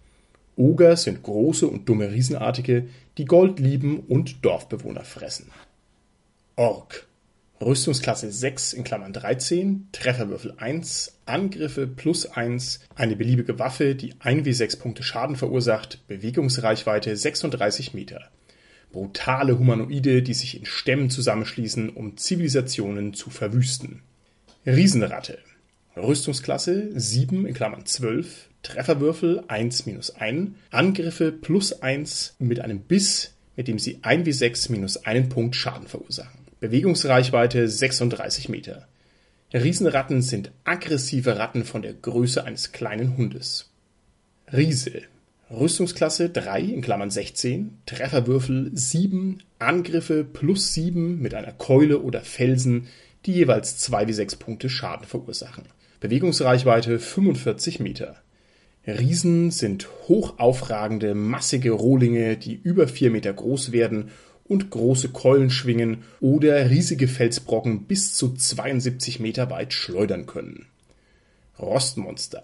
Oger 0.55 0.97
sind 0.97 1.23
große 1.23 1.67
und 1.67 1.87
dumme 1.89 2.11
Riesenartige, 2.11 2.87
die 3.17 3.25
Gold 3.25 3.59
lieben 3.59 3.99
und 3.99 4.43
Dorfbewohner 4.45 5.03
fressen. 5.03 5.51
Ork. 6.55 7.07
Rüstungsklasse 7.61 8.31
6 8.31 8.73
in 8.73 8.83
Klammern 8.83 9.13
(13), 9.13 9.89
Trefferwürfel 9.91 10.55
1, 10.57 11.12
Angriffe 11.25 11.87
plus 11.87 12.25
1, 12.25 12.81
eine 12.95 13.15
beliebige 13.15 13.59
Waffe, 13.59 13.95
die 13.95 14.13
1 14.19 14.45
wie 14.45 14.53
6 14.53 14.77
Punkte 14.77 15.03
Schaden 15.03 15.35
verursacht, 15.35 16.05
Bewegungsreichweite 16.07 17.15
36 17.15 17.93
Meter. 17.93 18.29
Brutale 18.91 19.57
Humanoide, 19.57 20.21
die 20.21 20.33
sich 20.33 20.57
in 20.57 20.65
Stämmen 20.65 21.09
zusammenschließen, 21.09 21.89
um 21.89 22.17
Zivilisationen 22.17 23.13
zu 23.13 23.29
verwüsten. 23.29 24.01
Riesenratte. 24.65 25.39
Rüstungsklasse 25.95 26.89
7 26.93 27.45
in 27.45 27.53
Klammern 27.53 27.85
(12), 27.85 28.49
Trefferwürfel 28.63 29.43
1 29.47 29.85
minus 29.85 30.15
1, 30.15 30.51
Angriffe 30.71 31.31
plus 31.31 31.81
1 31.81 32.35
mit 32.39 32.59
einem 32.59 32.79
Biss, 32.79 33.33
mit 33.55 33.67
dem 33.67 33.79
sie 33.79 33.99
1 34.01 34.25
wie 34.25 34.31
6 34.31 34.69
minus 34.69 34.97
einen 35.05 35.29
Punkt 35.29 35.55
Schaden 35.55 35.87
verursachen. 35.87 36.39
Bewegungsreichweite 36.59 37.67
36 37.67 38.49
Meter. 38.49 38.87
Riesenratten 39.53 40.23
sind 40.23 40.51
aggressive 40.63 41.37
Ratten 41.37 41.63
von 41.63 41.83
der 41.83 41.93
Größe 41.93 42.43
eines 42.43 42.71
kleinen 42.71 43.17
Hundes. 43.17 43.69
Riese. 44.51 45.03
Rüstungsklasse 45.51 46.31
3 46.31 46.61
in 46.61 46.81
Klammern 46.81 47.11
(16), 47.11 47.77
Trefferwürfel 47.85 48.71
7, 48.73 49.43
Angriffe 49.59 50.23
plus 50.23 50.73
7 50.73 51.21
mit 51.21 51.35
einer 51.35 51.51
Keule 51.51 52.01
oder 52.01 52.21
Felsen, 52.21 52.87
die 53.27 53.33
jeweils 53.33 53.77
2 53.77 54.07
wie 54.07 54.13
6 54.13 54.37
Punkte 54.37 54.69
Schaden 54.69 55.05
verursachen. 55.05 55.65
Bewegungsreichweite 55.99 56.97
45 56.97 57.79
Meter. 57.79 58.15
Riesen 58.87 59.51
sind 59.51 59.87
hochaufragende, 60.07 61.13
massige 61.13 61.73
Rohlinge, 61.73 62.37
die 62.37 62.55
über 62.55 62.87
4 62.87 63.11
Meter 63.11 63.31
groß 63.33 63.71
werden 63.71 64.09
und 64.53 64.69
große 64.69 65.09
Keulen 65.09 65.49
schwingen 65.49 66.03
oder 66.21 66.69
riesige 66.69 67.07
Felsbrocken 67.07 67.83
bis 67.83 68.13
zu 68.13 68.33
72 68.33 69.19
Meter 69.19 69.49
weit 69.49 69.73
schleudern 69.73 70.25
können. 70.25 70.67
Rostmonster. 71.59 72.43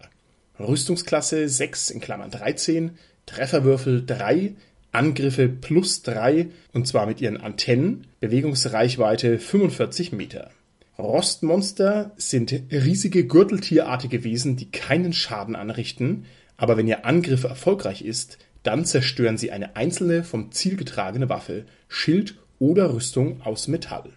Rüstungsklasse 0.60 1.48
6 1.48 1.92
in 1.92 2.02
Klammern 2.02 2.32
(13), 2.32 2.98
Trefferwürfel 3.26 4.06
3, 4.06 4.56
Angriffe 4.92 5.48
plus 5.48 6.02
3 6.02 6.48
und 6.74 6.88
zwar 6.88 7.06
mit 7.06 7.22
ihren 7.22 7.38
Antennen, 7.38 8.08
Bewegungsreichweite 8.20 9.40
45 9.40 10.12
Meter. 10.12 10.52
Rostmonster 10.98 12.12
sind 12.18 12.52
riesige 12.72 13.26
gürteltierartige 13.26 14.24
Wesen, 14.24 14.58
die 14.58 14.70
keinen 14.70 15.14
Schaden 15.14 15.56
anrichten, 15.56 16.26
aber 16.58 16.76
wenn 16.76 16.88
ihr 16.88 17.06
Angriff 17.06 17.46
erfolgreich 17.46 18.02
ist, 18.02 18.38
dann 18.64 18.84
zerstören 18.84 19.38
sie 19.38 19.52
eine 19.52 19.78
einzelne 19.78 20.24
vom 20.24 20.52
Ziel 20.52 20.76
getragene 20.76 21.30
Waffe, 21.30 21.66
Schild 21.92 22.36
oder 22.60 22.94
Rüstung 22.94 23.42
aus 23.42 23.68
Metall. 23.68 24.12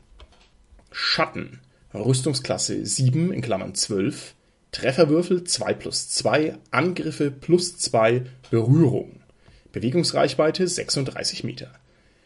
Schatten. 0.93 1.61
Rüstungsklasse 1.95 2.87
7 2.87 3.33
in 3.33 3.41
Klammern 3.41 3.75
(12), 3.75 4.35
Trefferwürfel 4.71 5.45
2 5.45 5.75
plus 5.75 6.09
2, 6.11 6.57
Angriffe 6.71 7.31
plus 7.31 7.79
2, 7.79 8.25
Berührung. 8.51 9.21
Bewegungsreichweite 9.73 10.69
36 10.69 11.45
Meter. 11.45 11.73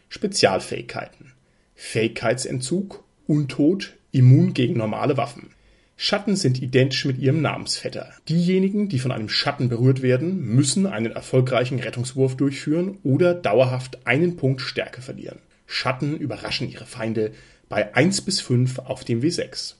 Spezialfähigkeiten. 0.08 1.32
Fähigkeitsentzug, 1.74 3.04
Untot, 3.26 3.94
immun 4.12 4.52
gegen 4.52 4.76
normale 4.76 5.16
Waffen. 5.16 5.50
Schatten 5.98 6.36
sind 6.36 6.60
identisch 6.60 7.06
mit 7.06 7.18
ihrem 7.18 7.40
Namensvetter. 7.40 8.12
Diejenigen, 8.28 8.90
die 8.90 8.98
von 8.98 9.12
einem 9.12 9.30
Schatten 9.30 9.70
berührt 9.70 10.02
werden, 10.02 10.40
müssen 10.40 10.86
einen 10.86 11.12
erfolgreichen 11.12 11.80
Rettungswurf 11.80 12.36
durchführen 12.36 12.98
oder 13.02 13.34
dauerhaft 13.34 14.06
einen 14.06 14.36
Punkt 14.36 14.60
Stärke 14.60 15.00
verlieren. 15.00 15.38
Schatten 15.66 16.16
überraschen 16.18 16.70
ihre 16.70 16.84
Feinde 16.84 17.32
bei 17.70 17.94
1 17.94 18.20
bis 18.20 18.40
5 18.42 18.78
auf 18.80 19.04
dem 19.04 19.22
W6. 19.22 19.74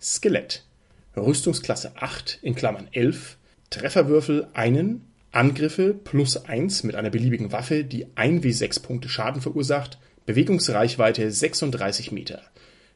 Skelett. 0.00 0.64
Rüstungsklasse 1.16 1.92
8 1.96 2.38
in 2.42 2.54
Klammern 2.54 2.88
(11), 2.92 3.38
Trefferwürfel 3.70 4.48
einen, 4.52 5.06
Angriffe 5.30 5.94
plus 5.94 6.44
1 6.44 6.84
mit 6.84 6.94
einer 6.94 7.10
beliebigen 7.10 7.52
Waffe, 7.52 7.84
die 7.84 8.06
1 8.14 8.44
W6 8.44 8.82
Punkte 8.82 9.08
Schaden 9.08 9.40
verursacht, 9.40 9.98
Bewegungsreichweite 10.26 11.30
36 11.30 12.12
Meter. 12.12 12.42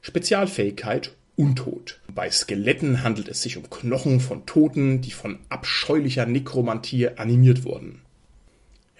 Spezialfähigkeit 0.02 1.12
Untot. 1.36 2.00
Bei 2.14 2.30
Skeletten 2.30 3.02
handelt 3.02 3.28
es 3.28 3.42
sich 3.42 3.58
um 3.58 3.68
Knochen 3.68 4.20
von 4.20 4.46
Toten, 4.46 5.02
die 5.02 5.10
von 5.10 5.38
abscheulicher 5.50 6.24
Nekromantie 6.24 7.08
animiert 7.08 7.64
wurden. 7.64 8.00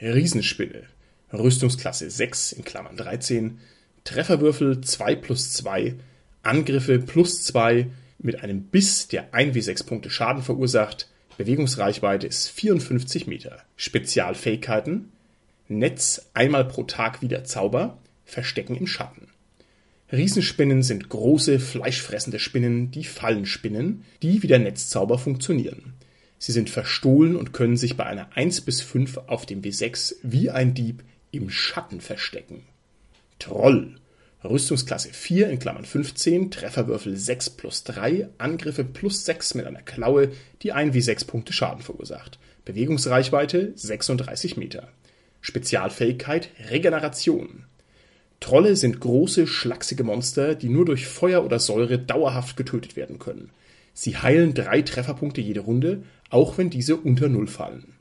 Riesenspinne. 0.01 0.82
Rüstungsklasse 1.32 2.11
6 2.11 2.53
in 2.53 2.64
Klammern 2.64 2.97
(13), 2.97 3.59
Trefferwürfel 4.05 4.80
2 4.82 5.16
plus 5.16 5.53
2, 5.55 5.95
Angriffe 6.43 6.99
plus 6.99 7.43
2 7.45 7.89
mit 8.18 8.43
einem 8.43 8.64
Biss, 8.64 9.09
der 9.09 9.34
1 9.34 9.55
wie 9.55 9.62
6 9.62 9.84
Punkte 9.84 10.11
Schaden 10.11 10.43
verursacht, 10.43 11.09
Bewegungsreichweite 11.39 12.26
ist 12.26 12.49
54 12.49 13.26
Meter. 13.26 13.62
Spezialfähigkeiten 13.76 15.12
Netz 15.68 16.28
einmal 16.32 16.64
pro 16.64 16.84
Tag 16.84 17.22
wieder 17.22 17.45
Zauber, 17.45 17.99
Verstecken 18.24 18.76
im 18.76 18.87
Schatten. 18.87 19.28
Riesenspinnen 20.12 20.82
sind 20.82 21.09
große, 21.09 21.59
fleischfressende 21.59 22.38
Spinnen, 22.38 22.90
die 22.92 23.04
Fallen 23.04 23.44
spinnen, 23.44 24.04
die 24.22 24.42
wie 24.42 24.46
der 24.46 24.61
Netzzauber 24.61 25.18
funktionieren. 25.18 25.94
Sie 26.38 26.52
sind 26.52 26.70
verstohlen 26.70 27.34
und 27.34 27.52
können 27.52 27.76
sich 27.76 27.96
bei 27.96 28.04
einer 28.04 28.36
1 28.36 28.61
bis 28.61 28.80
5 28.82 29.18
auf 29.26 29.46
dem 29.46 29.62
W6 29.62 30.16
wie 30.22 30.50
ein 30.50 30.74
Dieb 30.74 31.02
im 31.32 31.50
Schatten 31.50 32.00
verstecken. 32.00 32.62
Troll. 33.38 33.96
Rüstungsklasse 34.44 35.12
4 35.12 35.48
in 35.50 35.59
Klammern 35.59 35.84
(15), 35.84 36.52
Trefferwürfel 36.52 37.16
6 37.16 37.50
plus 37.50 37.82
3, 37.84 38.28
Angriffe 38.38 38.84
plus 38.84 39.24
6 39.24 39.54
mit 39.54 39.66
einer 39.66 39.82
Klaue, 39.82 40.30
die 40.62 40.72
1 40.72 40.94
wie 40.94 41.00
6 41.00 41.24
Punkte 41.24 41.52
Schaden 41.52 41.82
verursacht. 41.82 42.38
Bewegungsreichweite 42.64 43.72
36 43.74 44.57
Meter. 44.57 44.88
Spezialfähigkeit 45.40 46.50
Regeneration. 46.70 47.64
Trolle 48.41 48.76
sind 48.76 49.01
große, 49.01 49.47
schlachsige 49.47 50.05
Monster, 50.05 50.55
die 50.55 50.68
nur 50.68 50.84
durch 50.84 51.07
Feuer 51.07 51.45
oder 51.45 51.59
Säure 51.59 51.99
dauerhaft 51.99 52.57
getötet 52.57 52.97
werden 52.97 53.18
können. 53.18 53.51
Sie 53.95 54.16
heilen 54.16 54.53
drei 54.55 54.82
Trefferpunkte 54.82 55.41
jede 55.41 55.61
Runde, 55.61 56.03
auch 56.30 56.59
wenn 56.59 56.70
diese 56.70 56.97
unter 56.97 57.28
Null 57.28 57.47
fallen. 57.47 57.95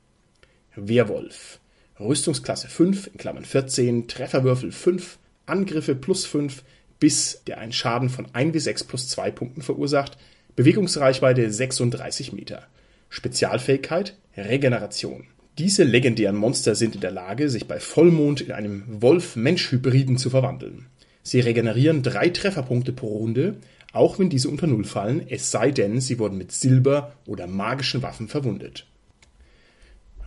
Werwolf. 0.75 1.59
Rüstungsklasse 1.99 2.67
5 2.67 3.07
in 3.07 3.17
Klammern 3.17 3.45
(14), 3.45 4.09
Trefferwürfel 4.09 4.73
5, 4.73 5.17
Angriffe 5.45 5.95
plus 5.95 6.25
5, 6.25 6.63
Biss, 6.99 7.41
der 7.47 7.59
einen 7.59 7.71
Schaden 7.71 8.09
von 8.09 8.27
1 8.33 8.53
wie 8.53 8.59
6 8.59 8.83
plus 8.83 9.07
2 9.07 9.31
Punkten 9.31 9.61
verursacht, 9.61 10.17
Bewegungsreichweite 10.55 11.49
36 11.51 12.33
Meter. 12.33 12.67
Spezialfähigkeit 13.09 14.17
Regeneration. 14.35 15.27
Diese 15.57 15.83
legendären 15.83 16.35
Monster 16.35 16.75
sind 16.75 16.95
in 16.95 17.01
der 17.01 17.11
Lage, 17.11 17.49
sich 17.49 17.65
bei 17.65 17.79
Vollmond 17.79 18.41
in 18.41 18.51
einem 18.51 18.83
Wolf-Mensch-Hybriden 19.01 20.17
zu 20.17 20.29
verwandeln. 20.29 20.87
Sie 21.23 21.39
regenerieren 21.39 22.03
drei 22.03 22.29
Trefferpunkte 22.29 22.91
pro 22.91 23.07
Runde, 23.07 23.55
auch 23.93 24.19
wenn 24.19 24.29
diese 24.29 24.49
unter 24.49 24.67
Null 24.67 24.83
fallen, 24.83 25.25
es 25.29 25.51
sei 25.51 25.71
denn, 25.71 26.01
sie 26.01 26.19
wurden 26.19 26.37
mit 26.37 26.51
Silber 26.51 27.13
oder 27.25 27.47
magischen 27.47 28.01
Waffen 28.01 28.27
verwundet. 28.27 28.85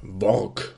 Worg. 0.00 0.76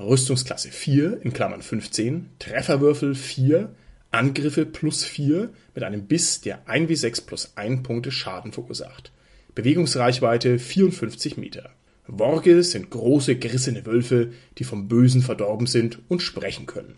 Rüstungsklasse 0.00 0.72
4 0.72 1.22
in 1.22 1.32
Klammern 1.32 1.62
(15), 1.62 2.30
Trefferwürfel 2.40 3.14
4, 3.14 3.72
Angriffe 4.10 4.66
plus 4.66 5.04
4 5.04 5.50
mit 5.76 5.84
einem 5.84 6.06
Biss, 6.06 6.40
der 6.40 6.68
1 6.68 6.88
wie 6.88 6.96
6 6.96 7.20
plus 7.20 7.52
1 7.54 7.84
Punkte 7.84 8.10
Schaden 8.10 8.50
verursacht. 8.50 9.12
Bewegungsreichweite 9.54 10.58
54 10.58 11.36
Meter. 11.36 11.70
Worge 12.06 12.64
sind 12.64 12.90
große, 12.90 13.36
gerissene 13.36 13.86
Wölfe, 13.86 14.32
die 14.58 14.64
vom 14.64 14.88
Bösen 14.88 15.22
verdorben 15.22 15.66
sind 15.66 16.00
und 16.08 16.20
sprechen 16.20 16.66
können. 16.66 16.96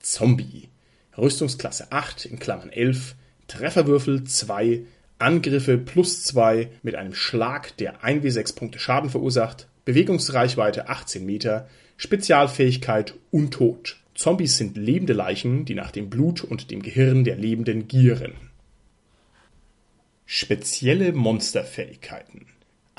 Zombie. 0.00 0.68
Rüstungsklasse 1.16 1.90
8 1.90 2.26
in 2.26 2.38
Klammern 2.38 2.68
(11), 2.68 3.14
Trefferwürfel 3.48 4.24
2, 4.24 4.82
Angriffe 5.18 5.78
plus 5.78 6.24
2 6.24 6.68
mit 6.82 6.94
einem 6.94 7.14
Schlag, 7.14 7.74
der 7.78 8.04
1 8.04 8.22
wie 8.22 8.30
6 8.30 8.52
Punkte 8.52 8.78
Schaden 8.78 9.08
verursacht, 9.08 9.68
Bewegungsreichweite 9.86 10.90
18 10.90 11.24
Meter, 11.24 11.68
Spezialfähigkeit 11.96 13.14
Untot. 13.30 13.96
Zombies 14.14 14.58
sind 14.58 14.76
lebende 14.76 15.14
Leichen, 15.14 15.64
die 15.64 15.74
nach 15.74 15.90
dem 15.90 16.10
Blut 16.10 16.44
und 16.44 16.70
dem 16.70 16.82
Gehirn 16.82 17.24
der 17.24 17.36
Lebenden 17.36 17.88
gieren. 17.88 18.34
Spezielle 20.26 21.12
Monsterfähigkeiten 21.12 22.46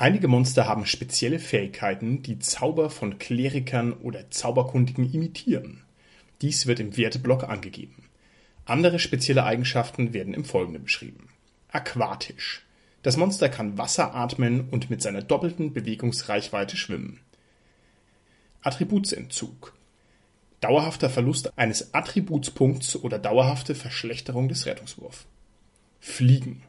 Einige 0.00 0.28
Monster 0.28 0.68
haben 0.68 0.86
spezielle 0.86 1.40
Fähigkeiten, 1.40 2.22
die 2.22 2.38
Zauber 2.38 2.88
von 2.88 3.18
Klerikern 3.18 3.92
oder 3.92 4.30
Zauberkundigen 4.30 5.12
imitieren. 5.12 5.82
Dies 6.40 6.68
wird 6.68 6.78
im 6.78 6.96
Werteblock 6.96 7.42
angegeben. 7.42 8.04
Andere 8.64 9.00
spezielle 9.00 9.42
Eigenschaften 9.42 10.14
werden 10.14 10.34
im 10.34 10.44
Folgenden 10.44 10.84
beschrieben. 10.84 11.30
Aquatisch. 11.72 12.64
Das 13.02 13.16
Monster 13.16 13.48
kann 13.48 13.76
Wasser 13.76 14.14
atmen 14.14 14.68
und 14.70 14.88
mit 14.88 15.02
seiner 15.02 15.20
doppelten 15.20 15.72
Bewegungsreichweite 15.72 16.76
schwimmen. 16.76 17.18
Attributsentzug. 18.62 19.74
Dauerhafter 20.60 21.10
Verlust 21.10 21.58
eines 21.58 21.92
Attributspunkts 21.92 22.94
oder 22.94 23.18
dauerhafte 23.18 23.74
Verschlechterung 23.74 24.48
des 24.48 24.64
Rettungswurf. 24.64 25.26
Fliegen. 25.98 26.62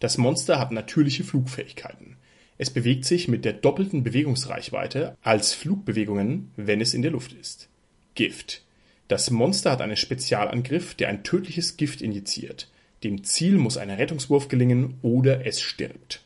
Das 0.00 0.18
Monster 0.18 0.58
hat 0.58 0.70
natürliche 0.70 1.24
Flugfähigkeiten. 1.24 2.13
Es 2.64 2.70
bewegt 2.70 3.04
sich 3.04 3.28
mit 3.28 3.44
der 3.44 3.52
doppelten 3.52 4.04
Bewegungsreichweite 4.04 5.18
als 5.20 5.52
Flugbewegungen, 5.52 6.50
wenn 6.56 6.80
es 6.80 6.94
in 6.94 7.02
der 7.02 7.10
Luft 7.10 7.34
ist. 7.34 7.68
Gift. 8.14 8.62
Das 9.06 9.30
Monster 9.30 9.70
hat 9.70 9.82
einen 9.82 9.98
Spezialangriff, 9.98 10.94
der 10.94 11.10
ein 11.10 11.24
tödliches 11.24 11.76
Gift 11.76 12.00
injiziert. 12.00 12.70
Dem 13.02 13.22
Ziel 13.22 13.58
muss 13.58 13.76
ein 13.76 13.90
Rettungswurf 13.90 14.48
gelingen 14.48 14.94
oder 15.02 15.44
es 15.44 15.60
stirbt. 15.60 16.22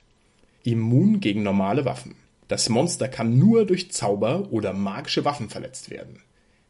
Immun 0.63 1.19
gegen 1.19 1.43
normale 1.43 1.85
Waffen. 1.85 2.15
Das 2.47 2.69
Monster 2.69 3.09
kann 3.09 3.37
nur 3.37 3.67
durch 3.67 3.91
Zauber 3.91 4.53
oder 4.53 4.73
magische 4.73 5.25
Waffen 5.25 5.51
verletzt 5.51 5.91
werden. 5.91 6.21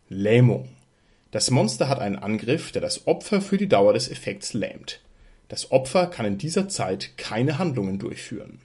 Lähmung. 0.08 0.70
Das 1.30 1.50
Monster 1.50 1.90
hat 1.90 1.98
einen 1.98 2.16
Angriff, 2.16 2.72
der 2.72 2.80
das 2.80 3.06
Opfer 3.06 3.42
für 3.42 3.58
die 3.58 3.68
Dauer 3.68 3.92
des 3.92 4.10
Effekts 4.10 4.54
lähmt. 4.54 5.02
Das 5.48 5.72
Opfer 5.72 6.06
kann 6.06 6.24
in 6.24 6.38
dieser 6.38 6.70
Zeit 6.70 7.18
keine 7.18 7.58
Handlungen 7.58 7.98
durchführen. 7.98 8.62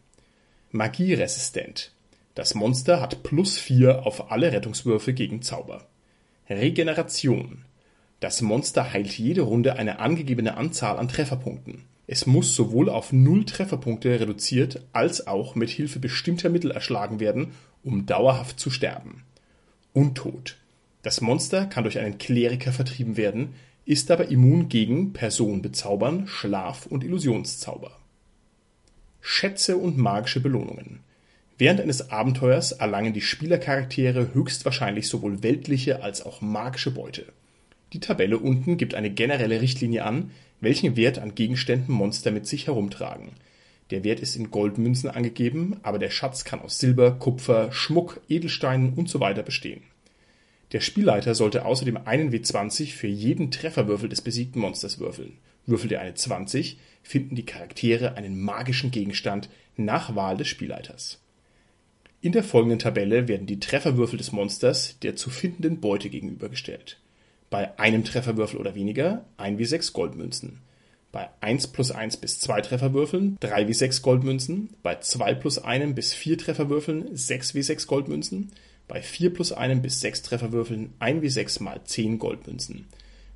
Magieresistent. 0.75 1.91
Das 2.33 2.55
Monster 2.55 2.99
hat 2.99 3.21
plus 3.21 3.59
vier 3.59 4.07
auf 4.07 4.31
alle 4.31 4.51
Rettungswürfe 4.51 5.13
gegen 5.13 5.43
Zauber. 5.43 5.85
Regeneration. 6.49 7.63
Das 8.19 8.41
Monster 8.41 8.91
heilt 8.91 9.15
jede 9.15 9.41
Runde 9.41 9.75
eine 9.75 9.99
angegebene 9.99 10.57
Anzahl 10.57 10.97
an 10.97 11.07
Trefferpunkten. 11.07 11.83
Es 12.07 12.25
muss 12.25 12.55
sowohl 12.55 12.89
auf 12.89 13.13
null 13.13 13.45
Trefferpunkte 13.45 14.19
reduziert 14.19 14.81
als 14.93 15.27
auch 15.27 15.53
mit 15.53 15.69
Hilfe 15.69 15.99
bestimmter 15.99 16.49
Mittel 16.49 16.71
erschlagen 16.71 17.19
werden, 17.19 17.51
um 17.83 18.07
dauerhaft 18.07 18.59
zu 18.59 18.71
sterben. 18.71 19.25
Untot. 19.93 20.57
Das 21.03 21.21
Monster 21.21 21.67
kann 21.67 21.83
durch 21.83 21.99
einen 21.99 22.17
Kleriker 22.17 22.71
vertrieben 22.71 23.15
werden, 23.15 23.53
ist 23.85 24.09
aber 24.09 24.29
immun 24.29 24.69
gegen 24.69 25.13
Person 25.13 25.61
bezaubern, 25.61 26.25
Schlaf 26.25 26.87
und 26.87 27.03
Illusionszauber. 27.03 27.91
Schätze 29.25 29.77
und 29.77 29.97
magische 29.97 30.41
Belohnungen. 30.41 30.99
Während 31.57 31.79
eines 31.79 32.11
Abenteuers 32.11 32.73
erlangen 32.73 33.13
die 33.13 33.21
Spielercharaktere 33.21 34.33
höchstwahrscheinlich 34.33 35.07
sowohl 35.07 35.41
weltliche 35.41 36.03
als 36.03 36.25
auch 36.25 36.41
magische 36.41 36.91
Beute. 36.91 37.25
Die 37.93 38.01
Tabelle 38.01 38.37
unten 38.37 38.75
gibt 38.75 38.95
eine 38.95 39.09
generelle 39.09 39.61
Richtlinie 39.61 40.03
an, 40.03 40.31
welchen 40.59 40.97
Wert 40.97 41.19
an 41.19 41.35
Gegenständen 41.35 41.95
Monster 41.95 42.31
mit 42.31 42.47
sich 42.47 42.67
herumtragen. 42.67 43.29
Der 43.91 44.03
Wert 44.03 44.19
ist 44.19 44.35
in 44.35 44.51
Goldmünzen 44.51 45.09
angegeben, 45.09 45.77
aber 45.83 45.99
der 45.99 46.09
Schatz 46.09 46.43
kann 46.43 46.59
aus 46.59 46.79
Silber, 46.79 47.11
Kupfer, 47.11 47.71
Schmuck, 47.71 48.19
Edelsteinen 48.27 48.93
usw. 48.97 49.41
bestehen. 49.41 49.83
Der 50.73 50.81
Spielleiter 50.81 51.33
sollte 51.33 51.63
außerdem 51.63 51.97
einen 52.03 52.33
W20 52.33 52.91
für 52.91 53.07
jeden 53.07 53.51
Trefferwürfel 53.51 54.09
des 54.09 54.21
besiegten 54.21 54.59
Monsters 54.59 54.99
würfeln. 54.99 55.37
Würfelt 55.65 55.93
er 55.93 56.01
eine 56.01 56.13
20, 56.13 56.77
finden 57.03 57.35
die 57.35 57.45
Charaktere 57.45 58.15
einen 58.15 58.41
magischen 58.41 58.89
Gegenstand 58.89 59.49
nach 59.77 60.15
Wahl 60.15 60.37
des 60.37 60.47
Spielleiters. 60.47 61.19
In 62.21 62.31
der 62.31 62.43
folgenden 62.43 62.79
Tabelle 62.79 63.27
werden 63.27 63.47
die 63.47 63.59
Trefferwürfel 63.59 64.17
des 64.17 64.31
Monsters 64.31 64.97
der 65.01 65.15
zu 65.15 65.29
findenden 65.29 65.81
Beute 65.81 66.09
gegenübergestellt. 66.09 66.97
Bei 67.49 67.77
einem 67.77 68.05
Trefferwürfel 68.05 68.59
oder 68.59 68.75
weniger 68.75 69.25
1 69.37 69.59
wie 69.59 69.65
6 69.65 69.93
Goldmünzen. 69.93 70.59
Bei 71.11 71.29
1 71.41 71.67
plus 71.67 71.91
1 71.91 72.17
bis 72.17 72.39
2 72.39 72.61
Trefferwürfeln 72.61 73.37
3 73.41 73.67
wie 73.67 73.73
6 73.73 74.01
Goldmünzen. 74.01 74.69
Bei 74.81 74.95
2 74.95 75.35
plus 75.35 75.59
1 75.59 75.93
bis 75.93 76.13
4 76.13 76.37
Trefferwürfeln 76.37 77.15
6 77.15 77.53
wie 77.55 77.61
6 77.61 77.87
Goldmünzen. 77.87 78.51
Bei 78.87 79.01
4 79.01 79.33
plus 79.33 79.51
1 79.51 79.81
bis 79.81 79.99
6 79.99 80.21
Trefferwürfeln 80.23 80.93
1 80.99 81.21
wie 81.21 81.29
6 81.29 81.59
mal 81.59 81.81
10 81.83 82.19
Goldmünzen 82.19 82.87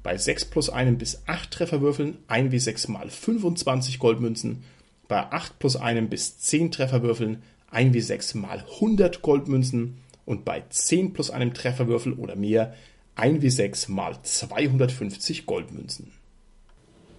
bei 0.08 0.18
6 0.18 0.46
plus 0.46 0.70
1 0.70 0.98
bis 0.98 1.24
8 1.28 1.52
Trefferwürfeln 1.52 2.20
1 2.30 2.54
wie 2.54 2.60
6 2.60 2.88
mal 2.88 3.10
25 3.10 4.00
Goldmünzen, 4.00 4.64
bei 5.10 5.18
8 5.18 5.60
plus 5.60 5.76
1 5.76 6.10
bis 6.10 6.40
10 6.40 6.72
Trefferwürfeln 6.72 7.44
1 7.72 7.94
wie 7.94 8.00
6 8.00 8.36
mal 8.36 8.64
100 8.76 9.22
Goldmünzen 9.22 9.98
und 10.24 10.46
bei 10.46 10.64
10 10.70 11.12
plus 11.12 11.30
einem 11.30 11.54
Trefferwürfel 11.54 12.14
oder 12.14 12.38
mehr 12.38 12.74
1 13.16 13.42
wie 13.42 13.50
6 13.50 13.90
mal 13.90 14.18
250 14.24 15.46
Goldmünzen. 15.46 16.14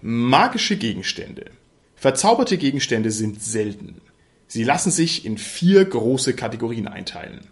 Magische 0.00 0.78
Gegenstände. 0.78 1.50
Verzauberte 1.94 2.56
Gegenstände 2.56 3.10
sind 3.10 3.42
selten. 3.42 4.00
Sie 4.46 4.64
lassen 4.64 4.92
sich 4.92 5.26
in 5.26 5.36
vier 5.36 5.84
große 5.84 6.32
Kategorien 6.32 6.88
einteilen. 6.88 7.48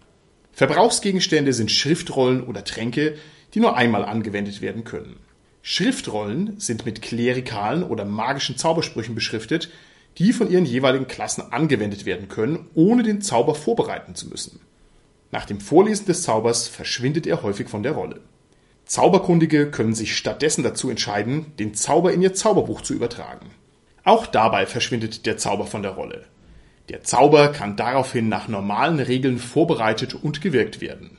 Verbrauchsgegenstände 0.51 1.53
sind 1.53 1.69
Schriftrollen 1.69 2.41
oder 2.41 2.63
Tränke, 2.63 3.17
die 3.53 3.59
nur 3.59 3.77
einmal 3.77 4.03
angewendet 4.03 4.61
werden 4.63 4.83
können. 4.83 5.26
Schriftrollen 5.69 6.57
sind 6.61 6.85
mit 6.85 7.01
klerikalen 7.01 7.83
oder 7.83 8.05
magischen 8.05 8.55
Zaubersprüchen 8.55 9.15
beschriftet, 9.15 9.69
die 10.17 10.31
von 10.31 10.49
ihren 10.49 10.63
jeweiligen 10.63 11.07
Klassen 11.07 11.51
angewendet 11.51 12.05
werden 12.05 12.29
können, 12.29 12.67
ohne 12.73 13.03
den 13.03 13.21
Zauber 13.21 13.53
vorbereiten 13.53 14.15
zu 14.15 14.29
müssen. 14.29 14.61
Nach 15.29 15.43
dem 15.43 15.59
Vorlesen 15.59 16.05
des 16.05 16.21
Zaubers 16.21 16.69
verschwindet 16.69 17.27
er 17.27 17.43
häufig 17.43 17.67
von 17.67 17.83
der 17.83 17.91
Rolle. 17.91 18.21
Zauberkundige 18.85 19.69
können 19.69 19.93
sich 19.93 20.15
stattdessen 20.15 20.63
dazu 20.63 20.89
entscheiden, 20.89 21.47
den 21.59 21.73
Zauber 21.73 22.13
in 22.13 22.21
ihr 22.21 22.33
Zauberbuch 22.33 22.79
zu 22.79 22.93
übertragen. 22.93 23.47
Auch 24.05 24.25
dabei 24.25 24.67
verschwindet 24.67 25.25
der 25.25 25.35
Zauber 25.35 25.67
von 25.67 25.81
der 25.81 25.91
Rolle. 25.91 26.23
Der 26.87 27.03
Zauber 27.03 27.49
kann 27.49 27.75
daraufhin 27.75 28.29
nach 28.29 28.47
normalen 28.47 29.01
Regeln 29.01 29.37
vorbereitet 29.37 30.13
und 30.15 30.39
gewirkt 30.39 30.79
werden. 30.79 31.17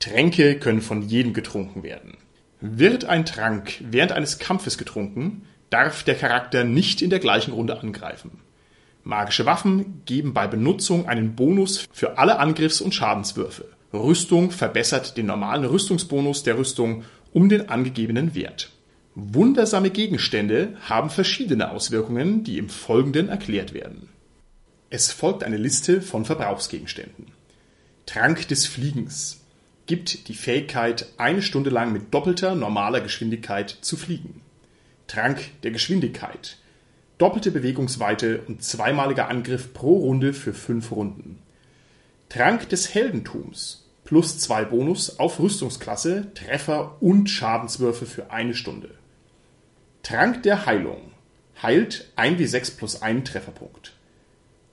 Tränke 0.00 0.58
können 0.58 0.82
von 0.82 1.02
jedem 1.02 1.32
getrunken 1.32 1.84
werden. 1.84 2.16
Wird 2.60 3.04
ein 3.04 3.24
Trank 3.24 3.74
während 3.80 4.12
eines 4.12 4.38
Kampfes 4.38 4.78
getrunken, 4.78 5.42
darf 5.70 6.02
der 6.02 6.16
Charakter 6.16 6.64
nicht 6.64 7.02
in 7.02 7.10
der 7.10 7.20
gleichen 7.20 7.52
Runde 7.52 7.78
angreifen. 7.78 8.40
Magische 9.04 9.46
Waffen 9.46 10.02
geben 10.06 10.34
bei 10.34 10.46
Benutzung 10.46 11.08
einen 11.08 11.34
Bonus 11.34 11.86
für 11.92 12.18
alle 12.18 12.38
Angriffs- 12.38 12.80
und 12.80 12.94
Schadenswürfe. 12.94 13.66
Rüstung 13.92 14.50
verbessert 14.50 15.16
den 15.16 15.26
normalen 15.26 15.64
Rüstungsbonus 15.64 16.42
der 16.42 16.58
Rüstung 16.58 17.04
um 17.32 17.48
den 17.48 17.68
angegebenen 17.68 18.34
Wert. 18.34 18.70
Wundersame 19.14 19.90
Gegenstände 19.90 20.76
haben 20.82 21.10
verschiedene 21.10 21.70
Auswirkungen, 21.70 22.44
die 22.44 22.58
im 22.58 22.68
Folgenden 22.68 23.28
erklärt 23.28 23.72
werden. 23.72 24.08
Es 24.90 25.12
folgt 25.12 25.44
eine 25.44 25.56
Liste 25.56 26.02
von 26.02 26.24
Verbrauchsgegenständen. 26.24 27.26
Trank 28.06 28.48
des 28.48 28.66
Fliegens 28.66 29.40
gibt 29.88 30.28
die 30.28 30.34
Fähigkeit, 30.34 31.06
eine 31.16 31.42
Stunde 31.42 31.70
lang 31.70 31.92
mit 31.92 32.14
doppelter 32.14 32.54
normaler 32.54 33.00
Geschwindigkeit 33.00 33.70
zu 33.80 33.96
fliegen. 33.96 34.42
Trank 35.08 35.40
der 35.62 35.72
Geschwindigkeit. 35.72 36.58
Doppelte 37.16 37.50
Bewegungsweite 37.50 38.42
und 38.46 38.62
zweimaliger 38.62 39.28
Angriff 39.28 39.72
pro 39.72 39.96
Runde 39.98 40.34
für 40.34 40.54
fünf 40.54 40.92
Runden. 40.92 41.40
Trank 42.28 42.68
des 42.68 42.94
Heldentums. 42.94 43.86
Plus 44.04 44.38
zwei 44.38 44.64
Bonus 44.64 45.18
auf 45.18 45.40
Rüstungsklasse, 45.40 46.32
Treffer 46.34 46.96
und 47.00 47.28
Schadenswürfe 47.28 48.06
für 48.06 48.30
eine 48.30 48.54
Stunde. 48.54 48.90
Trank 50.02 50.42
der 50.42 50.66
Heilung. 50.66 51.12
Heilt 51.62 52.10
1 52.16 52.38
wie 52.38 52.46
6 52.46 52.72
plus 52.72 53.02
1 53.02 53.28
Trefferpunkt. 53.28 53.92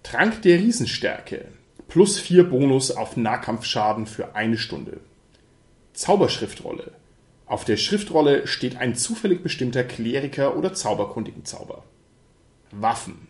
Trank 0.04 0.42
der 0.44 0.60
Riesenstärke 0.60 1.48
plus 1.96 2.20
4 2.20 2.50
Bonus 2.50 2.92
auf 2.92 3.16
Nahkampfschaden 3.16 4.06
für 4.06 4.36
eine 4.36 4.58
Stunde. 4.58 5.00
Zauberschriftrolle. 5.94 6.92
Auf 7.46 7.64
der 7.64 7.78
Schriftrolle 7.78 8.48
steht 8.48 8.76
ein 8.76 8.96
zufällig 8.96 9.42
bestimmter 9.42 9.86
Kleriker 9.86 10.58
oder 10.58 10.74
zauberkundigen 10.74 11.46
Zauber. 11.46 11.86
Waffen. 12.72 13.30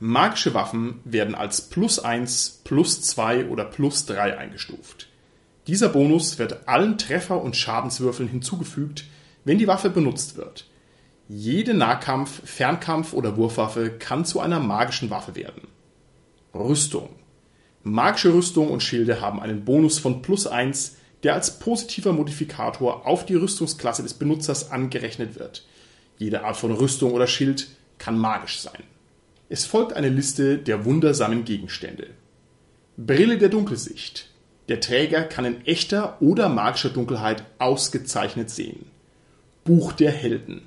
Magische 0.00 0.52
Waffen 0.52 0.98
werden 1.04 1.36
als 1.36 1.60
plus 1.60 2.00
1, 2.00 2.62
plus 2.64 3.02
2 3.02 3.46
oder 3.46 3.64
plus 3.64 4.04
3 4.06 4.36
eingestuft. 4.36 5.08
Dieser 5.68 5.88
Bonus 5.88 6.40
wird 6.40 6.66
allen 6.66 6.98
Treffer- 6.98 7.40
und 7.40 7.54
Schadenswürfeln 7.54 8.28
hinzugefügt, 8.28 9.04
wenn 9.44 9.58
die 9.58 9.68
Waffe 9.68 9.90
benutzt 9.90 10.36
wird. 10.36 10.66
Jede 11.28 11.72
Nahkampf-, 11.72 12.42
Fernkampf- 12.44 13.12
oder 13.12 13.36
Wurfwaffe 13.36 13.90
kann 13.90 14.24
zu 14.24 14.40
einer 14.40 14.58
magischen 14.58 15.08
Waffe 15.08 15.36
werden. 15.36 15.68
Rüstung. 16.52 17.10
Magische 17.88 18.34
Rüstung 18.34 18.72
und 18.72 18.82
Schilde 18.82 19.20
haben 19.20 19.38
einen 19.38 19.64
Bonus 19.64 20.00
von 20.00 20.20
plus 20.20 20.48
1, 20.48 20.96
der 21.22 21.34
als 21.34 21.60
positiver 21.60 22.12
Modifikator 22.12 23.06
auf 23.06 23.24
die 23.24 23.36
Rüstungsklasse 23.36 24.02
des 24.02 24.14
Benutzers 24.14 24.72
angerechnet 24.72 25.38
wird. 25.38 25.64
Jede 26.18 26.42
Art 26.42 26.56
von 26.56 26.72
Rüstung 26.72 27.12
oder 27.12 27.28
Schild 27.28 27.68
kann 27.98 28.18
magisch 28.18 28.58
sein. 28.58 28.82
Es 29.48 29.66
folgt 29.66 29.92
eine 29.92 30.08
Liste 30.08 30.58
der 30.58 30.84
wundersamen 30.84 31.44
Gegenstände. 31.44 32.08
Brille 32.96 33.38
der 33.38 33.50
Dunkelsicht. 33.50 34.30
Der 34.66 34.80
Träger 34.80 35.22
kann 35.22 35.44
in 35.44 35.64
echter 35.64 36.20
oder 36.20 36.48
magischer 36.48 36.90
Dunkelheit 36.90 37.44
ausgezeichnet 37.60 38.50
sehen. 38.50 38.86
Buch 39.62 39.92
der 39.92 40.10
Helden. 40.10 40.62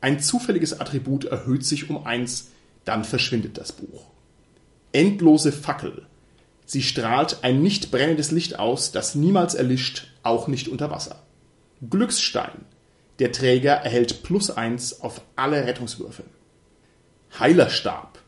Ein 0.00 0.18
zufälliges 0.18 0.80
Attribut 0.80 1.24
erhöht 1.24 1.64
sich 1.64 1.88
um 1.88 2.04
eins, 2.04 2.50
dann 2.84 3.04
verschwindet 3.04 3.58
das 3.58 3.70
Buch. 3.70 4.06
Endlose 4.90 5.52
Fackel. 5.52 6.07
Sie 6.70 6.82
strahlt 6.82 7.44
ein 7.44 7.62
nicht 7.62 7.90
brennendes 7.90 8.30
Licht 8.30 8.58
aus, 8.58 8.92
das 8.92 9.14
niemals 9.14 9.54
erlischt, 9.54 10.08
auch 10.22 10.48
nicht 10.48 10.68
unter 10.68 10.90
Wasser. 10.90 11.22
Glücksstein. 11.88 12.66
Der 13.20 13.32
Träger 13.32 13.72
erhält 13.72 14.22
plus 14.22 14.50
eins 14.50 15.00
auf 15.00 15.22
alle 15.34 15.66
Rettungswürfe. 15.66 16.24
Heilerstab. 17.38 18.18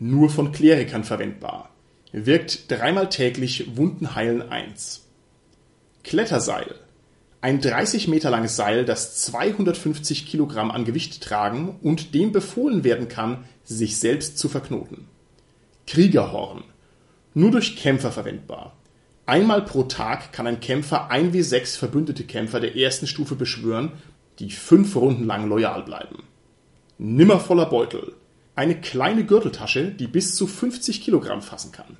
Nur 0.00 0.28
von 0.28 0.50
Klerikern 0.50 1.04
verwendbar. 1.04 1.70
Wirkt 2.10 2.68
dreimal 2.68 3.10
täglich 3.10 3.76
Wunden 3.76 4.16
heilen 4.16 4.42
eins. 4.42 5.06
Kletterseil. 6.02 6.74
Ein 7.42 7.60
30 7.60 8.08
Meter 8.08 8.30
langes 8.30 8.56
Seil, 8.56 8.84
das 8.84 9.18
250 9.22 10.26
Kilogramm 10.26 10.72
an 10.72 10.84
Gewicht 10.84 11.22
tragen 11.22 11.78
und 11.80 12.12
dem 12.12 12.32
befohlen 12.32 12.82
werden 12.82 13.06
kann, 13.06 13.44
sich 13.62 13.98
selbst 13.98 14.36
zu 14.36 14.48
verknoten. 14.48 15.06
Kriegerhorn 15.86 16.64
nur 17.34 17.50
durch 17.50 17.76
Kämpfer 17.76 18.12
verwendbar. 18.12 18.76
Einmal 19.26 19.62
pro 19.62 19.84
Tag 19.84 20.32
kann 20.32 20.46
ein 20.46 20.60
Kämpfer 20.60 21.10
1w6 21.10 21.78
verbündete 21.78 22.24
Kämpfer 22.24 22.60
der 22.60 22.76
ersten 22.76 23.06
Stufe 23.06 23.34
beschwören, 23.34 23.92
die 24.38 24.50
fünf 24.50 24.96
Runden 24.96 25.24
lang 25.24 25.48
loyal 25.48 25.82
bleiben. 25.82 26.22
Nimmervoller 26.98 27.66
Beutel. 27.66 28.14
Eine 28.54 28.80
kleine 28.80 29.24
Gürteltasche, 29.24 29.90
die 29.90 30.06
bis 30.06 30.34
zu 30.34 30.46
50 30.46 31.02
Kilogramm 31.02 31.42
fassen 31.42 31.72
kann. 31.72 31.96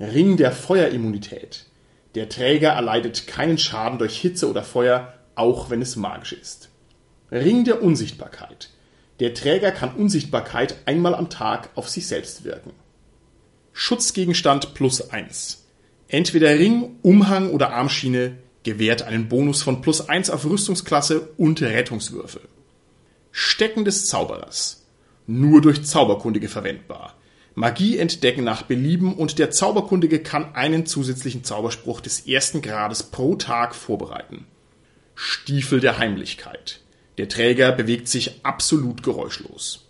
Ring 0.00 0.36
der 0.36 0.52
Feuerimmunität. 0.52 1.66
Der 2.14 2.28
Träger 2.28 2.70
erleidet 2.70 3.26
keinen 3.26 3.58
Schaden 3.58 3.98
durch 3.98 4.18
Hitze 4.18 4.48
oder 4.48 4.62
Feuer, 4.62 5.12
auch 5.34 5.70
wenn 5.70 5.82
es 5.82 5.96
magisch 5.96 6.32
ist. 6.32 6.70
Ring 7.30 7.64
der 7.64 7.82
Unsichtbarkeit. 7.82 8.70
Der 9.20 9.34
Träger 9.34 9.70
kann 9.70 9.94
Unsichtbarkeit 9.94 10.76
einmal 10.86 11.14
am 11.14 11.30
Tag 11.30 11.70
auf 11.74 11.88
sich 11.88 12.06
selbst 12.06 12.44
wirken. 12.44 12.72
Schutzgegenstand 13.78 14.72
plus 14.72 15.10
eins. 15.10 15.66
Entweder 16.08 16.58
Ring, 16.58 16.96
Umhang 17.02 17.50
oder 17.50 17.74
Armschiene 17.74 18.38
gewährt 18.64 19.02
einen 19.02 19.28
Bonus 19.28 19.62
von 19.62 19.82
plus 19.82 20.08
eins 20.08 20.30
auf 20.30 20.46
Rüstungsklasse 20.46 21.28
und 21.36 21.60
Rettungswürfe. 21.60 22.40
Stecken 23.32 23.84
des 23.84 24.06
Zauberers. 24.06 24.86
Nur 25.26 25.60
durch 25.60 25.84
Zauberkundige 25.84 26.48
verwendbar. 26.48 27.18
Magie 27.54 27.98
entdecken 27.98 28.44
nach 28.44 28.62
Belieben 28.62 29.14
und 29.14 29.38
der 29.38 29.50
Zauberkundige 29.50 30.20
kann 30.20 30.54
einen 30.54 30.86
zusätzlichen 30.86 31.44
Zauberspruch 31.44 32.00
des 32.00 32.26
ersten 32.26 32.62
Grades 32.62 33.02
pro 33.02 33.34
Tag 33.34 33.74
vorbereiten. 33.74 34.46
Stiefel 35.14 35.80
der 35.80 35.98
Heimlichkeit. 35.98 36.80
Der 37.18 37.28
Träger 37.28 37.72
bewegt 37.72 38.08
sich 38.08 38.40
absolut 38.42 39.02
geräuschlos. 39.02 39.84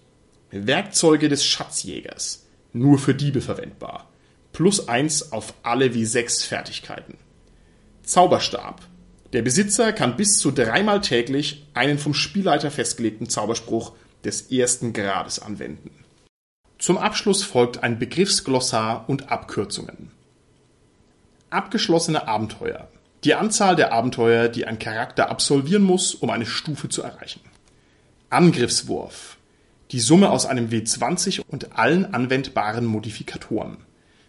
Werkzeuge 0.51 1.29
des 1.29 1.45
Schatzjägers 1.45 2.46
nur 2.79 2.99
für 2.99 3.15
Diebe 3.15 3.41
verwendbar. 3.41 4.09
Plus 4.53 4.89
eins 4.89 5.33
auf 5.33 5.55
alle 5.63 5.95
wie 5.95 6.05
sechs 6.05 6.45
Fertigkeiten. 6.45 7.19
Zauberstab. 8.03 8.81
Der 9.33 9.43
Besitzer 9.43 9.93
kann 9.93 10.17
bis 10.17 10.39
zu 10.39 10.51
dreimal 10.51 11.01
täglich 11.01 11.67
einen 11.75 11.99
vom 11.99 12.15
Spielleiter 12.15 12.71
festgelegten 12.71 13.29
Zauberspruch 13.29 13.93
des 14.25 14.51
ersten 14.51 14.93
Grades 14.93 15.41
anwenden. 15.41 15.91
Zum 16.79 16.99
Abschluss 16.99 17.43
folgt 17.43 17.83
ein 17.83 17.99
Begriffsglossar 17.99 19.09
und 19.09 19.31
Abkürzungen. 19.31 20.11
Abgeschlossene 21.51 22.29
Abenteuer. 22.29 22.89
Die 23.25 23.35
Anzahl 23.35 23.77
der 23.77 23.93
Abenteuer, 23.93 24.49
die 24.49 24.67
ein 24.67 24.79
Charakter 24.79 25.31
absolvieren 25.31 25.83
muss, 25.83 26.15
um 26.15 26.31
eine 26.31 26.47
Stufe 26.47 26.89
zu 26.89 27.03
erreichen. 27.03 27.41
Angriffswurf 28.31 29.36
die 29.93 30.01
Summe 30.01 30.31
aus 30.31 30.47
einem 30.47 30.69
W20 30.69 31.43
und 31.49 31.79
allen 31.79 32.13
anwendbaren 32.13 32.85
Modifikatoren 32.85 33.79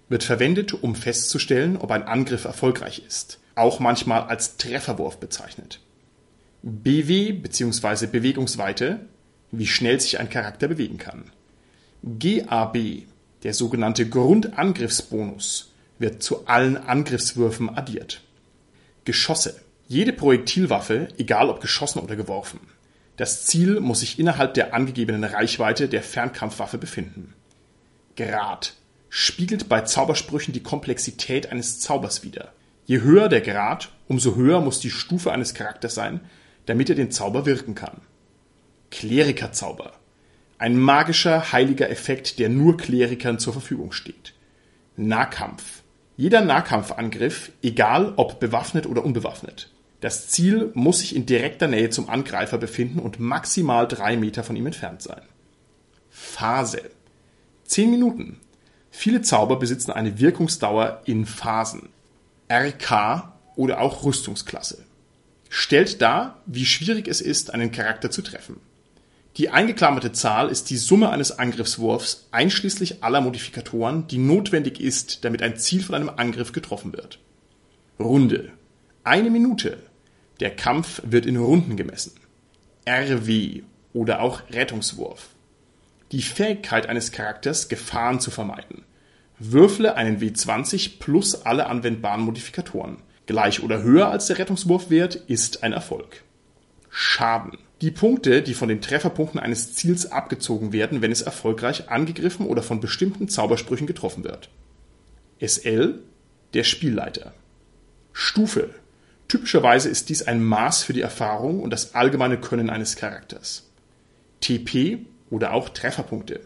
wird 0.10 0.24
verwendet, 0.24 0.74
um 0.74 0.96
festzustellen, 0.96 1.78
ob 1.78 1.92
ein 1.92 2.04
Angriff 2.04 2.46
erfolgreich 2.46 3.04
ist, 3.06 3.40
auch 3.56 3.80
manchmal 3.80 4.24
als 4.24 4.58
Trefferwurf 4.58 5.18
bezeichnet. 5.18 5.82
BW 6.62 7.34
bzw. 7.34 8.08
Bewegungsweite, 8.08 9.02
wie 9.52 9.68
schnell 9.68 10.00
sich 10.00 10.20
ein 10.20 10.30
Charakter 10.30 10.68
bewegen 10.68 10.98
kann. 10.98 11.32
GAB, 12.04 12.78
der 13.44 13.54
sogenannte 13.54 14.08
Grundangriffsbonus, 14.08 15.72
wird 16.00 16.22
zu 16.22 16.48
allen 16.48 16.78
Angriffswürfen 16.78 17.76
addiert. 17.76 18.22
Geschosse. 19.06 19.60
Jede 19.88 20.14
Projektilwaffe, 20.14 21.08
egal 21.18 21.50
ob 21.50 21.62
geschossen 21.62 22.00
oder 22.00 22.16
geworfen, 22.16 22.60
das 23.18 23.46
Ziel 23.46 23.80
muss 23.80 24.02
sich 24.02 24.20
innerhalb 24.20 24.54
der 24.54 24.74
angegebenen 24.74 25.24
Reichweite 25.24 25.90
der 25.90 26.04
Fernkampfwaffe 26.04 26.78
befinden. 26.78 27.34
Grad 28.16 28.76
spiegelt 29.10 29.68
bei 29.68 29.82
Zaubersprüchen 29.82 30.54
die 30.54 30.64
Komplexität 30.64 31.52
eines 31.52 31.80
Zaubers 31.80 32.24
wider. 32.24 32.54
Je 32.86 33.02
höher 33.02 33.28
der 33.28 33.42
Grad, 33.42 33.92
umso 34.08 34.36
höher 34.36 34.62
muss 34.62 34.80
die 34.80 34.92
Stufe 34.92 35.32
eines 35.32 35.54
Charakters 35.54 35.96
sein, 35.96 36.22
damit 36.68 36.90
er 36.90 36.96
den 36.96 37.12
Zauber 37.12 37.46
wirken 37.46 37.76
kann. 37.76 38.02
Klerikerzauber. 38.92 39.94
Ein 40.60 40.78
magischer, 40.78 41.52
heiliger 41.52 41.90
Effekt, 41.90 42.40
der 42.40 42.50
nur 42.50 42.78
Klerikern 42.78 43.40
zur 43.40 43.54
Verfügung 43.54 43.92
steht. 43.92 44.34
Nahkampf. 44.96 45.84
Jeder 46.16 46.42
Nahkampfangriff, 46.42 47.52
egal 47.62 48.14
ob 48.16 48.40
bewaffnet 48.40 48.88
oder 48.88 49.04
unbewaffnet, 49.04 49.72
das 50.02 50.28
Ziel 50.28 50.72
muss 50.74 51.00
sich 51.00 51.16
in 51.16 51.26
direkter 51.26 51.68
Nähe 51.68 51.90
zum 51.90 52.10
Angreifer 52.10 52.58
befinden 52.58 53.00
und 53.00 53.20
maximal 53.20 53.88
drei 53.88 54.16
Meter 54.16 54.44
von 54.44 54.56
ihm 54.56 54.68
entfernt 54.68 55.02
sein. 55.02 55.22
Phase. 56.10 56.82
Zehn 57.64 57.90
Minuten. 57.90 58.40
Viele 58.92 59.22
Zauber 59.22 59.58
besitzen 59.58 59.92
eine 59.92 60.20
Wirkungsdauer 60.20 61.02
in 61.06 61.26
Phasen. 61.26 61.90
RK 62.52 63.34
oder 63.56 63.82
auch 63.82 64.04
Rüstungsklasse. 64.04 64.84
Stellt 65.50 66.02
dar, 66.02 66.42
wie 66.46 66.66
schwierig 66.66 67.08
es 67.08 67.22
ist, 67.22 67.54
einen 67.54 67.72
Charakter 67.72 68.12
zu 68.12 68.22
treffen. 68.22 68.60
Die 69.38 69.50
eingeklammerte 69.50 70.12
Zahl 70.12 70.50
ist 70.50 70.70
die 70.70 70.78
Summe 70.78 71.10
eines 71.10 71.38
Angriffswurfs 71.38 72.28
einschließlich 72.32 73.04
aller 73.04 73.22
Modifikatoren, 73.22 74.08
die 74.08 74.18
notwendig 74.18 74.80
ist, 74.80 75.24
damit 75.24 75.42
ein 75.44 75.58
Ziel 75.58 75.84
von 75.84 75.96
einem 75.96 76.10
Angriff 76.10 76.52
getroffen 76.52 76.94
wird. 76.94 77.20
Runde. 78.00 78.52
Eine 79.04 79.30
Minute. 79.30 79.78
Der 80.40 80.56
Kampf 80.56 81.02
wird 81.04 81.26
in 81.26 81.38
Runden 81.38 81.78
gemessen. 81.78 82.14
RW 82.88 83.64
oder 83.94 84.22
auch 84.22 84.42
Rettungswurf. 84.52 85.30
Die 86.12 86.22
Fähigkeit 86.22 86.88
eines 86.88 87.12
Charakters, 87.12 87.70
Gefahren 87.70 88.20
zu 88.20 88.32
vermeiden. 88.32 88.84
Würfle 89.40 89.96
einen 89.96 90.20
W20 90.20 91.00
plus 91.00 91.46
alle 91.46 91.68
anwendbaren 91.68 92.22
Modifikatoren. 92.22 92.98
Gleich 93.26 93.62
oder 93.62 93.84
höher 93.84 94.10
als 94.10 94.28
der 94.28 94.38
Rettungswurfwert 94.38 95.16
ist 95.16 95.64
ein 95.64 95.74
Erfolg. 95.74 96.24
Schaden. 96.90 97.58
Die 97.82 97.92
Punkte, 97.92 98.42
die 98.42 98.56
von 98.56 98.70
den 98.70 98.82
Trefferpunkten 98.82 99.40
eines 99.40 99.74
Ziels 99.74 100.12
abgezogen 100.12 100.72
werden, 100.72 101.02
wenn 101.02 101.12
es 101.12 101.22
erfolgreich 101.22 101.90
angegriffen 101.90 102.48
oder 102.48 102.64
von 102.64 102.80
bestimmten 102.80 103.28
Zaubersprüchen 103.28 103.86
getroffen 103.86 104.24
wird. 104.24 104.50
SL. 105.40 106.00
Der 106.54 106.64
Spielleiter. 106.64 107.34
Stufe. 108.14 108.74
Typischerweise 109.28 109.90
ist 109.90 110.10
dies 110.10 110.24
ein 110.24 110.44
Maß 110.44 110.84
für 110.84 110.94
die 110.94 111.02
Erfahrung 111.02 111.62
und 111.62 111.72
das 111.72 111.96
allgemeine 111.96 112.38
Können 112.40 112.70
eines 112.70 112.96
Charakters. 112.96 113.64
TP 114.40 115.00
oder 115.30 115.54
auch 115.54 115.70
Trefferpunkte 115.70 116.42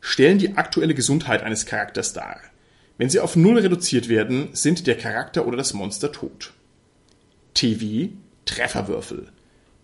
stellen 0.00 0.38
die 0.38 0.56
aktuelle 0.56 0.94
Gesundheit 0.94 1.42
eines 1.42 1.66
Charakters 1.66 2.12
dar. 2.12 2.40
Wenn 2.98 3.10
sie 3.10 3.20
auf 3.20 3.36
Null 3.36 3.58
reduziert 3.58 4.08
werden, 4.08 4.50
sind 4.52 4.86
der 4.86 4.96
Charakter 4.96 5.46
oder 5.46 5.56
das 5.56 5.74
Monster 5.74 6.12
tot. 6.12 6.52
TW 7.54 8.10
Trefferwürfel. 8.44 9.28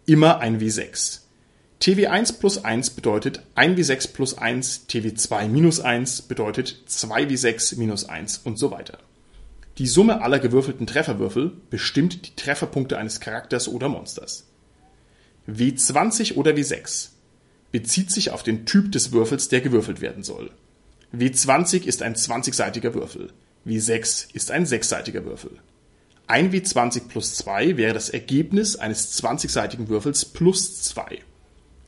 Immer 0.07 0.39
ein 0.39 0.61
W6. 0.61 1.21
TW1 1.81 2.39
plus 2.39 2.65
1 2.65 2.91
bedeutet 2.91 3.43
1W6 3.57 4.13
plus 4.13 4.39
1, 4.39 4.87
TW2 4.89 5.49
minus 5.49 5.81
1 5.81 6.23
bedeutet 6.23 6.77
2W6 6.89 7.79
minus 7.79 8.09
1 8.09 8.39
und 8.39 8.59
so 8.59 8.71
weiter. 8.71 8.99
Die 9.79 9.89
Summe 9.89 10.23
aller 10.23 10.39
gewürfelten 10.39 10.87
Trefferwürfel 10.87 11.51
bestimmt 11.69 12.29
die 12.29 12.37
Trefferpunkte 12.37 12.97
eines 12.97 13.19
Charakters 13.19 13.67
oder 13.67 13.89
Monsters. 13.89 14.47
W20 15.49 16.35
oder 16.35 16.53
W6 16.53 17.09
bezieht 17.73 18.13
sich 18.13 18.31
auf 18.31 18.45
den 18.45 18.67
Typ 18.67 18.93
des 18.93 19.11
Würfels, 19.11 19.49
der 19.49 19.61
gewürfelt 19.61 20.01
werden 20.01 20.23
soll. 20.23 20.51
W20 21.13 21.87
ist 21.87 22.03
ein 22.03 22.15
20-seitiger 22.15 22.95
Würfel. 22.95 23.33
W6 23.67 24.33
ist 24.33 24.53
ein 24.53 24.65
6-seitiger 24.65 25.25
Würfel. 25.25 25.59
Ein 26.29 26.53
W20 26.53 27.09
plus 27.09 27.35
2 27.35 27.77
wäre 27.77 27.95
das 27.95 28.11
Ergebnis 28.11 28.77
eines 28.77 29.21
20-seitigen 29.21 29.89
Würfels 29.89 30.25
plus 30.25 30.83
2. 30.83 31.19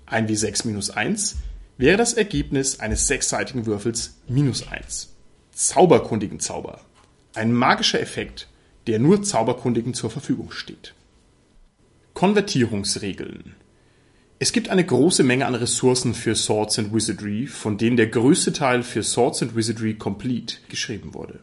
Ein 0.07 0.29
W6 0.29 0.67
minus 0.67 0.91
1 0.91 1.37
wäre 1.79 1.97
das 1.97 2.15
Ergebnis 2.15 2.81
eines 2.81 3.09
6-seitigen 3.09 3.65
Würfels 3.67 4.17
minus 4.27 4.67
1. 4.67 5.15
Zauberkundigen 5.53 6.41
Zauber 6.41 6.81
Ein 7.37 7.53
magischer 7.53 8.01
Effekt, 8.01 8.49
der 8.87 8.99
nur 8.99 9.23
Zauberkundigen 9.23 9.93
zur 9.93 10.09
Verfügung 10.09 10.53
steht. 10.53 10.95
Konvertierungsregeln. 12.15 13.55
Es 14.39 14.53
gibt 14.53 14.71
eine 14.71 14.87
große 14.87 15.23
Menge 15.23 15.45
an 15.45 15.55
Ressourcen 15.55 16.15
für 16.15 16.35
Swords 16.35 16.79
and 16.79 16.95
Wizardry, 16.95 17.47
von 17.47 17.77
denen 17.77 17.99
der 17.99 18.07
größte 18.07 18.55
Teil 18.55 18.83
für 18.83 19.03
Swords 19.03 19.43
and 19.43 19.55
Wizardry 19.55 19.97
Complete 19.97 20.57
geschrieben 20.71 21.13
wurde. 21.13 21.41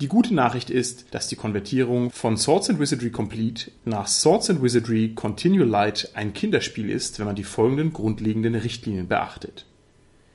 Die 0.00 0.06
gute 0.06 0.32
Nachricht 0.32 0.70
ist, 0.70 1.06
dass 1.10 1.26
die 1.26 1.34
Konvertierung 1.34 2.12
von 2.12 2.36
Swords 2.36 2.70
and 2.70 2.78
Wizardry 2.78 3.10
Complete 3.10 3.72
nach 3.84 4.06
Swords 4.06 4.48
and 4.48 4.62
Wizardry 4.62 5.12
Continue 5.16 5.64
Light 5.64 6.12
ein 6.14 6.34
Kinderspiel 6.34 6.88
ist, 6.88 7.18
wenn 7.18 7.26
man 7.26 7.34
die 7.34 7.42
folgenden 7.42 7.92
grundlegenden 7.92 8.54
Richtlinien 8.54 9.08
beachtet. 9.08 9.66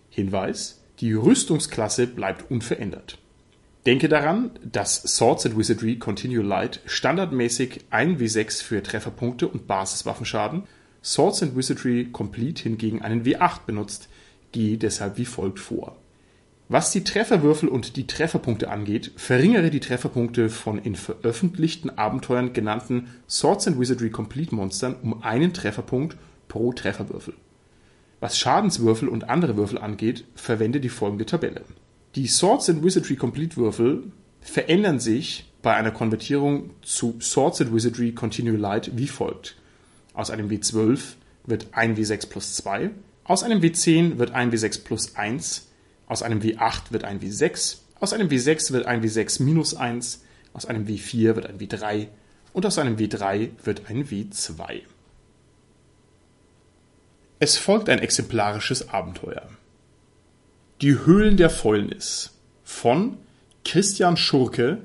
Hinweis: 0.09 0.81
Die 0.99 1.13
Rüstungsklasse 1.13 2.07
bleibt 2.07 2.51
unverändert. 2.51 3.20
Denke 3.85 4.09
daran, 4.09 4.51
dass 4.63 5.01
Swords 5.01 5.45
and 5.45 5.57
Wizardry 5.57 5.97
Continue 5.97 6.43
Light 6.43 6.81
standardmäßig 6.85 7.85
1w6 7.91 8.63
für 8.63 8.83
Trefferpunkte 8.83 9.47
und 9.47 9.67
Basiswaffenschaden, 9.67 10.63
Swords 11.03 11.41
and 11.41 11.55
Wizardry 11.55 12.09
Complete 12.11 12.61
hingegen 12.61 13.01
einen 13.01 13.23
W8 13.23 13.65
benutzt, 13.65 14.07
gehe 14.51 14.77
deshalb 14.77 15.17
wie 15.17 15.25
folgt 15.25 15.59
vor 15.59 15.97
was 16.71 16.91
die 16.91 17.03
Trefferwürfel 17.03 17.67
und 17.67 17.97
die 17.97 18.07
Trefferpunkte 18.07 18.69
angeht, 18.69 19.11
verringere 19.17 19.69
die 19.69 19.81
Trefferpunkte 19.81 20.49
von 20.49 20.77
in 20.77 20.95
veröffentlichten 20.95 21.89
Abenteuern 21.89 22.53
genannten 22.53 23.09
Swords 23.29 23.67
and 23.67 23.77
Wizardry 23.77 24.09
Complete 24.09 24.55
Monstern 24.55 24.95
um 25.03 25.21
einen 25.21 25.53
Trefferpunkt 25.53 26.15
pro 26.47 26.71
Trefferwürfel. 26.71 27.33
Was 28.21 28.39
Schadenswürfel 28.39 29.09
und 29.09 29.29
andere 29.29 29.57
Würfel 29.57 29.79
angeht, 29.79 30.23
verwende 30.33 30.79
die 30.79 30.87
folgende 30.87 31.25
Tabelle. 31.25 31.63
Die 32.15 32.27
Swords 32.27 32.69
and 32.69 32.83
Wizardry 32.83 33.15
Complete 33.15 33.55
Würfel 33.55 34.03
verändern 34.41 34.99
sich 34.99 35.45
bei 35.61 35.75
einer 35.75 35.91
Konvertierung 35.91 36.71
zu 36.81 37.17
Swords 37.21 37.61
and 37.61 37.73
Wizardry 37.73 38.11
Continue 38.11 38.57
Light 38.57 38.91
wie 38.97 39.07
folgt. 39.07 39.55
Aus 40.13 40.29
einem 40.29 40.49
W12 40.49 40.99
wird 41.45 41.67
ein 41.71 41.95
W6 41.95 42.27
plus 42.27 42.55
2, 42.55 42.89
aus 43.23 43.43
einem 43.43 43.61
W10 43.61 44.17
wird 44.17 44.31
ein 44.31 44.51
W6 44.51 44.83
plus 44.83 45.15
1, 45.15 45.69
aus 46.05 46.21
einem 46.21 46.41
W8 46.41 46.91
wird 46.91 47.05
ein 47.05 47.21
W6, 47.21 47.77
aus 48.01 48.11
einem 48.11 48.27
W6 48.27 48.73
wird 48.73 48.87
ein 48.87 49.01
W6 49.01 49.41
minus 49.41 49.73
1, 49.73 50.21
aus 50.51 50.65
einem 50.65 50.85
W4 50.87 51.35
wird 51.35 51.45
ein 51.45 51.59
W3 51.59 52.07
und 52.51 52.65
aus 52.65 52.77
einem 52.77 52.97
W3 52.97 53.51
wird 53.63 53.89
ein 53.89 54.05
W2. 54.05 54.81
Es 57.39 57.57
folgt 57.57 57.87
ein 57.87 57.99
exemplarisches 57.99 58.89
Abenteuer. 58.89 59.47
Die 60.81 61.05
Höhlen 61.05 61.37
der 61.37 61.51
Fäulnis 61.51 62.31
von 62.63 63.19
Christian 63.63 64.17
Schurke, 64.17 64.79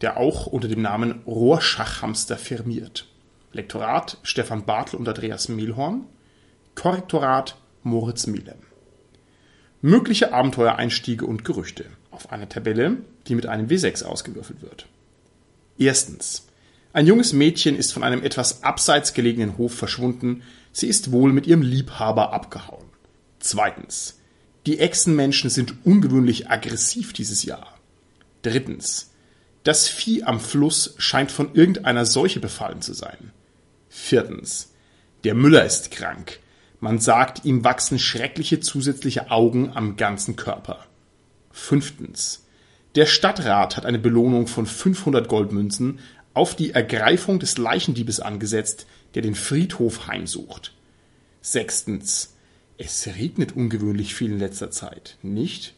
der 0.00 0.16
auch 0.16 0.46
unter 0.46 0.68
dem 0.68 0.82
Namen 0.82 1.22
Rohrschachhamster 1.26 2.36
firmiert. 2.36 3.08
Lektorat 3.50 4.18
Stefan 4.22 4.64
Bartel 4.66 5.00
und 5.00 5.08
Andreas 5.08 5.48
Mehlhorn. 5.48 6.04
Korrektorat 6.76 7.56
Moritz 7.82 8.28
Melem. 8.28 8.60
Mögliche 9.80 10.32
Abenteuereinstiege 10.32 11.26
und 11.26 11.44
Gerüchte 11.44 11.86
auf 12.12 12.30
einer 12.30 12.48
Tabelle, 12.48 12.98
die 13.26 13.34
mit 13.34 13.46
einem 13.46 13.66
W6 13.66 14.04
ausgewürfelt 14.04 14.62
wird. 14.62 14.86
Erstens. 15.76 16.46
Ein 16.92 17.08
junges 17.08 17.32
Mädchen 17.32 17.74
ist 17.74 17.92
von 17.92 18.04
einem 18.04 18.22
etwas 18.22 18.62
abseits 18.62 19.12
gelegenen 19.12 19.58
Hof 19.58 19.74
verschwunden. 19.74 20.44
Sie 20.70 20.86
ist 20.86 21.10
wohl 21.10 21.32
mit 21.32 21.48
ihrem 21.48 21.62
Liebhaber 21.62 22.32
abgehauen. 22.32 22.86
Zweitens. 23.40 24.21
Die 24.66 24.78
Echsenmenschen 24.78 25.50
sind 25.50 25.74
ungewöhnlich 25.84 26.50
aggressiv 26.50 27.12
dieses 27.12 27.44
Jahr. 27.44 27.78
Drittens. 28.42 29.10
Das 29.64 29.88
Vieh 29.88 30.24
am 30.24 30.40
Fluss 30.40 30.94
scheint 30.98 31.32
von 31.32 31.54
irgendeiner 31.54 32.06
Seuche 32.06 32.40
befallen 32.40 32.80
zu 32.80 32.94
sein. 32.94 33.32
Viertens. 33.88 34.72
Der 35.24 35.34
Müller 35.34 35.64
ist 35.64 35.90
krank. 35.90 36.40
Man 36.80 36.98
sagt, 36.98 37.44
ihm 37.44 37.62
wachsen 37.64 37.98
schreckliche 37.98 38.60
zusätzliche 38.60 39.30
Augen 39.30 39.70
am 39.74 39.96
ganzen 39.96 40.34
Körper. 40.34 40.86
Fünftens. 41.52 42.44
Der 42.94 43.06
Stadtrat 43.06 43.76
hat 43.76 43.86
eine 43.86 43.98
Belohnung 43.98 44.46
von 44.46 44.66
500 44.66 45.28
Goldmünzen 45.28 46.00
auf 46.34 46.56
die 46.56 46.72
Ergreifung 46.72 47.38
des 47.38 47.58
Leichendiebes 47.58 48.20
angesetzt, 48.20 48.86
der 49.14 49.22
den 49.22 49.34
Friedhof 49.34 50.06
heimsucht. 50.06 50.72
Sechstens. 51.40 52.31
Es 52.84 53.06
regnet 53.06 53.54
ungewöhnlich 53.54 54.12
viel 54.12 54.32
in 54.32 54.40
letzter 54.40 54.72
Zeit, 54.72 55.16
nicht? 55.22 55.74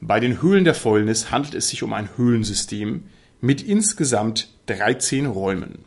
Bei 0.00 0.20
den 0.20 0.40
Höhlen 0.40 0.64
der 0.64 0.74
Fäulnis 0.74 1.30
handelt 1.30 1.54
es 1.54 1.68
sich 1.68 1.82
um 1.82 1.92
ein 1.92 2.08
Höhlensystem 2.16 3.02
mit 3.42 3.60
insgesamt 3.60 4.48
13 4.66 5.26
Räumen. 5.26 5.84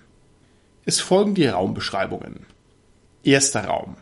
Es 0.85 0.99
folgen 0.99 1.33
die 1.33 1.47
Raumbeschreibungen. 1.47 2.45
Erster 3.23 3.65
Raum. 3.65 3.97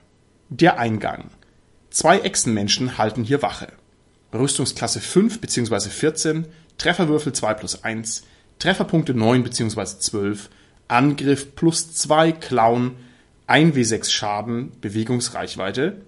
Der 0.49 0.77
Eingang. 0.77 1.29
Zwei 1.89 2.19
Echsenmenschen 2.19 2.97
halten 2.97 3.23
hier 3.23 3.41
Wache. 3.41 3.71
Rüstungsklasse 4.33 4.99
5 4.99 5.39
bzw. 5.39 5.89
14, 5.89 6.47
Trefferwürfel 6.77 7.31
2 7.31 7.53
plus 7.53 7.81
1, 7.85 8.23
Trefferpunkte 8.59 9.13
9 9.13 9.41
bzw. 9.43 9.85
12, 9.85 10.49
Angriff 10.89 11.55
plus 11.55 11.93
2, 11.93 12.33
Klauen, 12.33 12.97
1w6 13.47 14.09
Schaden, 14.09 14.71
Bewegungsreichweite 14.79 16.01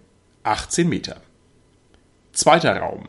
18 0.44 0.88
Meter. 0.88 1.22
Zweiter 2.32 2.78
Raum. 2.78 3.08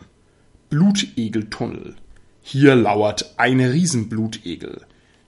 Blutegeltunnel. 0.70 1.96
Hier 2.42 2.74
lauert 2.74 3.34
ein 3.36 3.60
Riesenblutegel. 3.60 4.82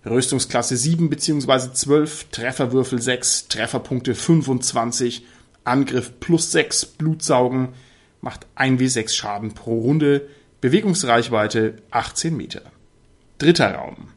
Rüstungsklasse 0.05 0.77
7 0.77 1.11
bzw. 1.11 1.73
12, 1.73 2.29
Trefferwürfel 2.31 3.01
6, 3.01 3.49
Trefferpunkte 3.49 4.15
25, 4.15 5.25
Angriff 5.65 6.19
plus 6.21 6.51
6, 6.53 6.87
Blutsaugen, 6.87 7.71
macht 8.21 8.47
1w6 8.57 9.15
Schaden 9.15 9.53
pro 9.53 9.79
Runde, 9.79 10.29
Bewegungsreichweite 10.61 11.77
18 11.91 12.37
Meter. 12.37 12.63
Dritter 13.39 13.75
Raum. 13.75 14.09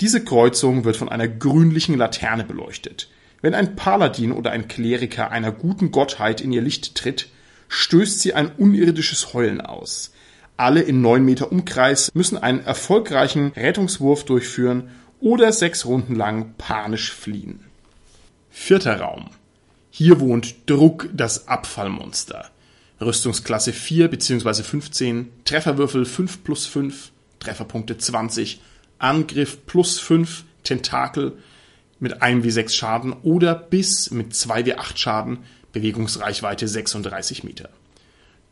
Diese 0.00 0.24
Kreuzung 0.24 0.84
wird 0.84 0.96
von 0.96 1.08
einer 1.08 1.28
grünlichen 1.28 1.96
Laterne 1.98 2.44
beleuchtet. 2.44 3.10
Wenn 3.44 3.54
ein 3.54 3.76
Paladin 3.76 4.32
oder 4.32 4.52
ein 4.52 4.68
Kleriker 4.68 5.30
einer 5.30 5.52
guten 5.52 5.90
Gottheit 5.90 6.40
in 6.40 6.50
ihr 6.50 6.62
Licht 6.62 6.94
tritt, 6.94 7.28
stößt 7.68 8.18
sie 8.20 8.32
ein 8.32 8.50
unirdisches 8.56 9.34
Heulen 9.34 9.60
aus. 9.60 10.14
Alle 10.56 10.80
in 10.80 11.02
9 11.02 11.22
Meter 11.22 11.52
Umkreis 11.52 12.10
müssen 12.14 12.38
einen 12.38 12.64
erfolgreichen 12.64 13.52
Rettungswurf 13.54 14.24
durchführen 14.24 14.88
oder 15.20 15.52
sechs 15.52 15.84
Runden 15.84 16.14
lang 16.14 16.54
panisch 16.56 17.12
fliehen. 17.12 17.60
Vierter 18.48 19.00
Raum. 19.00 19.28
Hier 19.90 20.20
wohnt 20.20 20.54
Druck, 20.64 21.10
das 21.12 21.46
Abfallmonster. 21.46 22.50
Rüstungsklasse 22.98 23.74
4 23.74 24.08
bzw. 24.08 24.62
15, 24.62 25.28
Trefferwürfel 25.44 26.06
5 26.06 26.44
plus 26.44 26.64
5, 26.64 27.12
Trefferpunkte 27.40 27.98
20, 27.98 28.62
Angriff 28.98 29.66
plus 29.66 30.00
5, 30.00 30.44
Tentakel 30.62 31.36
mit 32.00 32.22
1 32.22 32.44
wie 32.44 32.50
6 32.50 32.74
Schaden 32.74 33.12
oder 33.22 33.54
bis 33.54 34.10
mit 34.10 34.34
2 34.34 34.66
wie 34.66 34.74
8 34.74 34.98
Schaden, 34.98 35.38
Bewegungsreichweite 35.72 36.68
36 36.68 37.44
Meter. 37.44 37.70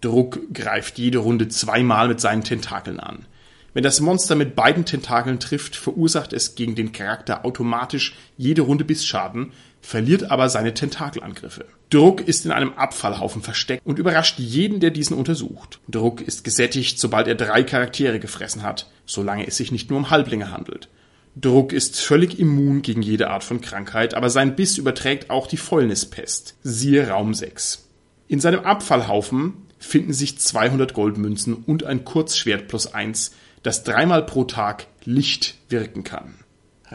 Druck 0.01 0.53
greift 0.53 0.99
jede 0.99 1.19
Runde 1.19 1.49
zweimal 1.49 2.09
mit 2.09 2.21
seinen 2.21 2.43
Tentakeln 2.43 3.01
an. 3.01 3.27
Wenn 3.75 3.85
das 3.85 4.01
Monster 4.01 4.35
mit 4.35 4.55
beiden 4.55 4.85
Tentakeln 4.85 5.41
trifft, 5.41 5.77
verursacht 5.77 6.35
es 6.35 6.57
gegen 6.57 6.75
den 6.75 6.93
Charakter 6.93 7.45
automatisch 7.47 8.15
jede 8.37 8.63
Runde 8.63 8.85
Bissschaden, 8.85 9.53
verliert 9.81 10.31
aber 10.31 10.51
seine 10.51 10.75
Tentakelangriffe. 10.75 11.65
Druck 11.89 12.21
ist 12.21 12.45
in 12.45 12.53
einem 12.53 12.75
Abfallhaufen 12.75 13.43
versteckt 13.43 13.85
und 13.87 13.99
überrascht 13.99 14.39
jeden, 14.39 14.81
der 14.81 14.91
diesen 14.91 15.17
untersucht. 15.17 15.81
Druck 15.89 16.21
ist 16.21 16.45
gesättigt, 16.45 16.99
sobald 16.99 17.29
er 17.29 17.35
drei 17.35 17.63
Charaktere 17.63 18.21
gefressen 18.21 18.63
hat, 18.63 18.91
solange 19.07 19.47
es 19.47 19.57
sich 19.57 19.73
nicht 19.73 19.89
nur 19.89 19.99
um 19.99 20.11
Halblinge 20.11 20.51
handelt. 20.51 20.89
Druck 21.35 21.73
ist 21.73 21.99
völlig 21.99 22.39
immun 22.39 22.83
gegen 22.83 23.01
jede 23.01 23.31
Art 23.31 23.43
von 23.43 23.63
Krankheit, 23.63 24.15
aber 24.15 24.29
sein 24.29 24.55
Biss 24.55 24.77
überträgt 24.77 25.31
auch 25.31 25.47
die 25.47 25.57
Fäulnispest. 25.57 26.57
Siehe 26.63 27.09
Raum 27.09 27.33
6. 27.33 27.89
In 28.29 28.39
seinem 28.39 28.61
Abfallhaufen 28.61 29.55
finden 29.79 30.13
sich 30.13 30.39
200 30.39 30.93
Goldmünzen 30.93 31.55
und 31.55 31.85
ein 31.85 32.05
Kurzschwert 32.05 32.69
plus 32.69 32.93
1, 32.93 33.33
das 33.63 33.83
dreimal 33.83 34.27
pro 34.27 34.45
Tag 34.45 34.87
Licht 35.05 35.57
wirken 35.71 36.05
kann. 36.05 36.35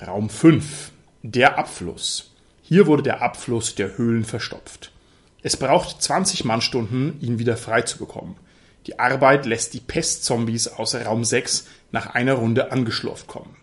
Raum 0.05 0.29
5. 0.29 0.91
Der 1.23 1.57
Abfluss. 1.57 2.31
Hier 2.61 2.85
wurde 2.85 3.03
der 3.03 3.21
Abfluss 3.21 3.73
der 3.75 3.97
Höhlen 3.97 4.23
verstopft. 4.23 4.91
Es 5.41 5.57
braucht 5.57 6.01
20 6.01 6.45
Mannstunden, 6.45 7.19
ihn 7.21 7.39
wieder 7.39 7.57
frei 7.57 7.81
zu 7.81 7.97
bekommen. 7.97 8.35
Die 8.85 8.99
Arbeit 8.99 9.45
lässt 9.45 9.73
die 9.73 9.79
Pestzombies 9.79 10.67
aus 10.67 10.93
Raum 10.93 11.23
6 11.23 11.67
nach 11.91 12.13
einer 12.13 12.33
Runde 12.33 12.71
angeschlurft 12.71 13.27
kommen. 13.27 13.55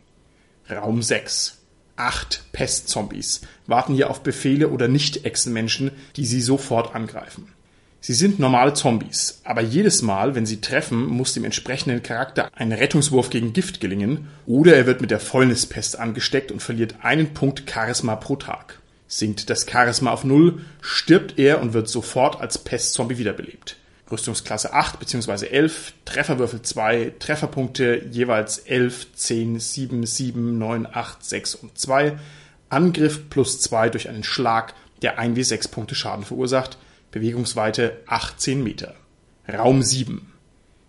Raum 0.71 1.03
6. 1.03 1.59
Acht 1.97 2.45
Pestzombies 2.53 3.43
warten 3.67 3.95
hier 3.95 4.09
auf 4.09 4.23
Befehle 4.23 4.71
oder 4.71 4.89
Nicht-Echsenmenschen, 4.89 5.91
die 6.17 6.25
sie 6.25 6.41
sofort 6.41 6.95
angreifen. 6.95 7.53
Sie 8.01 8.15
sind 8.15 8.39
normale 8.39 8.75
Zombies, 8.75 9.41
aber 9.45 9.61
jedes 9.61 10.01
Mal, 10.03 10.35
wenn 10.35 10.47
sie 10.47 10.61
treffen, 10.61 11.07
muss 11.07 11.35
dem 11.35 11.45
entsprechenden 11.45 12.03
Charakter 12.03 12.51
ein 12.55 12.73
Rettungswurf 12.73 13.31
gegen 13.31 13.53
Gift 13.53 13.81
gelingen 13.81 14.29
oder 14.47 14.75
er 14.75 14.87
wird 14.87 15.01
mit 15.01 15.11
der 15.11 15.21
Fäulnispest 15.21 15.99
angesteckt 15.99 16.51
und 16.51 16.63
verliert 16.63 16.97
einen 17.03 17.35
Punkt 17.35 17.71
Charisma 17.71 18.17
pro 18.17 18.37
Tag. 18.37 18.79
Sinkt 19.07 19.51
das 19.51 19.67
Charisma 19.71 20.13
auf 20.13 20.25
Null, 20.25 20.63
stirbt 20.81 21.39
er 21.39 21.61
und 21.61 21.75
wird 21.75 21.89
sofort 21.89 22.41
als 22.41 22.59
Pestzombie 22.59 23.19
wiederbelebt. 23.19 23.77
Rüstungsklasse 24.15 24.73
8 24.73 25.01
bzw. 25.01 25.47
11, 25.47 25.93
Trefferwürfel 26.05 26.63
2, 26.63 27.15
Trefferpunkte 27.19 28.07
jeweils 28.11 28.59
11, 28.59 29.13
10, 29.15 29.59
7, 29.59 30.07
7, 30.07 30.59
9, 30.59 30.87
8, 30.91 31.25
6 31.25 31.55
und 31.57 31.77
2, 31.77 32.17
Angriff 32.69 33.29
plus 33.29 33.61
2 33.61 33.91
durch 33.91 34.09
einen 34.09 34.25
Schlag, 34.25 34.75
der 35.03 35.19
1w6 35.19 35.71
Punkte 35.71 35.95
Schaden 35.95 36.25
verursacht, 36.25 36.79
Bewegungsweite 37.11 37.99
18 38.07 38.63
Meter. 38.63 38.95
Raum 39.53 39.83
7. 39.83 40.33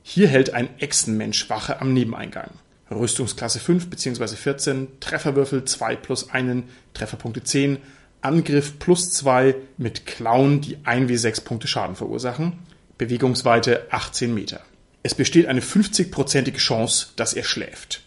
Hier 0.04 0.28
hält 0.28 0.54
ein 0.54 0.80
Echsenmensch 0.80 1.50
Wache 1.50 1.82
am 1.82 1.94
Nebeneingang. 1.94 2.52
Rüstungsklasse 2.92 3.60
5 3.60 3.90
bzw. 3.90 4.28
14, 4.36 4.88
Trefferwürfel 5.00 5.66
2 5.66 5.96
plus 5.96 6.30
1, 6.30 6.64
Trefferpunkte 6.94 7.44
10, 7.44 7.80
Angriff 8.22 8.80
plus 8.80 9.12
2 9.12 9.56
mit 9.78 10.06
Klauen, 10.06 10.62
die 10.62 10.78
1w6 10.78 11.44
Punkte 11.44 11.68
Schaden 11.68 11.96
verursachen, 11.96 12.54
Bewegungsweite 12.98 13.88
18 13.92 14.34
Meter. 14.34 14.62
Es 15.04 15.14
besteht 15.14 15.48
eine 15.48 15.62
50-prozentige 15.62 16.58
Chance, 16.58 17.08
dass 17.16 17.34
er 17.34 17.44
schläft. 17.44 18.02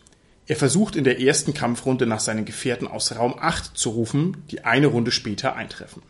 Er 0.47 0.57
versucht 0.57 0.97
in 0.97 1.05
der 1.05 1.20
ersten 1.20 1.53
Kampfrunde 1.53 2.07
nach 2.07 2.20
seinen 2.20 2.47
Gefährten 2.47 2.89
aus 2.89 3.14
Raum 3.14 3.34
8 3.39 3.76
zu 3.76 3.91
rufen, 3.91 4.45
die 4.51 4.64
eine 4.64 4.86
Runde 4.86 5.11
später 5.11 5.55
eintreffen. 5.55 6.03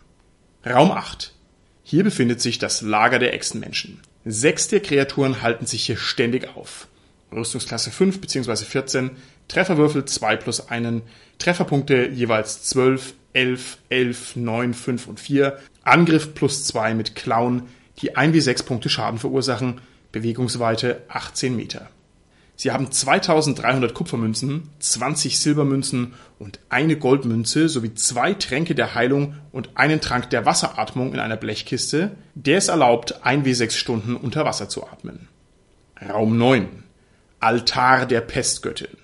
Raum 0.64 0.92
8. 0.92 1.34
Hier 1.82 2.04
befindet 2.04 2.40
sich 2.40 2.58
das 2.58 2.80
Lager 2.80 3.18
der 3.18 3.34
Echsenmenschen. 3.34 4.00
Sechs 4.24 4.68
der 4.68 4.80
Kreaturen 4.80 5.42
halten 5.42 5.66
sich 5.66 5.86
hier 5.86 5.96
ständig 5.96 6.54
auf. 6.56 6.86
Rüstungsklasse 7.32 7.90
5 7.90 8.20
bzw. 8.20 8.56
14, 8.64 9.10
Trefferwürfel 9.48 10.04
2 10.04 10.36
plus 10.36 10.68
1, 10.68 11.02
Trefferpunkte 11.38 12.08
jeweils 12.08 12.62
12, 12.64 13.14
11, 13.32 13.78
11, 13.88 14.36
9, 14.36 14.74
5 14.74 15.06
und 15.08 15.20
4, 15.20 15.58
Angriff 15.82 16.34
plus 16.34 16.64
2 16.64 16.94
mit 16.94 17.14
Klauen, 17.14 17.62
die 17.98 18.16
1 18.16 18.34
wie 18.34 18.40
6 18.40 18.62
Punkte 18.64 18.88
Schaden 18.88 19.18
verursachen, 19.18 19.80
Bewegungsweite 20.12 21.02
18 21.08 21.54
Meter. 21.54 21.90
Sie 22.56 22.72
haben 22.72 22.90
2300 22.90 23.94
Kupfermünzen, 23.94 24.68
20 24.80 25.38
Silbermünzen 25.38 26.14
und 26.40 26.58
eine 26.68 26.96
Goldmünze 26.96 27.68
sowie 27.68 27.94
zwei 27.94 28.34
Tränke 28.34 28.74
der 28.74 28.96
Heilung 28.96 29.36
und 29.52 29.76
einen 29.76 30.00
Trank 30.00 30.28
der 30.30 30.44
Wasseratmung 30.44 31.12
in 31.14 31.20
einer 31.20 31.36
Blechkiste, 31.36 32.16
der 32.34 32.58
es 32.58 32.66
erlaubt, 32.66 33.24
1w6 33.24 33.70
Stunden 33.70 34.16
unter 34.16 34.44
Wasser 34.44 34.68
zu 34.68 34.84
atmen. 34.84 35.28
Raum 36.04 36.36
9. 36.36 36.82
Altar 37.38 38.06
der 38.06 38.22
Pestgöttin. 38.22 38.96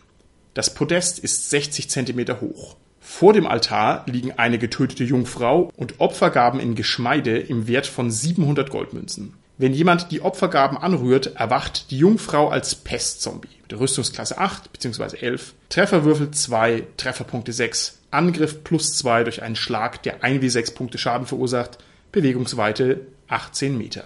Das 0.55 0.75
Podest 0.75 1.21
ist 1.21 1.51
60 1.51 1.89
cm 1.89 2.41
hoch. 2.41 2.77
Vor 3.07 3.35
dem 3.35 3.47
Altar 3.47 4.03
liegen 4.07 4.33
eine 4.33 4.59
getötete 4.59 5.05
Jungfrau 5.05 5.71
und 5.77 6.01
Opfergaben 6.01 6.59
in 6.59 6.75
Geschmeide 6.75 7.39
im 7.39 7.69
Wert 7.69 7.87
von 7.87 8.11
700 8.11 8.71
Goldmünzen. 8.71 9.35
Wenn 9.59 9.75
jemand 9.75 10.11
die 10.11 10.23
Opfergaben 10.23 10.79
anrührt, 10.79 11.37
erwacht 11.37 11.91
die 11.91 11.99
Jungfrau 11.99 12.49
als 12.49 12.75
Pestzombie 12.75 13.61
mit 13.63 13.79
Rüstungsklasse 13.79 14.39
8 14.39 14.73
bzw. 14.73 15.19
11, 15.19 15.55
Trefferwürfel 15.69 16.31
2, 16.31 16.83
Trefferpunkte 16.97 17.53
6, 17.53 18.01
Angriff 18.11 18.65
plus 18.65 18.97
2 18.97 19.25
durch 19.25 19.43
einen 19.43 19.55
Schlag, 19.55 20.03
der 20.03 20.23
1w6 20.23 20.75
Punkte 20.75 20.97
Schaden 20.97 21.27
verursacht, 21.27 21.79
Bewegungsweite 22.11 23.03
18 23.29 23.77
Meter. 23.77 24.05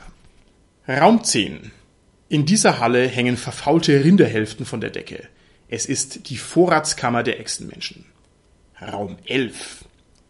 Raum 0.88 1.22
10. 1.22 1.70
In 2.28 2.46
dieser 2.46 2.80
Halle 2.80 3.07
hängen 3.07 3.36
verfaulte 3.36 4.05
Rinderhälften 4.05 4.66
von 4.66 4.80
der 4.80 4.90
Decke. 4.90 5.28
Es 5.68 5.86
ist 5.86 6.28
die 6.30 6.36
Vorratskammer 6.36 7.22
der 7.22 7.38
Echsenmenschen. 7.38 8.05
Raum 8.81 9.16
11. 9.26 9.85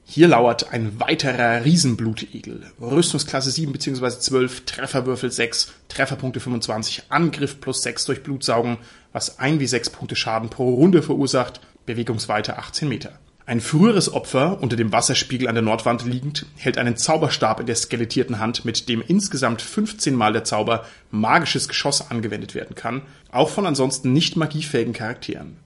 Hier 0.05 0.28
lauert 0.28 0.72
ein 0.72 0.99
weiterer 0.99 1.66
Riesenblutegel. 1.66 2.62
Rüstungsklasse 2.80 3.51
7 3.51 3.72
bzw. 3.72 4.09
12, 4.09 4.64
Trefferwürfel 4.64 5.30
6, 5.30 5.74
Trefferpunkte 5.88 6.40
25, 6.40 7.05
Angriff 7.11 7.61
plus 7.61 7.82
6 7.82 8.07
durch 8.07 8.22
Blutsaugen, 8.22 8.78
was 9.12 9.38
1 9.38 9.61
wie 9.61 9.66
6 9.66 9.90
Punkte 9.90 10.16
Schaden 10.16 10.49
pro 10.49 10.72
Runde 10.74 11.03
verursacht, 11.03 11.61
Bewegungsweite 11.84 12.57
18 12.57 12.88
Meter. 12.88 13.18
Ein 13.44 13.61
früheres 13.61 14.12
Opfer, 14.12 14.62
unter 14.62 14.76
dem 14.76 14.92
Wasserspiegel 14.92 15.46
an 15.46 15.55
der 15.55 15.62
Nordwand 15.62 16.07
liegend, 16.07 16.46
hält 16.57 16.78
einen 16.78 16.96
Zauberstab 16.96 17.61
in 17.61 17.66
der 17.66 17.76
skelettierten 17.76 18.38
Hand, 18.38 18.64
mit 18.64 18.88
dem 18.88 19.03
insgesamt 19.07 19.61
15 19.61 20.14
Mal 20.14 20.32
der 20.32 20.44
Zauber 20.44 20.86
magisches 21.11 21.68
Geschoss 21.68 22.11
angewendet 22.11 22.55
werden 22.55 22.74
kann, 22.74 23.03
auch 23.30 23.51
von 23.51 23.66
ansonsten 23.66 24.14
nicht 24.14 24.36
magiefähigen 24.36 24.94
Charakteren. 24.94 25.59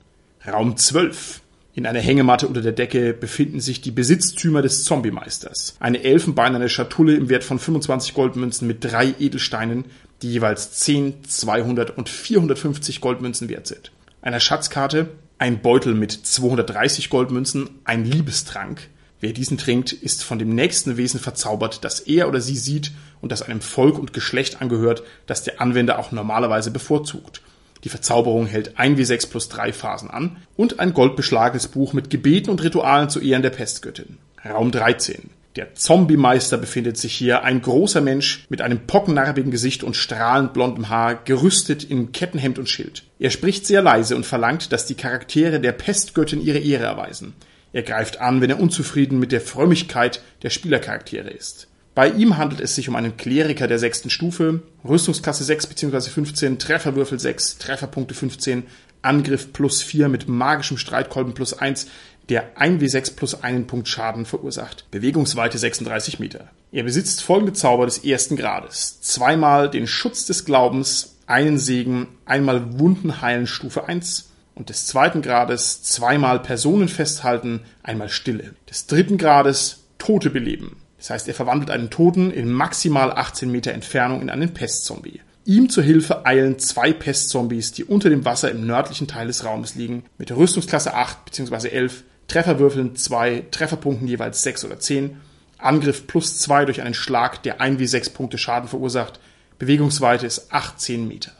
Raum 0.45 0.76
12. 0.76 1.43
In 1.75 1.87
einer 1.87 2.01
Hängematte 2.01 2.47
unter 2.47 2.61
der 2.61 2.73
Decke 2.73 3.14
befinden 3.14 3.59
sich 3.59 3.81
die 3.81 3.93
Besitztümer 3.93 4.61
des 4.61 4.85
Zombie-Meisters. 4.85 5.77
Eine 5.81 6.05
elfenbeinerne 6.05 6.68
Schatulle 6.68 7.14
im 7.14 7.31
Wert 7.31 7.45
von 7.45 7.59
25 7.59 8.12
Goldmünzen 8.12 8.68
mit 8.68 8.85
drei 8.85 9.14
Edelsteinen, 9.18 9.87
die 10.20 10.33
jeweils 10.33 10.73
10, 10.73 11.25
200 11.27 11.97
und 11.97 12.11
450 12.11 13.01
Goldmünzen 13.01 13.49
wert 13.49 13.66
sind. 13.66 13.91
Eine 14.20 14.39
Schatzkarte, 14.39 15.09
ein 15.39 15.62
Beutel 15.62 15.95
mit 15.95 16.12
230 16.12 17.09
Goldmünzen, 17.09 17.70
ein 17.85 18.05
Liebestrank. 18.05 18.89
Wer 19.20 19.33
diesen 19.33 19.57
trinkt, 19.57 19.93
ist 19.93 20.25
von 20.25 20.39
dem 20.39 20.55
nächsten 20.55 20.97
Wesen 20.99 21.20
verzaubert, 21.20 21.85
das 21.85 22.01
er 22.01 22.29
oder 22.29 22.41
sie 22.41 22.57
sieht 22.57 22.93
und 23.20 23.33
das 23.33 23.41
einem 23.41 23.61
Volk 23.62 23.99
und 23.99 24.12
Geschlecht 24.12 24.61
angehört, 24.61 25.05
das 25.27 25.43
der 25.43 25.61
Anwender 25.61 25.99
auch 25.99 26.12
normalerweise 26.12 26.70
bevorzugt. 26.70 27.41
Die 27.85 27.89
Verzauberung 27.89 28.47
hält 28.47 28.78
1W6 28.78 29.28
plus 29.28 29.49
3 29.49 29.72
Phasen 29.72 30.11
an 30.11 30.37
und 30.57 30.78
ein 30.78 30.95
goldbeschlagenes 30.95 31.68
Buch 31.68 31.93
mit 31.93 32.11
Gebeten 32.11 32.51
und 32.51 32.62
Ritualen 32.62 33.09
zu 33.09 33.20
Ehren 33.20 33.43
der 33.43 33.51
Pestgöttin. 33.51 34.18
Raum 34.45 34.70
13. 34.70 35.30
Der 35.57 35.74
Zombie-Meister 35.74 36.57
befindet 36.57 36.97
sich 36.97 37.12
hier, 37.12 37.43
ein 37.43 37.61
großer 37.61 38.01
Mensch 38.01 38.47
mit 38.49 38.62
einem 38.62 38.87
pockennarbigen 38.87 39.51
Gesicht 39.51 39.85
und 39.85 39.97
strahlend 39.97 40.55
blondem 40.55 40.89
Haar, 40.89 41.16
gerüstet 41.16 41.85
in 41.85 42.12
Kettenhemd 42.12 42.59
und 42.59 42.70
Schild. 42.70 43.03
Er 43.18 43.30
spricht 43.30 43.66
sehr 43.66 43.83
leise 43.83 44.16
und 44.16 44.24
verlangt, 44.24 44.72
dass 44.72 44.87
die 44.87 44.95
Charaktere 44.95 45.61
der 45.61 45.72
Pestgöttin 45.72 46.41
ihre 46.41 46.59
Ehre 46.59 46.85
erweisen. 46.85 47.35
Er 47.74 47.83
greift 47.83 48.20
an, 48.20 48.41
wenn 48.41 48.51
er 48.51 48.61
unzufrieden 48.61 49.18
mit 49.18 49.33
der 49.33 49.41
Frömmigkeit 49.43 50.22
der 50.43 50.51
Spielercharaktere 50.51 51.30
ist. 51.30 51.68
Bei 51.95 52.09
ihm 52.09 52.38
handelt 52.38 52.61
es 52.61 52.74
sich 52.74 52.88
um 52.88 52.97
einen 52.97 53.18
Kleriker 53.18 53.68
der 53.68 53.78
sechsten 53.78 54.09
Stufe, 54.09 54.62
Rüstungsklasse 54.82 55.45
6 55.45 55.66
bzw. 55.66 56.01
15, 56.09 56.59
Trefferwürfel 56.59 57.18
6, 57.18 57.59
Trefferpunkte 57.59 58.14
15, 58.14 58.64
Angriff 59.03 59.53
plus 59.53 59.82
4 59.82 60.09
mit 60.09 60.26
magischem 60.26 60.78
Streitkolben 60.78 61.34
plus 61.34 61.53
1, 61.53 61.88
der 62.30 62.57
1w6 62.57 63.14
plus 63.14 63.43
einen 63.43 63.66
Punkt 63.66 63.88
Schaden 63.88 64.24
verursacht. 64.24 64.86
Bewegungsweite 64.90 65.59
36 65.59 66.18
Meter. 66.18 66.49
Er 66.70 66.84
besitzt 66.84 67.22
folgende 67.22 67.53
Zauber 67.53 67.84
des 67.84 67.99
ersten 67.99 68.36
Grades. 68.36 69.01
Zweimal 69.03 69.68
den 69.68 69.86
Schutz 69.86 70.24
des 70.24 70.47
Glaubens, 70.47 71.16
einen 71.26 71.59
Segen, 71.59 72.09
einmal 72.24 72.78
Wunden 72.78 73.20
heilen 73.20 73.47
Stufe 73.47 73.86
1 73.86 74.31
und 74.55 74.70
des 74.70 74.86
zweiten 74.86 75.20
Grades 75.20 75.82
zweimal 75.82 76.40
Personen 76.40 76.89
festhalten, 76.89 77.60
einmal 77.82 78.09
Stille. 78.09 78.55
Des 78.70 78.86
dritten 78.86 79.19
Grades 79.19 79.81
Tote 79.98 80.31
beleben. 80.31 80.81
Das 81.03 81.11
heißt, 81.11 81.27
er 81.27 81.35
verwandelt 81.35 81.73
einen 81.73 81.91
Toten 81.91 82.31
in 82.31 82.49
maximal 82.49 83.11
18 83.11 83.51
Meter 83.51 83.73
Entfernung 83.73 84.23
in 84.23 84.31
einen 84.31 84.55
Pestzombie. 84.55 85.20
Ihm 85.45 85.69
zur 85.69 85.83
Hilfe 85.83 86.24
eilen 86.27 86.61
zwei 86.61 86.93
Pestzombies, 86.93 87.73
die 87.73 87.83
unter 87.83 88.09
dem 88.09 88.24
Wasser 88.24 88.53
im 88.53 88.69
nördlichen 88.69 89.09
Teil 89.09 89.27
des 89.27 89.45
Raumes 89.45 89.74
liegen, 89.74 90.05
mit 90.16 90.31
Rüstungsklasse 90.31 90.95
8 90.95 91.24
bzw. 91.24 91.70
11, 91.70 92.05
Trefferwürfeln 92.29 92.95
2, 92.95 93.47
Trefferpunkten 93.51 94.07
jeweils 94.07 94.45
6 94.45 94.65
oder 94.65 94.79
10, 94.79 95.16
Angriff 95.59 96.07
plus 96.07 96.39
2 96.39 96.66
durch 96.66 96.83
einen 96.83 96.95
Schlag, 96.95 97.43
der 97.43 97.61
1 97.61 97.81
wie 97.81 97.87
6 97.89 98.11
Punkte 98.11 98.39
Schaden 98.39 98.69
verursacht, 98.69 99.19
Bewegungsweite 99.59 100.24
ist 100.24 100.53
18 100.55 101.09
Meter. 101.09 101.33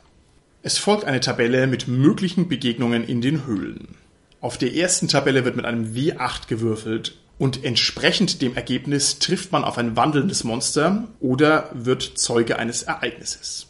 Es 0.65 0.79
folgt 0.79 1.05
eine 1.05 1.21
Tabelle 1.21 1.69
mit 1.69 1.87
möglichen 1.87 2.49
Begegnungen 2.49 3.05
in 3.05 3.21
den 3.21 3.47
Höhlen. 3.47 3.95
Auf 4.41 4.59
der 4.59 4.75
ersten 4.75 5.07
Tabelle 5.07 5.45
wird 5.45 5.55
mit 5.55 5.67
einem 5.67 5.95
W8 5.95 6.49
gewürfelt 6.49 7.15
und 7.43 7.65
entsprechend 7.65 8.41
dem 8.41 8.55
Ergebnis 8.55 9.19
trifft 9.19 9.51
man 9.51 9.65
auf 9.65 9.77
ein 9.77 9.97
wandelndes 9.97 10.45
Monster 10.45 11.09
oder 11.19 11.71
wird 11.73 12.17
Zeuge 12.17 12.57
eines 12.57 12.85
Ereignisses. 12.85 13.67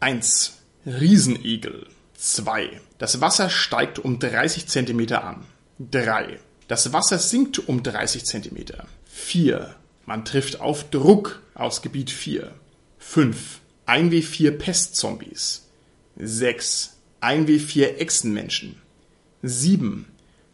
1. 0.00 0.58
Riesenigel. 0.84 1.86
2. 2.18 2.82
Das 2.98 3.22
Wasser 3.22 3.48
steigt 3.48 3.98
um 3.98 4.18
30 4.18 4.66
cm 4.66 5.10
an. 5.12 5.46
3. 5.78 6.38
Das 6.66 6.92
Wasser 6.92 7.18
sinkt 7.18 7.66
um 7.66 7.82
30 7.82 8.26
cm. 8.26 8.66
4. 9.06 9.74
Man 10.04 10.26
trifft 10.26 10.60
auf 10.60 10.90
Druck 10.90 11.40
aus 11.54 11.80
Gebiet 11.80 12.10
4. 12.10 12.52
5. 12.98 13.60
1W4 13.86 14.50
Pestzombies. 14.50 15.66
6. 16.16 16.98
1W4 17.22 17.96
Echsenmenschen. 17.96 18.76
7. 19.40 20.04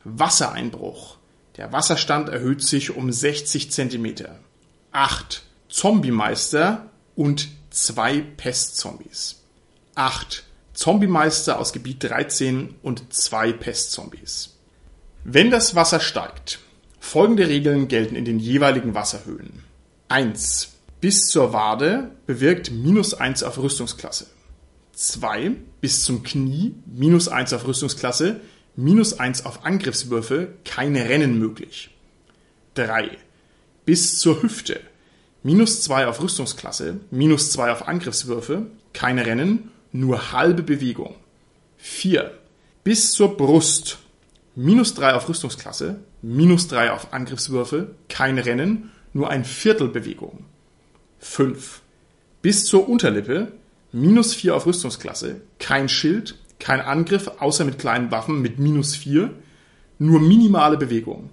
Wassereinbruch. 0.05 1.18
Der 1.56 1.72
Wasserstand 1.72 2.28
erhöht 2.28 2.62
sich 2.62 2.97
um 2.97 3.12
60 3.12 3.70
Zentimeter. 3.70 4.39
8. 4.93 5.43
Zombie-Meister 5.68 6.90
und 7.14 7.48
zwei 7.70 8.20
Pestzombies. 8.20 9.40
8. 9.94 10.44
Zombiemeister 10.72 11.59
aus 11.60 11.72
Gebiet 11.72 12.02
13 12.02 12.74
und 12.82 13.12
zwei 13.12 13.52
Pestzombies. 13.52 14.56
Wenn 15.22 15.51
das 15.51 15.76
Wasser 15.76 16.01
steigt, 16.01 16.59
folgende 16.98 17.48
Regeln 17.48 17.86
gelten 17.86 18.16
in 18.16 18.24
den 18.24 18.40
jeweiligen 18.40 18.94
Wasserhöhen. 18.94 19.62
1. 20.09 20.72
Bis 21.01 21.28
zur 21.28 21.52
Wade 21.52 22.10
bewirkt 22.26 22.72
minus 22.72 23.14
1 23.14 23.44
auf 23.44 23.59
Rüstungsklasse. 23.59 24.26
2. 24.93 25.52
Bis 25.81 26.02
zum 26.02 26.24
Knie 26.24 26.74
minus 26.86 27.28
1 27.28 27.52
auf 27.52 27.66
Rüstungsklasse, 27.66 28.40
minus 28.77 29.19
1 29.19 29.47
auf 29.47 29.65
Angriffswürfe, 29.65 30.55
keine 30.65 31.09
Rennen 31.09 31.39
möglich. 31.39 31.91
3. 32.75 33.11
Bis 33.85 34.19
zur 34.19 34.43
Hüfte 34.43 34.81
minus 35.45 35.83
2 35.83 36.09
auf 36.09 36.21
Rüstungsklasse, 36.21 37.01
minus 37.13 37.53
2 37.53 37.71
auf 37.71 37.87
Angriffswürfe, 37.87 38.67
keine 38.93 39.25
Rennen, 39.25 39.71
nur 39.93 40.33
halbe 40.33 40.65
Bewegung. 40.65 41.15
4. 41.77 42.33
Bis 42.83 43.13
zur 43.13 43.37
Brust. 43.37 43.99
Minus 44.57 44.95
3 44.95 45.15
auf 45.15 45.29
Rüstungsklasse, 45.29 46.01
minus 46.23 46.69
3 46.69 46.93
auf 46.93 47.13
Angriffswürfe, 47.13 47.95
kein 48.09 48.39
Rennen, 48.39 48.93
nur 49.13 49.29
ein 49.29 49.45
Viertel 49.45 49.89
Bewegung. 49.89 50.45
5. 51.19 51.81
Bis 52.41 52.65
zur 52.65 52.89
Unterlippe, 52.89 53.53
minus 53.91 54.35
4 54.35 54.55
auf 54.55 54.67
Rüstungsklasse, 54.67 55.41
kein 55.59 55.89
Schild, 55.89 56.37
kein 56.59 56.81
Angriff, 56.81 57.31
außer 57.39 57.64
mit 57.64 57.78
kleinen 57.78 58.10
Waffen 58.10 58.40
mit 58.40 58.59
minus 58.59 58.97
4, 58.97 59.31
nur 59.98 60.20
minimale 60.20 60.76
Bewegung. 60.76 61.31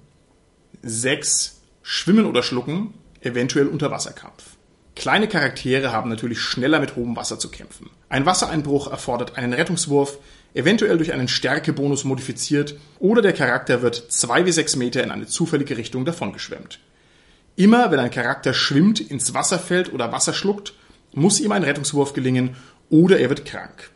6. 0.81 1.61
Schwimmen 1.83 2.25
oder 2.25 2.43
schlucken, 2.43 2.93
eventuell 3.21 3.67
Unterwasserkampf. 3.67 4.57
Kleine 4.95 5.27
Charaktere 5.27 5.91
haben 5.91 6.09
natürlich 6.09 6.39
schneller 6.39 6.79
mit 6.79 6.95
hohem 6.95 7.15
Wasser 7.15 7.39
zu 7.39 7.49
kämpfen. 7.49 7.89
Ein 8.09 8.25
Wassereinbruch 8.25 8.91
erfordert 8.91 9.37
einen 9.37 9.53
Rettungswurf, 9.53 10.19
eventuell 10.53 10.97
durch 10.97 11.13
einen 11.13 11.27
Stärkebonus 11.27 12.03
modifiziert, 12.03 12.75
oder 12.99 13.21
der 13.21 13.33
Charakter 13.33 13.81
wird 13.81 13.95
2 13.95 14.45
wie 14.45 14.51
6 14.51 14.75
Meter 14.75 15.03
in 15.03 15.11
eine 15.11 15.27
zufällige 15.27 15.77
Richtung 15.77 16.03
davongeschwemmt. 16.03 16.79
Immer 17.55 17.91
wenn 17.91 17.99
ein 17.99 18.11
Charakter 18.11 18.53
schwimmt, 18.53 18.99
ins 18.99 19.33
Wasser 19.33 19.59
fällt 19.59 19.93
oder 19.93 20.11
Wasser 20.11 20.33
schluckt, 20.33 20.73
muss 21.13 21.39
ihm 21.39 21.51
ein 21.51 21.63
Rettungswurf 21.63 22.13
gelingen 22.13 22.55
oder 22.89 23.19
er 23.19 23.29
wird 23.29 23.45
krank. 23.45 23.90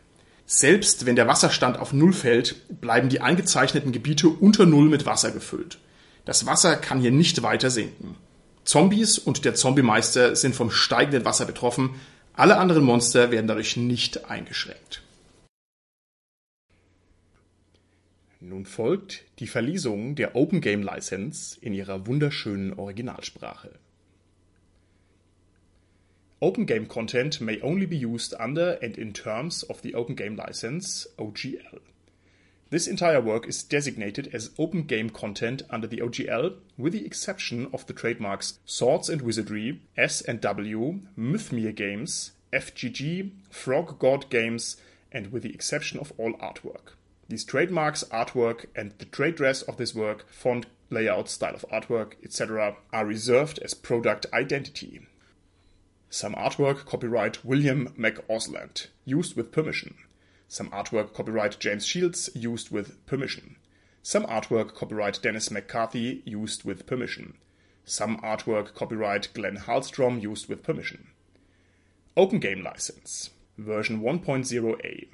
Selbst 0.46 1.06
wenn 1.06 1.16
der 1.16 1.26
Wasserstand 1.26 1.78
auf 1.78 1.92
Null 1.92 2.12
fällt, 2.12 2.80
bleiben 2.80 3.08
die 3.08 3.20
eingezeichneten 3.20 3.90
Gebiete 3.90 4.28
unter 4.28 4.64
Null 4.64 4.88
mit 4.88 5.04
Wasser 5.04 5.32
gefüllt. 5.32 5.78
Das 6.24 6.46
Wasser 6.46 6.76
kann 6.76 7.00
hier 7.00 7.10
nicht 7.10 7.42
weiter 7.42 7.68
sinken. 7.68 8.16
Zombies 8.64 9.18
und 9.18 9.44
der 9.44 9.54
Zombiemeister 9.54 10.36
sind 10.36 10.54
vom 10.54 10.70
steigenden 10.70 11.24
Wasser 11.24 11.46
betroffen, 11.46 11.96
alle 12.34 12.58
anderen 12.58 12.84
Monster 12.84 13.30
werden 13.30 13.46
dadurch 13.46 13.76
nicht 13.76 14.26
eingeschränkt. 14.26 15.02
Nun 18.40 18.66
folgt 18.66 19.24
die 19.38 19.46
Verlesung 19.46 20.14
der 20.14 20.36
Open 20.36 20.60
Game 20.60 20.82
License 20.82 21.56
in 21.60 21.72
ihrer 21.72 22.06
wunderschönen 22.06 22.74
Originalsprache. 22.74 23.70
Open 26.46 26.64
Game 26.64 26.86
content 26.86 27.40
may 27.40 27.60
only 27.60 27.86
be 27.86 27.96
used 27.96 28.32
under 28.38 28.78
and 28.80 28.96
in 28.96 29.12
terms 29.12 29.64
of 29.64 29.82
the 29.82 29.96
Open 29.96 30.14
Game 30.14 30.36
License 30.36 31.04
OGL. 31.18 31.80
This 32.70 32.86
entire 32.86 33.20
work 33.20 33.48
is 33.48 33.64
designated 33.64 34.30
as 34.32 34.52
open 34.56 34.84
game 34.84 35.10
content 35.10 35.62
under 35.70 35.88
the 35.88 35.96
OGL, 35.96 36.54
with 36.78 36.92
the 36.92 37.04
exception 37.04 37.68
of 37.72 37.84
the 37.88 37.92
trademarks 37.92 38.60
Swords 38.64 39.08
and 39.08 39.22
Wizardry, 39.22 39.80
S&W, 39.96 41.00
Mythmere 41.16 41.72
Games, 41.72 42.30
FGG, 42.52 43.32
Frog 43.50 43.98
God 43.98 44.30
Games, 44.30 44.76
and 45.10 45.32
with 45.32 45.42
the 45.42 45.52
exception 45.52 45.98
of 45.98 46.12
all 46.16 46.34
artwork. 46.34 46.94
These 47.28 47.42
trademarks, 47.42 48.04
artwork, 48.04 48.66
and 48.76 48.92
the 48.98 49.06
trade 49.06 49.34
dress 49.34 49.62
of 49.62 49.78
this 49.78 49.96
work, 49.96 50.30
font, 50.30 50.66
layout, 50.90 51.28
style 51.28 51.56
of 51.56 51.66
artwork, 51.72 52.12
etc., 52.22 52.76
are 52.92 53.04
reserved 53.04 53.58
as 53.64 53.74
product 53.74 54.26
identity. 54.32 55.00
Some 56.10 56.34
artwork 56.34 56.86
copyright 56.86 57.44
William 57.44 57.88
McAusland, 57.98 58.86
used 59.04 59.36
with 59.36 59.52
permission. 59.52 59.94
Some 60.48 60.70
artwork 60.70 61.12
copyright 61.12 61.58
James 61.58 61.84
Shields 61.84 62.30
used 62.34 62.70
with 62.70 63.04
permission. 63.06 63.56
Some 64.02 64.24
artwork 64.26 64.74
copyright 64.74 65.20
Dennis 65.20 65.50
McCarthy 65.50 66.22
used 66.24 66.64
with 66.64 66.86
permission. 66.86 67.34
Some 67.84 68.20
artwork 68.20 68.74
copyright 68.74 69.28
Glenn 69.34 69.56
Hallstrom 69.56 70.22
used 70.22 70.48
with 70.48 70.62
permission. 70.62 71.08
Open 72.16 72.38
Game 72.38 72.62
License 72.62 73.30
version 73.58 74.00
1.0a. 74.00 75.08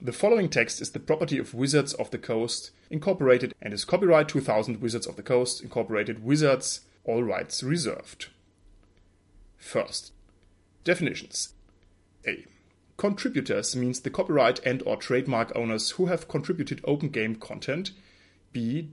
The 0.00 0.12
following 0.12 0.48
text 0.48 0.80
is 0.80 0.90
the 0.90 1.00
property 1.00 1.38
of 1.38 1.54
Wizards 1.54 1.94
of 1.94 2.10
the 2.10 2.18
Coast 2.18 2.70
Incorporated 2.90 3.54
and 3.60 3.72
is 3.72 3.84
copyright 3.84 4.28
2000 4.28 4.80
Wizards 4.80 5.06
of 5.06 5.16
the 5.16 5.22
Coast 5.22 5.62
Incorporated 5.62 6.24
Wizards, 6.24 6.80
all 7.04 7.22
rights 7.22 7.62
reserved. 7.62 8.28
First, 9.56 10.12
definitions. 10.84 11.54
A. 12.26 12.44
Contributors 12.96 13.74
means 13.74 14.00
the 14.00 14.10
copyright 14.10 14.60
and 14.64 14.82
or 14.86 14.96
trademark 14.96 15.50
owners 15.56 15.90
who 15.92 16.06
have 16.06 16.28
contributed 16.28 16.80
open 16.84 17.08
game 17.08 17.34
content. 17.34 17.90
B. 18.52 18.90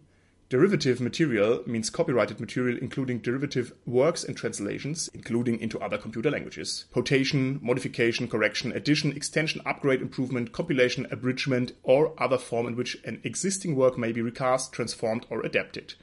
Derivative 0.49 0.99
material 0.99 1.63
means 1.65 1.89
copyrighted 1.89 2.41
material 2.41 2.77
including 2.81 3.19
derivative 3.19 3.71
works 3.85 4.23
and 4.25 4.35
translations, 4.35 5.09
including 5.13 5.61
into 5.61 5.79
other 5.79 5.97
computer 5.97 6.29
languages. 6.29 6.85
Quotation, 6.91 7.57
modification, 7.61 8.27
correction, 8.27 8.73
addition, 8.73 9.13
extension, 9.13 9.61
upgrade, 9.65 10.01
improvement, 10.01 10.51
compilation, 10.51 11.07
abridgment, 11.09 11.71
or 11.83 12.13
other 12.21 12.37
form 12.37 12.67
in 12.67 12.75
which 12.75 12.97
an 13.05 13.21
existing 13.23 13.77
work 13.77 13.97
may 13.97 14.11
be 14.11 14.21
recast, 14.21 14.73
transformed, 14.73 15.25
or 15.29 15.39
adapted. 15.45 15.93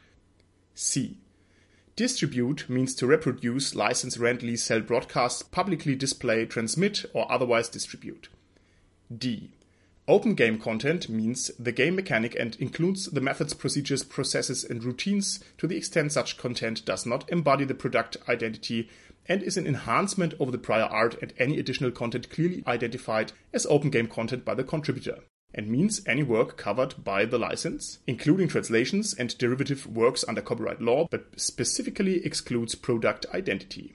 C. 0.75 1.19
Distribute 1.99 2.71
means 2.71 2.95
to 2.95 3.09
reproduce, 3.09 3.75
license, 3.75 4.19
rent, 4.19 4.41
lease, 4.41 4.63
sell, 4.63 4.81
broadcast, 4.81 5.51
publicly 5.51 5.97
display, 5.97 6.47
transmit, 6.47 7.05
or 7.13 7.27
otherwise 7.29 7.69
distribute. 7.69 8.29
D. 9.13 9.51
Open 10.07 10.35
game 10.35 10.61
content 10.61 11.09
means 11.09 11.51
the 11.59 11.73
game 11.73 11.97
mechanic 11.97 12.37
and 12.39 12.55
includes 12.61 13.07
the 13.07 13.21
methods, 13.21 13.53
procedures, 13.53 14.05
processes, 14.05 14.63
and 14.63 14.85
routines 14.85 15.43
to 15.57 15.67
the 15.67 15.77
extent 15.77 16.13
such 16.13 16.39
content 16.39 16.85
does 16.85 17.05
not 17.05 17.29
embody 17.31 17.65
the 17.65 17.75
product 17.75 18.17
identity 18.29 18.89
and 19.27 19.43
is 19.43 19.57
an 19.57 19.67
enhancement 19.67 20.35
over 20.39 20.53
the 20.53 20.57
prior 20.57 20.85
art 20.85 21.21
and 21.21 21.33
any 21.37 21.59
additional 21.59 21.91
content 21.91 22.31
clearly 22.31 22.63
identified 22.69 23.33
as 23.53 23.67
open 23.67 23.91
game 23.91 24.07
content 24.07 24.45
by 24.45 24.55
the 24.55 24.63
contributor 24.63 25.19
and 25.55 25.69
means 25.69 26.03
any 26.07 26.23
work 26.23 26.57
covered 26.57 27.03
by 27.03 27.25
the 27.25 27.39
license, 27.39 27.99
including 28.07 28.49
translations 28.49 29.15
and 29.15 29.37
derivative 29.39 29.87
works 29.87 30.25
under 30.29 30.43
copyright 30.43 30.81
law, 30.81 31.07
but 31.11 31.27
specifically 31.37 32.25
excludes 32.25 32.75
product 32.75 33.27
identity. 33.35 33.95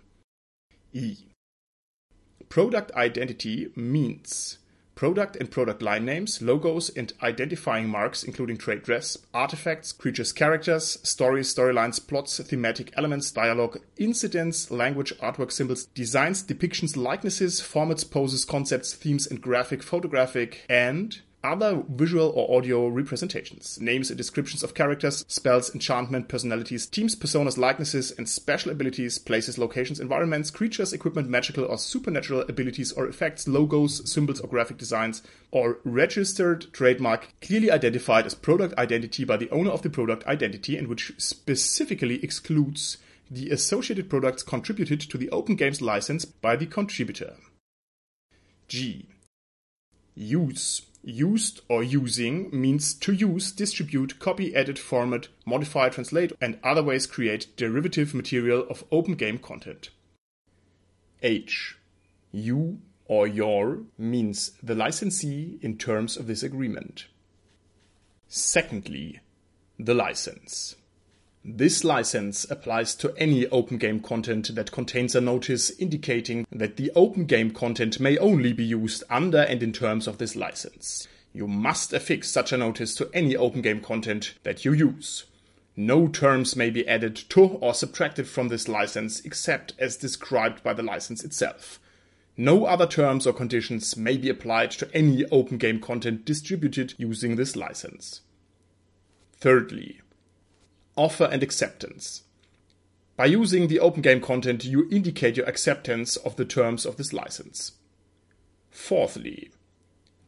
E. 0.94 1.18
Product 2.50 2.92
identity 2.94 3.72
means 3.76 4.60
product 4.96 5.36
and 5.36 5.50
product 5.50 5.82
line 5.82 6.06
names, 6.06 6.42
logos, 6.42 6.90
and 6.90 7.14
identifying 7.24 7.90
marks, 7.90 8.24
including 8.24 8.58
trade 8.58 8.84
dress, 8.84 9.18
artifacts, 9.34 9.92
creatures' 9.92 10.32
characters, 10.32 11.00
stories, 11.02 11.54
storylines, 11.54 12.06
plots, 12.06 12.40
thematic 12.40 12.92
elements, 12.96 13.32
dialogue, 13.32 13.80
incidents, 13.98 14.70
language, 14.70 15.12
artwork, 15.18 15.52
symbols, 15.52 15.86
designs, 15.96 16.44
depictions, 16.44 16.96
likenesses, 16.96 17.60
formats, 17.60 18.10
poses, 18.10 18.46
concepts, 18.46 18.94
themes, 18.94 19.26
and 19.26 19.42
graphic, 19.42 19.82
photographic, 19.82 20.64
and 20.70 21.22
other 21.44 21.84
visual 21.90 22.32
or 22.36 22.58
audio 22.58 22.88
representations, 22.88 23.80
names 23.82 24.10
and 24.10 24.18
descriptions 24.18 24.64
of 24.64 24.74
characters, 24.74 25.26
spells, 25.28 25.74
enchantment, 25.74 26.30
personalities, 26.30 26.86
teams, 26.86 27.16
personas, 27.16 27.58
likenesses, 27.58 28.12
and 28.18 28.30
special 28.30 28.72
abilities, 28.72 29.20
places, 29.20 29.58
locations, 29.58 30.00
environments, 30.00 30.50
creatures, 30.50 30.94
equipment, 30.94 31.30
magical 31.30 31.66
or 31.66 31.78
supernatural 31.78 32.42
abilities 32.42 32.92
or 32.94 33.08
effects, 33.08 33.48
logos, 33.48 34.10
symbols, 34.10 34.40
or 34.40 34.48
graphic 34.48 34.78
designs, 34.78 35.22
or 35.52 35.80
registered 35.84 36.72
trademark 36.72 37.28
clearly 37.42 37.70
identified 37.70 38.26
as 38.26 38.34
product 38.34 38.74
identity 38.78 39.24
by 39.26 39.38
the 39.38 39.50
owner 39.50 39.72
of 39.72 39.82
the 39.82 39.90
product 39.90 40.26
identity 40.26 40.78
and 40.78 40.88
which 40.88 41.12
specifically 41.18 42.24
excludes 42.24 42.98
the 43.30 43.50
associated 43.50 44.10
products 44.10 44.44
contributed 44.44 45.00
to 45.00 45.18
the 45.18 45.30
Open 45.32 45.56
Games 45.56 45.82
license 45.82 46.24
by 46.26 46.56
the 46.56 46.66
contributor. 46.66 47.36
G. 48.68 49.08
Use 50.16 50.84
Used 51.06 51.60
or 51.68 51.84
using 51.84 52.50
means 52.54 52.94
to 52.94 53.12
use, 53.12 53.52
distribute, 53.52 54.20
copy, 54.20 54.56
edit, 54.56 54.80
format, 54.80 55.28
modify, 55.46 55.90
translate, 55.90 56.32
and 56.40 56.58
other 56.64 56.82
ways 56.82 57.06
create 57.06 57.56
derivative 57.58 58.14
material 58.14 58.66
of 58.70 58.86
open 58.90 59.16
game 59.16 59.38
content. 59.38 59.90
H. 61.22 61.78
You 62.32 62.80
or 63.06 63.28
your 63.28 63.82
means 63.98 64.52
the 64.64 64.76
licensee 64.76 65.60
in 65.62 65.78
terms 65.78 66.16
of 66.16 66.26
this 66.26 66.42
agreement. 66.42 67.08
Secondly, 68.30 69.20
the 69.78 69.94
license. 69.94 70.76
This 71.46 71.84
license 71.84 72.50
applies 72.50 72.96
to 72.96 73.14
any 73.18 73.46
open 73.48 73.78
game 73.78 74.00
content 74.00 74.56
that 74.56 74.72
contains 74.72 75.14
a 75.14 75.20
notice 75.20 75.72
indicating 75.72 76.48
that 76.50 76.78
the 76.78 76.90
open 76.96 77.26
game 77.26 77.52
content 77.52 78.00
may 78.00 78.18
only 78.18 78.54
be 78.54 78.64
used 78.64 79.04
under 79.10 79.42
and 79.42 79.62
in 79.62 79.74
terms 79.74 80.08
of 80.08 80.20
this 80.20 80.38
license. 80.38 81.06
You 81.34 81.48
must 81.48 81.92
affix 81.92 82.30
such 82.30 82.54
a 82.54 82.58
notice 82.58 82.96
to 82.96 83.10
any 83.14 83.36
open 83.36 83.62
game 83.62 83.82
content 83.82 84.36
that 84.44 84.64
you 84.64 84.72
use. 84.72 85.26
No 85.76 86.08
terms 86.08 86.56
may 86.56 86.70
be 86.70 86.88
added 86.88 87.18
to 87.18 87.42
or 87.42 87.74
subtracted 87.74 88.26
from 88.26 88.48
this 88.48 88.70
license 88.70 89.20
except 89.26 89.74
as 89.78 89.98
described 89.98 90.64
by 90.64 90.72
the 90.72 90.84
license 90.84 91.26
itself. 91.26 91.78
No 92.38 92.66
other 92.66 92.88
terms 92.88 93.28
or 93.28 93.34
conditions 93.34 93.98
may 93.98 94.16
be 94.16 94.30
applied 94.30 94.72
to 94.72 94.90
any 94.94 95.26
open 95.26 95.58
game 95.58 95.82
content 95.82 96.24
distributed 96.24 96.94
using 96.98 97.36
this 97.36 97.58
license. 97.58 98.22
Thirdly, 99.36 100.00
offer 100.96 101.26
and 101.26 101.44
acceptance. 101.44 102.24
By 103.16 103.26
using 103.26 103.68
the 103.68 103.80
open 103.80 104.02
game 104.02 104.22
content, 104.22 104.66
you 104.66 104.88
indicate 104.92 105.38
your 105.38 105.46
acceptance 105.48 106.16
of 106.18 106.36
the 106.36 106.46
terms 106.46 106.86
of 106.86 106.98
this 106.98 107.14
license. 107.14 107.74
Fourthly, 108.72 109.52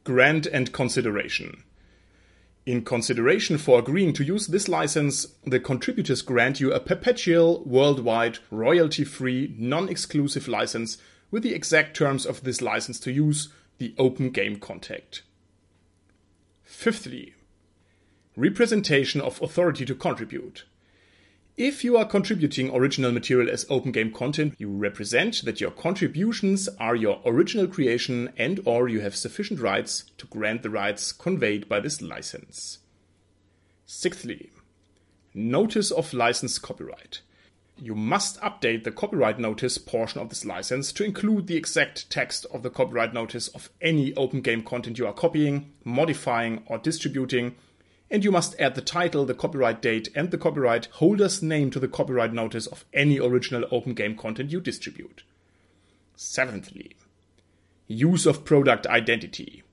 grant 0.04 0.46
and 0.46 0.72
consideration. 0.72 1.64
In 2.66 2.84
consideration 2.84 3.60
for 3.60 3.78
agreeing 3.78 4.14
to 4.14 4.24
use 4.24 4.48
this 4.48 4.68
license, 4.68 5.28
the 5.46 5.60
contributors 5.60 6.24
grant 6.24 6.60
you 6.60 6.74
a 6.74 6.80
perpetual, 6.80 7.64
worldwide, 7.64 8.40
royalty 8.50 9.04
free, 9.04 9.54
non 9.58 9.88
exclusive 9.88 10.48
license 10.48 10.98
with 11.30 11.44
the 11.44 11.54
exact 11.54 11.96
terms 11.96 12.26
of 12.26 12.44
this 12.44 12.62
license 12.62 13.00
to 13.02 13.12
use 13.12 13.50
the 13.78 13.94
open 14.00 14.32
game 14.32 14.56
content. 14.60 15.22
Fifthly, 16.64 17.35
representation 18.36 19.22
of 19.22 19.42
authority 19.42 19.86
to 19.86 19.96
contribute. 19.96 20.66
If 21.58 21.86
you 21.86 21.96
are 21.96 22.06
contributing 22.06 22.70
original 22.76 23.14
material 23.14 23.50
as 23.50 23.66
open 23.70 23.94
game 23.94 24.12
content, 24.12 24.56
you 24.58 24.70
represent 24.70 25.46
that 25.46 25.62
your 25.62 25.72
contributions 25.72 26.68
are 26.82 26.98
your 26.98 27.22
original 27.26 27.66
creation 27.66 28.34
and 28.36 28.60
or 28.66 28.90
you 28.90 29.00
have 29.00 29.16
sufficient 29.16 29.62
rights 29.62 30.12
to 30.18 30.28
grant 30.28 30.64
the 30.64 30.70
rights 30.70 31.14
conveyed 31.14 31.70
by 31.70 31.80
this 31.80 32.02
license. 32.02 32.80
Sixthly, 33.86 34.50
notice 35.34 35.92
of 35.92 36.14
license 36.14 36.60
copyright. 36.60 37.22
You 37.78 37.96
must 37.96 38.40
update 38.42 38.84
the 38.84 38.92
copyright 38.92 39.40
notice 39.40 39.78
portion 39.78 40.20
of 40.20 40.28
this 40.28 40.44
license 40.44 40.92
to 40.92 41.06
include 41.06 41.48
the 41.48 41.56
exact 41.56 42.10
text 42.10 42.46
of 42.54 42.64
the 42.64 42.70
copyright 42.70 43.14
notice 43.14 43.48
of 43.50 43.70
any 43.82 44.14
open 44.16 44.42
game 44.42 44.62
content 44.62 44.98
you 44.98 45.08
are 45.08 45.14
copying, 45.14 45.72
modifying, 45.86 46.64
or 46.68 46.78
distributing 46.78 47.56
and 48.10 48.24
you 48.24 48.32
must 48.32 48.60
add 48.60 48.76
the 48.76 48.82
title, 48.82 49.26
the 49.26 49.34
copyright 49.34 49.82
date, 49.82 50.10
and 50.16 50.32
the 50.32 50.38
copyright 50.38 50.86
holder's 50.94 51.42
name 51.42 51.72
to 51.72 51.80
the 51.80 51.88
copyright 51.88 52.34
notice 52.34 52.68
of 52.68 52.86
any 52.94 53.20
original 53.20 53.66
open 53.72 53.94
game 53.94 54.16
content 54.16 54.52
you 54.52 54.62
distribute. 54.62 55.24
Seventhly, 56.16 56.96
use 57.88 58.26
of 58.26 58.46
product 58.46 58.88
identity. 58.88 59.64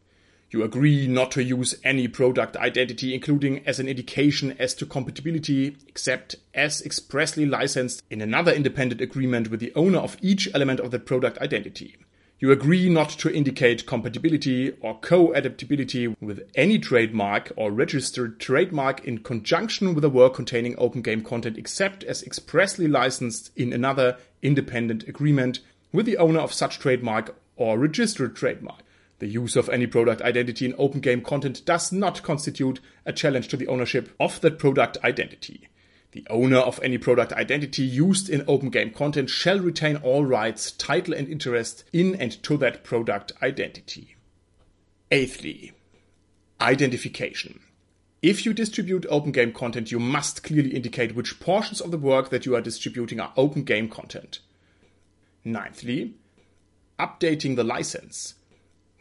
You 0.51 0.63
agree 0.63 1.07
not 1.07 1.31
to 1.33 1.43
use 1.43 1.77
any 1.83 2.09
product 2.09 2.57
identity, 2.59 3.15
including 3.15 3.67
as 3.67 3.81
an 3.81 3.89
indication 3.89 4.55
as 4.59 4.75
to 4.75 4.87
compatibility, 4.87 5.77
except 5.89 6.37
as 6.53 6.83
expressly 6.83 7.47
licensed 7.47 8.03
in 8.11 8.21
another 8.21 8.53
independent 8.53 9.01
agreement 9.01 9.51
with 9.51 9.61
the 9.61 9.73
owner 9.75 9.99
of 9.99 10.19
each 10.21 10.49
element 10.53 10.81
of 10.81 10.91
the 10.91 10.99
product 10.99 11.39
identity. 11.39 11.97
You 12.43 12.51
agree 12.51 12.89
not 12.89 13.11
to 13.21 13.33
indicate 13.33 13.87
compatibility 13.87 14.73
or 14.81 14.99
co-adaptability 14.99 16.09
with 16.21 16.51
any 16.57 16.77
trademark 16.77 17.53
or 17.55 17.71
registered 17.71 18.41
trademark 18.41 19.05
in 19.05 19.19
conjunction 19.19 19.95
with 19.95 20.03
a 20.03 20.09
work 20.09 20.35
containing 20.35 20.75
open 20.77 21.03
game 21.03 21.23
content 21.23 21.57
except 21.57 22.03
as 22.03 22.25
expressly 22.25 22.89
licensed 22.89 23.53
in 23.55 23.73
another 23.73 24.17
independent 24.43 25.07
agreement 25.07 25.61
with 25.93 26.05
the 26.05 26.17
owner 26.17 26.41
of 26.41 26.53
such 26.53 26.81
trademark 26.81 27.37
or 27.55 27.79
registered 27.79 28.35
trademark. 28.35 28.81
The 29.21 29.29
use 29.29 29.55
of 29.55 29.69
any 29.69 29.87
product 29.87 30.21
identity 30.23 30.67
in 30.67 30.75
open 30.79 30.99
game 30.99 31.21
content 31.21 31.65
does 31.65 31.93
not 31.93 32.25
constitute 32.25 32.81
a 33.07 33.13
challenge 33.13 33.47
to 33.49 33.57
the 33.57 33.69
ownership 33.69 34.13
of 34.19 34.41
that 34.41 34.59
product 34.59 34.99
identity. 35.05 35.69
The 36.13 36.27
owner 36.29 36.59
of 36.59 36.79
any 36.83 36.99
product 36.99 37.33
identity 37.33 37.83
used 37.83 38.29
in 38.29 38.45
open 38.47 38.69
game 38.69 38.91
content 38.91 39.31
shall 39.31 39.59
retain 39.59 39.97
all 39.97 40.25
rights, 40.27 40.71
title, 40.73 41.15
and 41.15 41.27
interest 41.27 41.85
in 41.93 42.15
and 42.15 42.43
to 42.43 42.59
that 42.59 42.85
product 42.85 43.33
identity. 43.43 44.17
Eighthly, 45.11 45.73
identification. 46.61 47.61
If 48.21 48.45
you 48.45 48.53
distribute 48.53 49.07
open 49.09 49.33
game 49.33 49.53
content, 49.53 49.91
you 49.91 49.99
must 49.99 50.45
clearly 50.45 50.77
indicate 50.77 51.15
which 51.15 51.41
portions 51.41 51.81
of 51.81 51.91
the 51.91 51.99
work 51.99 52.29
that 52.29 52.45
you 52.45 52.55
are 52.55 52.61
distributing 52.61 53.19
are 53.19 53.33
open 53.37 53.65
game 53.65 53.89
content. 53.89 54.41
Ninthly, 55.45 56.13
updating 57.01 57.57
the 57.57 57.65
license. 57.65 58.35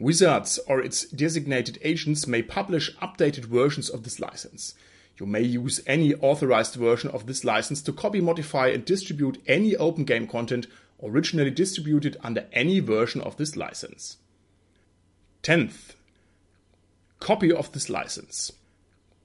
Wizards 0.00 0.58
or 0.66 0.80
its 0.80 1.04
designated 1.04 1.78
agents 1.82 2.26
may 2.26 2.42
publish 2.42 2.90
updated 2.96 3.44
versions 3.44 3.88
of 3.90 4.02
this 4.02 4.18
license. 4.18 4.74
You 5.18 5.26
may 5.26 5.42
use 5.42 5.80
any 5.86 6.14
authorized 6.14 6.74
version 6.74 7.10
of 7.10 7.26
this 7.26 7.44
license 7.44 7.82
to 7.82 7.92
copy, 7.92 8.20
modify, 8.20 8.68
and 8.68 8.84
distribute 8.84 9.42
any 9.46 9.76
open 9.76 10.04
game 10.04 10.26
content 10.26 10.66
originally 11.02 11.50
distributed 11.50 12.16
under 12.22 12.46
any 12.52 12.80
version 12.80 13.20
of 13.20 13.36
this 13.36 13.56
license. 13.56 14.18
10th, 15.42 15.94
copy 17.18 17.52
of 17.52 17.72
this 17.72 17.90
license. 17.90 18.52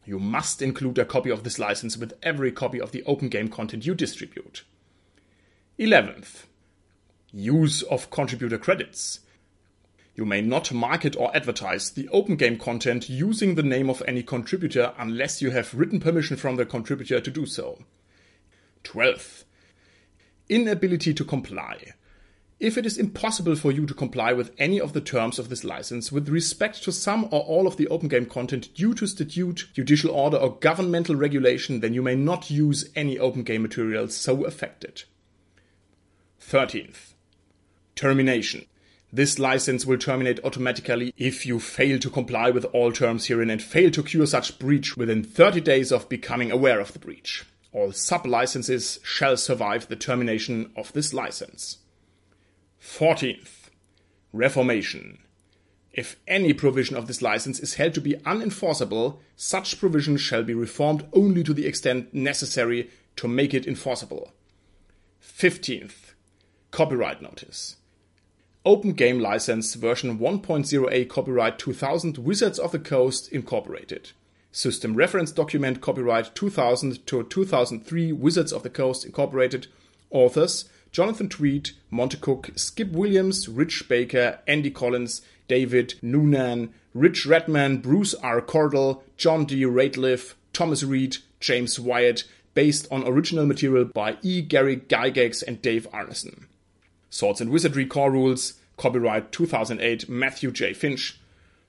You 0.05 0.19
must 0.19 0.61
include 0.61 0.97
a 0.97 1.05
copy 1.05 1.29
of 1.29 1.43
this 1.43 1.59
license 1.59 1.97
with 1.97 2.13
every 2.23 2.51
copy 2.51 2.79
of 2.79 2.91
the 2.91 3.03
open 3.03 3.29
game 3.29 3.49
content 3.49 3.85
you 3.85 3.93
distribute. 3.93 4.63
11th, 5.77 6.45
use 7.31 7.81
of 7.83 8.09
contributor 8.09 8.57
credits. 8.57 9.19
You 10.17 10.25
may 10.25 10.41
not 10.41 10.73
market 10.73 11.15
or 11.15 11.33
advertise 11.35 11.91
the 11.91 12.09
open 12.09 12.37
game 12.37 12.57
content 12.57 13.07
using 13.07 13.53
the 13.53 13.61
name 13.61 13.87
of 13.87 14.01
any 14.07 14.23
contributor 14.23 14.93
unless 14.97 15.43
you 15.43 15.51
have 15.51 15.75
written 15.75 15.99
permission 15.99 16.37
from 16.37 16.55
the 16.55 16.65
contributor 16.65 17.21
to 17.21 17.29
do 17.29 17.45
so. 17.45 17.83
12th. 18.83 19.43
Inability 20.49 21.13
to 21.13 21.23
comply. 21.23 21.93
If 22.59 22.79
it 22.79 22.87
is 22.87 22.97
impossible 22.97 23.55
for 23.55 23.71
you 23.71 23.85
to 23.85 23.93
comply 23.93 24.33
with 24.33 24.55
any 24.57 24.81
of 24.81 24.93
the 24.93 25.01
terms 25.01 25.37
of 25.37 25.49
this 25.49 25.63
license 25.63 26.11
with 26.11 26.29
respect 26.29 26.83
to 26.85 26.91
some 26.91 27.25
or 27.25 27.41
all 27.41 27.67
of 27.67 27.77
the 27.77 27.87
open 27.89 28.07
game 28.07 28.25
content 28.25 28.73
due 28.73 28.95
to 28.95 29.05
statute, 29.05 29.67
judicial 29.75 30.09
order, 30.09 30.37
or 30.37 30.57
governmental 30.57 31.15
regulation, 31.15 31.81
then 31.81 31.93
you 31.93 32.01
may 32.01 32.15
not 32.15 32.49
use 32.49 32.89
any 32.95 33.19
open 33.19 33.43
game 33.43 33.61
material 33.61 34.07
so 34.07 34.45
affected. 34.45 35.03
13th. 36.41 37.13
Termination. 37.95 38.65
This 39.17 39.39
license 39.39 39.83
will 39.83 39.97
terminate 39.97 40.39
automatically 40.43 41.11
if 41.17 41.43
you 41.43 41.59
fail 41.59 41.97
to 41.97 42.09
comply 42.11 42.51
with 42.51 42.65
all 42.65 42.91
terms 42.91 43.25
herein 43.25 43.49
and 43.49 43.59
fail 43.59 43.89
to 43.89 44.03
cure 44.03 44.27
such 44.27 44.59
breach 44.59 44.95
within 44.95 45.23
30 45.23 45.59
days 45.61 45.91
of 45.91 46.07
becoming 46.07 46.51
aware 46.51 46.79
of 46.79 46.93
the 46.93 46.99
breach. 46.99 47.43
All 47.71 47.91
sub-licenses 47.91 48.99
shall 49.01 49.35
survive 49.35 49.87
the 49.87 49.95
termination 49.95 50.71
of 50.75 50.93
this 50.93 51.15
license. 51.15 51.79
14th. 52.79 53.71
Reformation. 54.33 55.17
If 55.91 56.17
any 56.27 56.53
provision 56.53 56.95
of 56.95 57.07
this 57.07 57.23
license 57.23 57.59
is 57.59 57.73
held 57.73 57.95
to 57.95 58.01
be 58.01 58.17
unenforceable, 58.17 59.17
such 59.35 59.79
provision 59.79 60.17
shall 60.17 60.43
be 60.43 60.53
reformed 60.53 61.07
only 61.11 61.43
to 61.43 61.55
the 61.55 61.65
extent 61.65 62.13
necessary 62.13 62.91
to 63.15 63.27
make 63.27 63.55
it 63.55 63.65
enforceable. 63.65 64.31
15th. 65.23 66.13
Copyright 66.69 67.19
notice. 67.19 67.77
Open 68.67 68.91
Game 68.91 69.21
License 69.21 69.75
version 69.75 70.19
1.0a 70.19 71.07
copyright 71.07 71.57
2000 71.57 72.17
Wizards 72.17 72.59
of 72.59 72.73
the 72.73 72.79
Coast 72.79 73.31
Incorporated. 73.31 74.11
System 74.51 74.93
Reference 74.93 75.31
Document 75.31 75.79
copyright 75.79 76.35
2000 76.35 77.07
to 77.07 77.23
2003 77.23 78.11
Wizards 78.11 78.51
of 78.51 78.63
the 78.63 78.69
Coast 78.69 79.05
Incorporated. 79.05 79.67
Authors 80.09 80.65
Jonathan 80.91 81.29
Tweed, 81.29 81.69
Monte 81.89 82.17
Cook, 82.17 82.49
Skip 82.57 82.91
Williams, 82.91 83.47
Rich 83.47 83.87
Baker, 83.87 84.39
Andy 84.45 84.69
Collins, 84.69 85.21
David 85.47 85.93
Noonan, 86.01 86.73
Rich 86.93 87.25
Redman, 87.25 87.77
Bruce 87.77 88.15
R. 88.15 88.41
Cordell, 88.41 89.01
John 89.15 89.45
D. 89.45 89.63
Rateliff, 89.63 90.33
Thomas 90.51 90.83
Reed, 90.83 91.15
James 91.39 91.79
Wyatt, 91.79 92.25
based 92.53 92.85
on 92.91 93.07
original 93.07 93.45
material 93.45 93.85
by 93.85 94.17
E. 94.21 94.41
Gary 94.41 94.75
Gygax 94.75 95.41
and 95.41 95.61
Dave 95.61 95.87
Arneson. 95.93 96.47
Swords 97.09 97.41
and 97.41 97.49
Wizardry 97.49 97.85
Core 97.85 98.11
Rules, 98.11 98.55
copyright 98.75 99.31
2008, 99.31 100.09
Matthew 100.09 100.51
J. 100.51 100.73
Finch. 100.73 101.19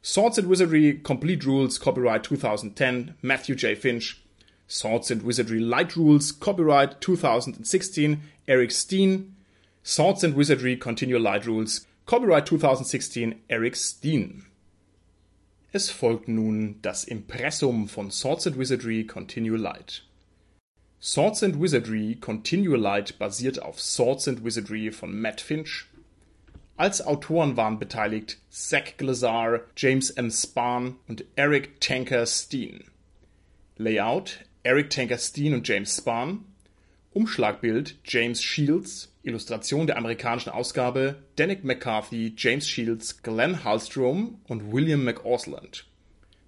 Swords 0.03 0.39
and 0.39 0.49
Wizardry 0.49 0.95
Complete 0.95 1.45
Rules, 1.45 1.79
copyright 1.79 2.25
2010, 2.25 3.15
Matthew 3.23 3.55
J. 3.55 3.75
Finch. 3.75 4.21
Swords 4.67 5.11
and 5.11 5.23
Wizardry 5.23 5.61
Light 5.61 5.97
Rules, 5.97 6.33
copyright 6.33 7.01
2016, 7.01 8.21
Eric 8.47 8.71
Steen. 8.71 9.35
Swords 9.83 10.23
and 10.23 10.35
Wizardry 10.35 10.77
Continual 10.77 11.23
Light 11.23 11.47
Rules, 11.47 11.87
copyright 12.05 12.45
2016, 12.47 13.41
Eric 13.49 13.77
Steen. 13.77 14.45
Es 15.73 15.91
folgt 15.91 16.29
nun 16.29 16.77
das 16.83 17.05
Impressum 17.05 17.89
von 17.89 18.11
Swords 18.11 18.47
and 18.47 18.57
Wizardry 18.57 19.05
Continual 19.05 19.61
Light. 19.61 20.03
Swords 21.01 21.45
and 21.45 21.61
Wizardry 21.61 22.19
Light 22.77 23.21
basiert 23.21 23.63
auf 23.63 23.81
Swords 23.81 24.27
and 24.27 24.43
Wizardry 24.43 24.91
von 24.91 25.21
Matt 25.21 25.41
Finch. 25.41 25.85
Als 26.77 27.07
Autoren 27.07 27.57
waren 27.57 27.79
beteiligt 27.79 28.39
Zach 28.51 28.97
Glazar, 28.97 29.61
James 29.77 30.11
M. 30.11 30.29
Spahn 30.29 30.97
und 31.07 31.25
Eric 31.37 31.81
Tanker 31.81 32.27
Steen. 32.27 32.83
Layout 33.77 34.45
Eric 34.65 34.91
Tanker 34.91 35.19
Steen 35.19 35.55
und 35.55 35.69
James 35.69 35.97
Spahn. 35.97 36.45
Umschlagbild 37.13 37.97
James 38.05 38.43
Shields. 38.43 39.13
Illustration 39.23 39.87
der 39.87 39.99
amerikanischen 39.99 40.51
Ausgabe 40.51 41.23
Danik 41.37 41.63
McCarthy, 41.63 42.35
James 42.37 42.69
Shields, 42.69 43.23
Glenn 43.23 43.63
Hallstrom 43.63 44.41
und 44.49 44.73
William 44.73 45.05
McAusland. 45.05 45.87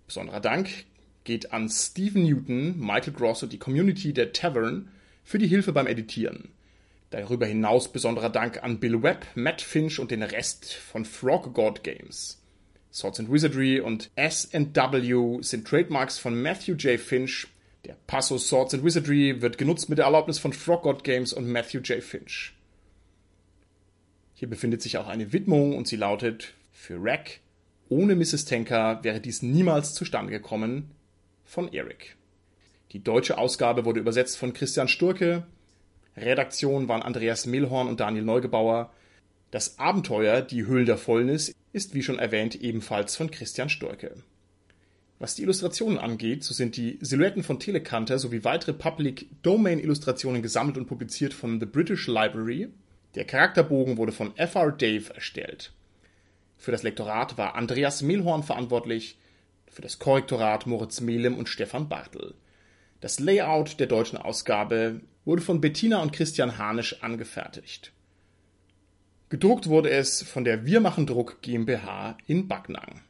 Besonderer 0.07 0.41
Dank 0.41 0.87
geht 1.31 1.53
an 1.53 1.69
Stephen 1.69 2.25
Newton, 2.25 2.77
Michael 2.81 3.13
Gross 3.13 3.45
und 3.45 3.53
die 3.53 3.59
Community 3.59 4.13
der 4.13 4.33
Tavern 4.33 4.89
für 5.23 5.39
die 5.39 5.47
Hilfe 5.47 5.71
beim 5.71 5.87
Editieren. 5.87 6.49
Darüber 7.11 7.47
hinaus 7.47 7.93
besonderer 7.93 8.31
Dank 8.31 8.65
an 8.65 8.81
Bill 8.81 9.05
Webb, 9.05 9.25
Matt 9.37 9.63
Finch 9.63 10.01
und 10.01 10.11
den 10.11 10.25
Rest 10.25 10.75
von 10.75 11.05
Frog 11.05 11.55
God 11.55 11.85
Games. 11.85 12.43
Swords 12.93 13.21
and 13.21 13.31
Wizardry 13.31 13.79
und 13.79 14.11
S&W 14.17 15.41
sind 15.43 15.69
Trademarks 15.69 16.19
von 16.19 16.43
Matthew 16.43 16.73
J. 16.73 16.99
Finch. 16.99 17.47
Der 17.85 17.95
Passus 18.09 18.49
Swords 18.49 18.75
and 18.75 18.83
Wizardry 18.83 19.41
wird 19.41 19.57
genutzt 19.57 19.89
mit 19.89 19.99
der 19.99 20.07
Erlaubnis 20.07 20.41
von 20.41 20.53
Frog 20.53 20.83
God 20.83 21.05
Games 21.05 21.33
und 21.33 21.47
Matthew 21.47 21.79
J. 21.79 22.03
Finch. 22.03 22.55
Hier 24.35 24.51
befindet 24.51 24.83
sich 24.83 24.99
auch 24.99 25.07
eine 25.07 25.33
Widmung 25.33 25.77
und 25.77 25.87
sie 25.87 25.95
lautet 25.95 26.55
für 26.73 26.99
Rack. 27.01 27.39
Ohne 27.89 28.17
Mrs. 28.17 28.47
Tanker 28.47 29.05
wäre 29.05 29.21
dies 29.21 29.43
niemals 29.43 29.95
zustande 29.95 30.33
gekommen 30.33 30.91
von 31.51 31.73
Eric. 31.73 32.17
Die 32.93 33.03
deutsche 33.03 33.37
Ausgabe 33.37 33.85
wurde 33.85 33.99
übersetzt 33.99 34.39
von 34.39 34.53
Christian 34.53 34.87
Sturke. 34.87 35.45
Redaktion 36.17 36.87
waren 36.87 37.03
Andreas 37.03 37.45
Mehlhorn 37.45 37.89
und 37.89 37.99
Daniel 37.99 38.25
Neugebauer. 38.25 38.93
Das 39.51 39.81
Abenteuer 39.81 40.43
Die 40.43 40.67
Höhlen 40.67 40.87
der 40.87 40.97
Fäulnis 40.97 41.53
ist 41.73 41.95
wie 41.95 42.05
schon 42.05 42.21
erwähnt 42.21 42.55
ebenfalls 42.55 43.17
von 43.17 43.33
Christian 43.33 43.69
Sturke. 43.69 44.23
Was 45.19 45.35
die 45.35 45.43
Illustrationen 45.43 45.99
angeht, 45.99 46.45
so 46.45 46.55
sind 46.55 46.77
die 46.77 46.99
Silhouetten 47.01 47.43
von 47.43 47.59
Telekanter 47.59 48.21
sowie 48.21 48.45
weitere 48.45 48.73
Public 48.73 49.27
Domain 49.43 49.81
Illustrationen 49.81 50.43
gesammelt 50.43 50.79
und 50.79 50.87
publiziert 50.87 51.35
von 51.35 51.59
The 51.59 51.67
British 51.67 52.07
Library. 52.07 52.69
Der 53.17 53.25
Charakterbogen 53.25 53.97
wurde 53.97 54.13
von 54.13 54.37
F.R. 54.37 54.71
Dave 54.71 55.13
erstellt. 55.13 55.73
Für 56.59 56.71
das 56.71 56.85
Lektorat 56.85 57.39
war 57.39 57.57
Andreas 57.57 58.03
Mehlhorn 58.03 58.45
verantwortlich, 58.45 59.19
für 59.71 59.83
das 59.83 59.99
Korrektorat 59.99 60.67
Moritz 60.67 61.01
Mehlem 61.01 61.37
und 61.37 61.49
Stefan 61.49 61.89
Bartel. 61.89 62.35
Das 63.01 63.19
Layout 63.19 63.81
der 63.81 63.87
deutschen 63.87 64.19
Ausgabe 64.19 65.01
wurde 65.25 65.43
von 65.43 65.61
Bettina 65.61 66.03
und 66.03 66.13
Christian 66.13 66.59
Hanisch 66.59 67.03
angefertigt. 67.03 67.93
Gedruckt 69.31 69.69
wurde 69.69 69.91
es 69.91 70.23
von 70.23 70.45
der 70.45 70.67
Wir 70.67 70.81
machen 70.81 71.07
Druck 71.07 71.41
GmbH 71.41 72.19
in 72.27 72.49
Backnang 72.49 73.03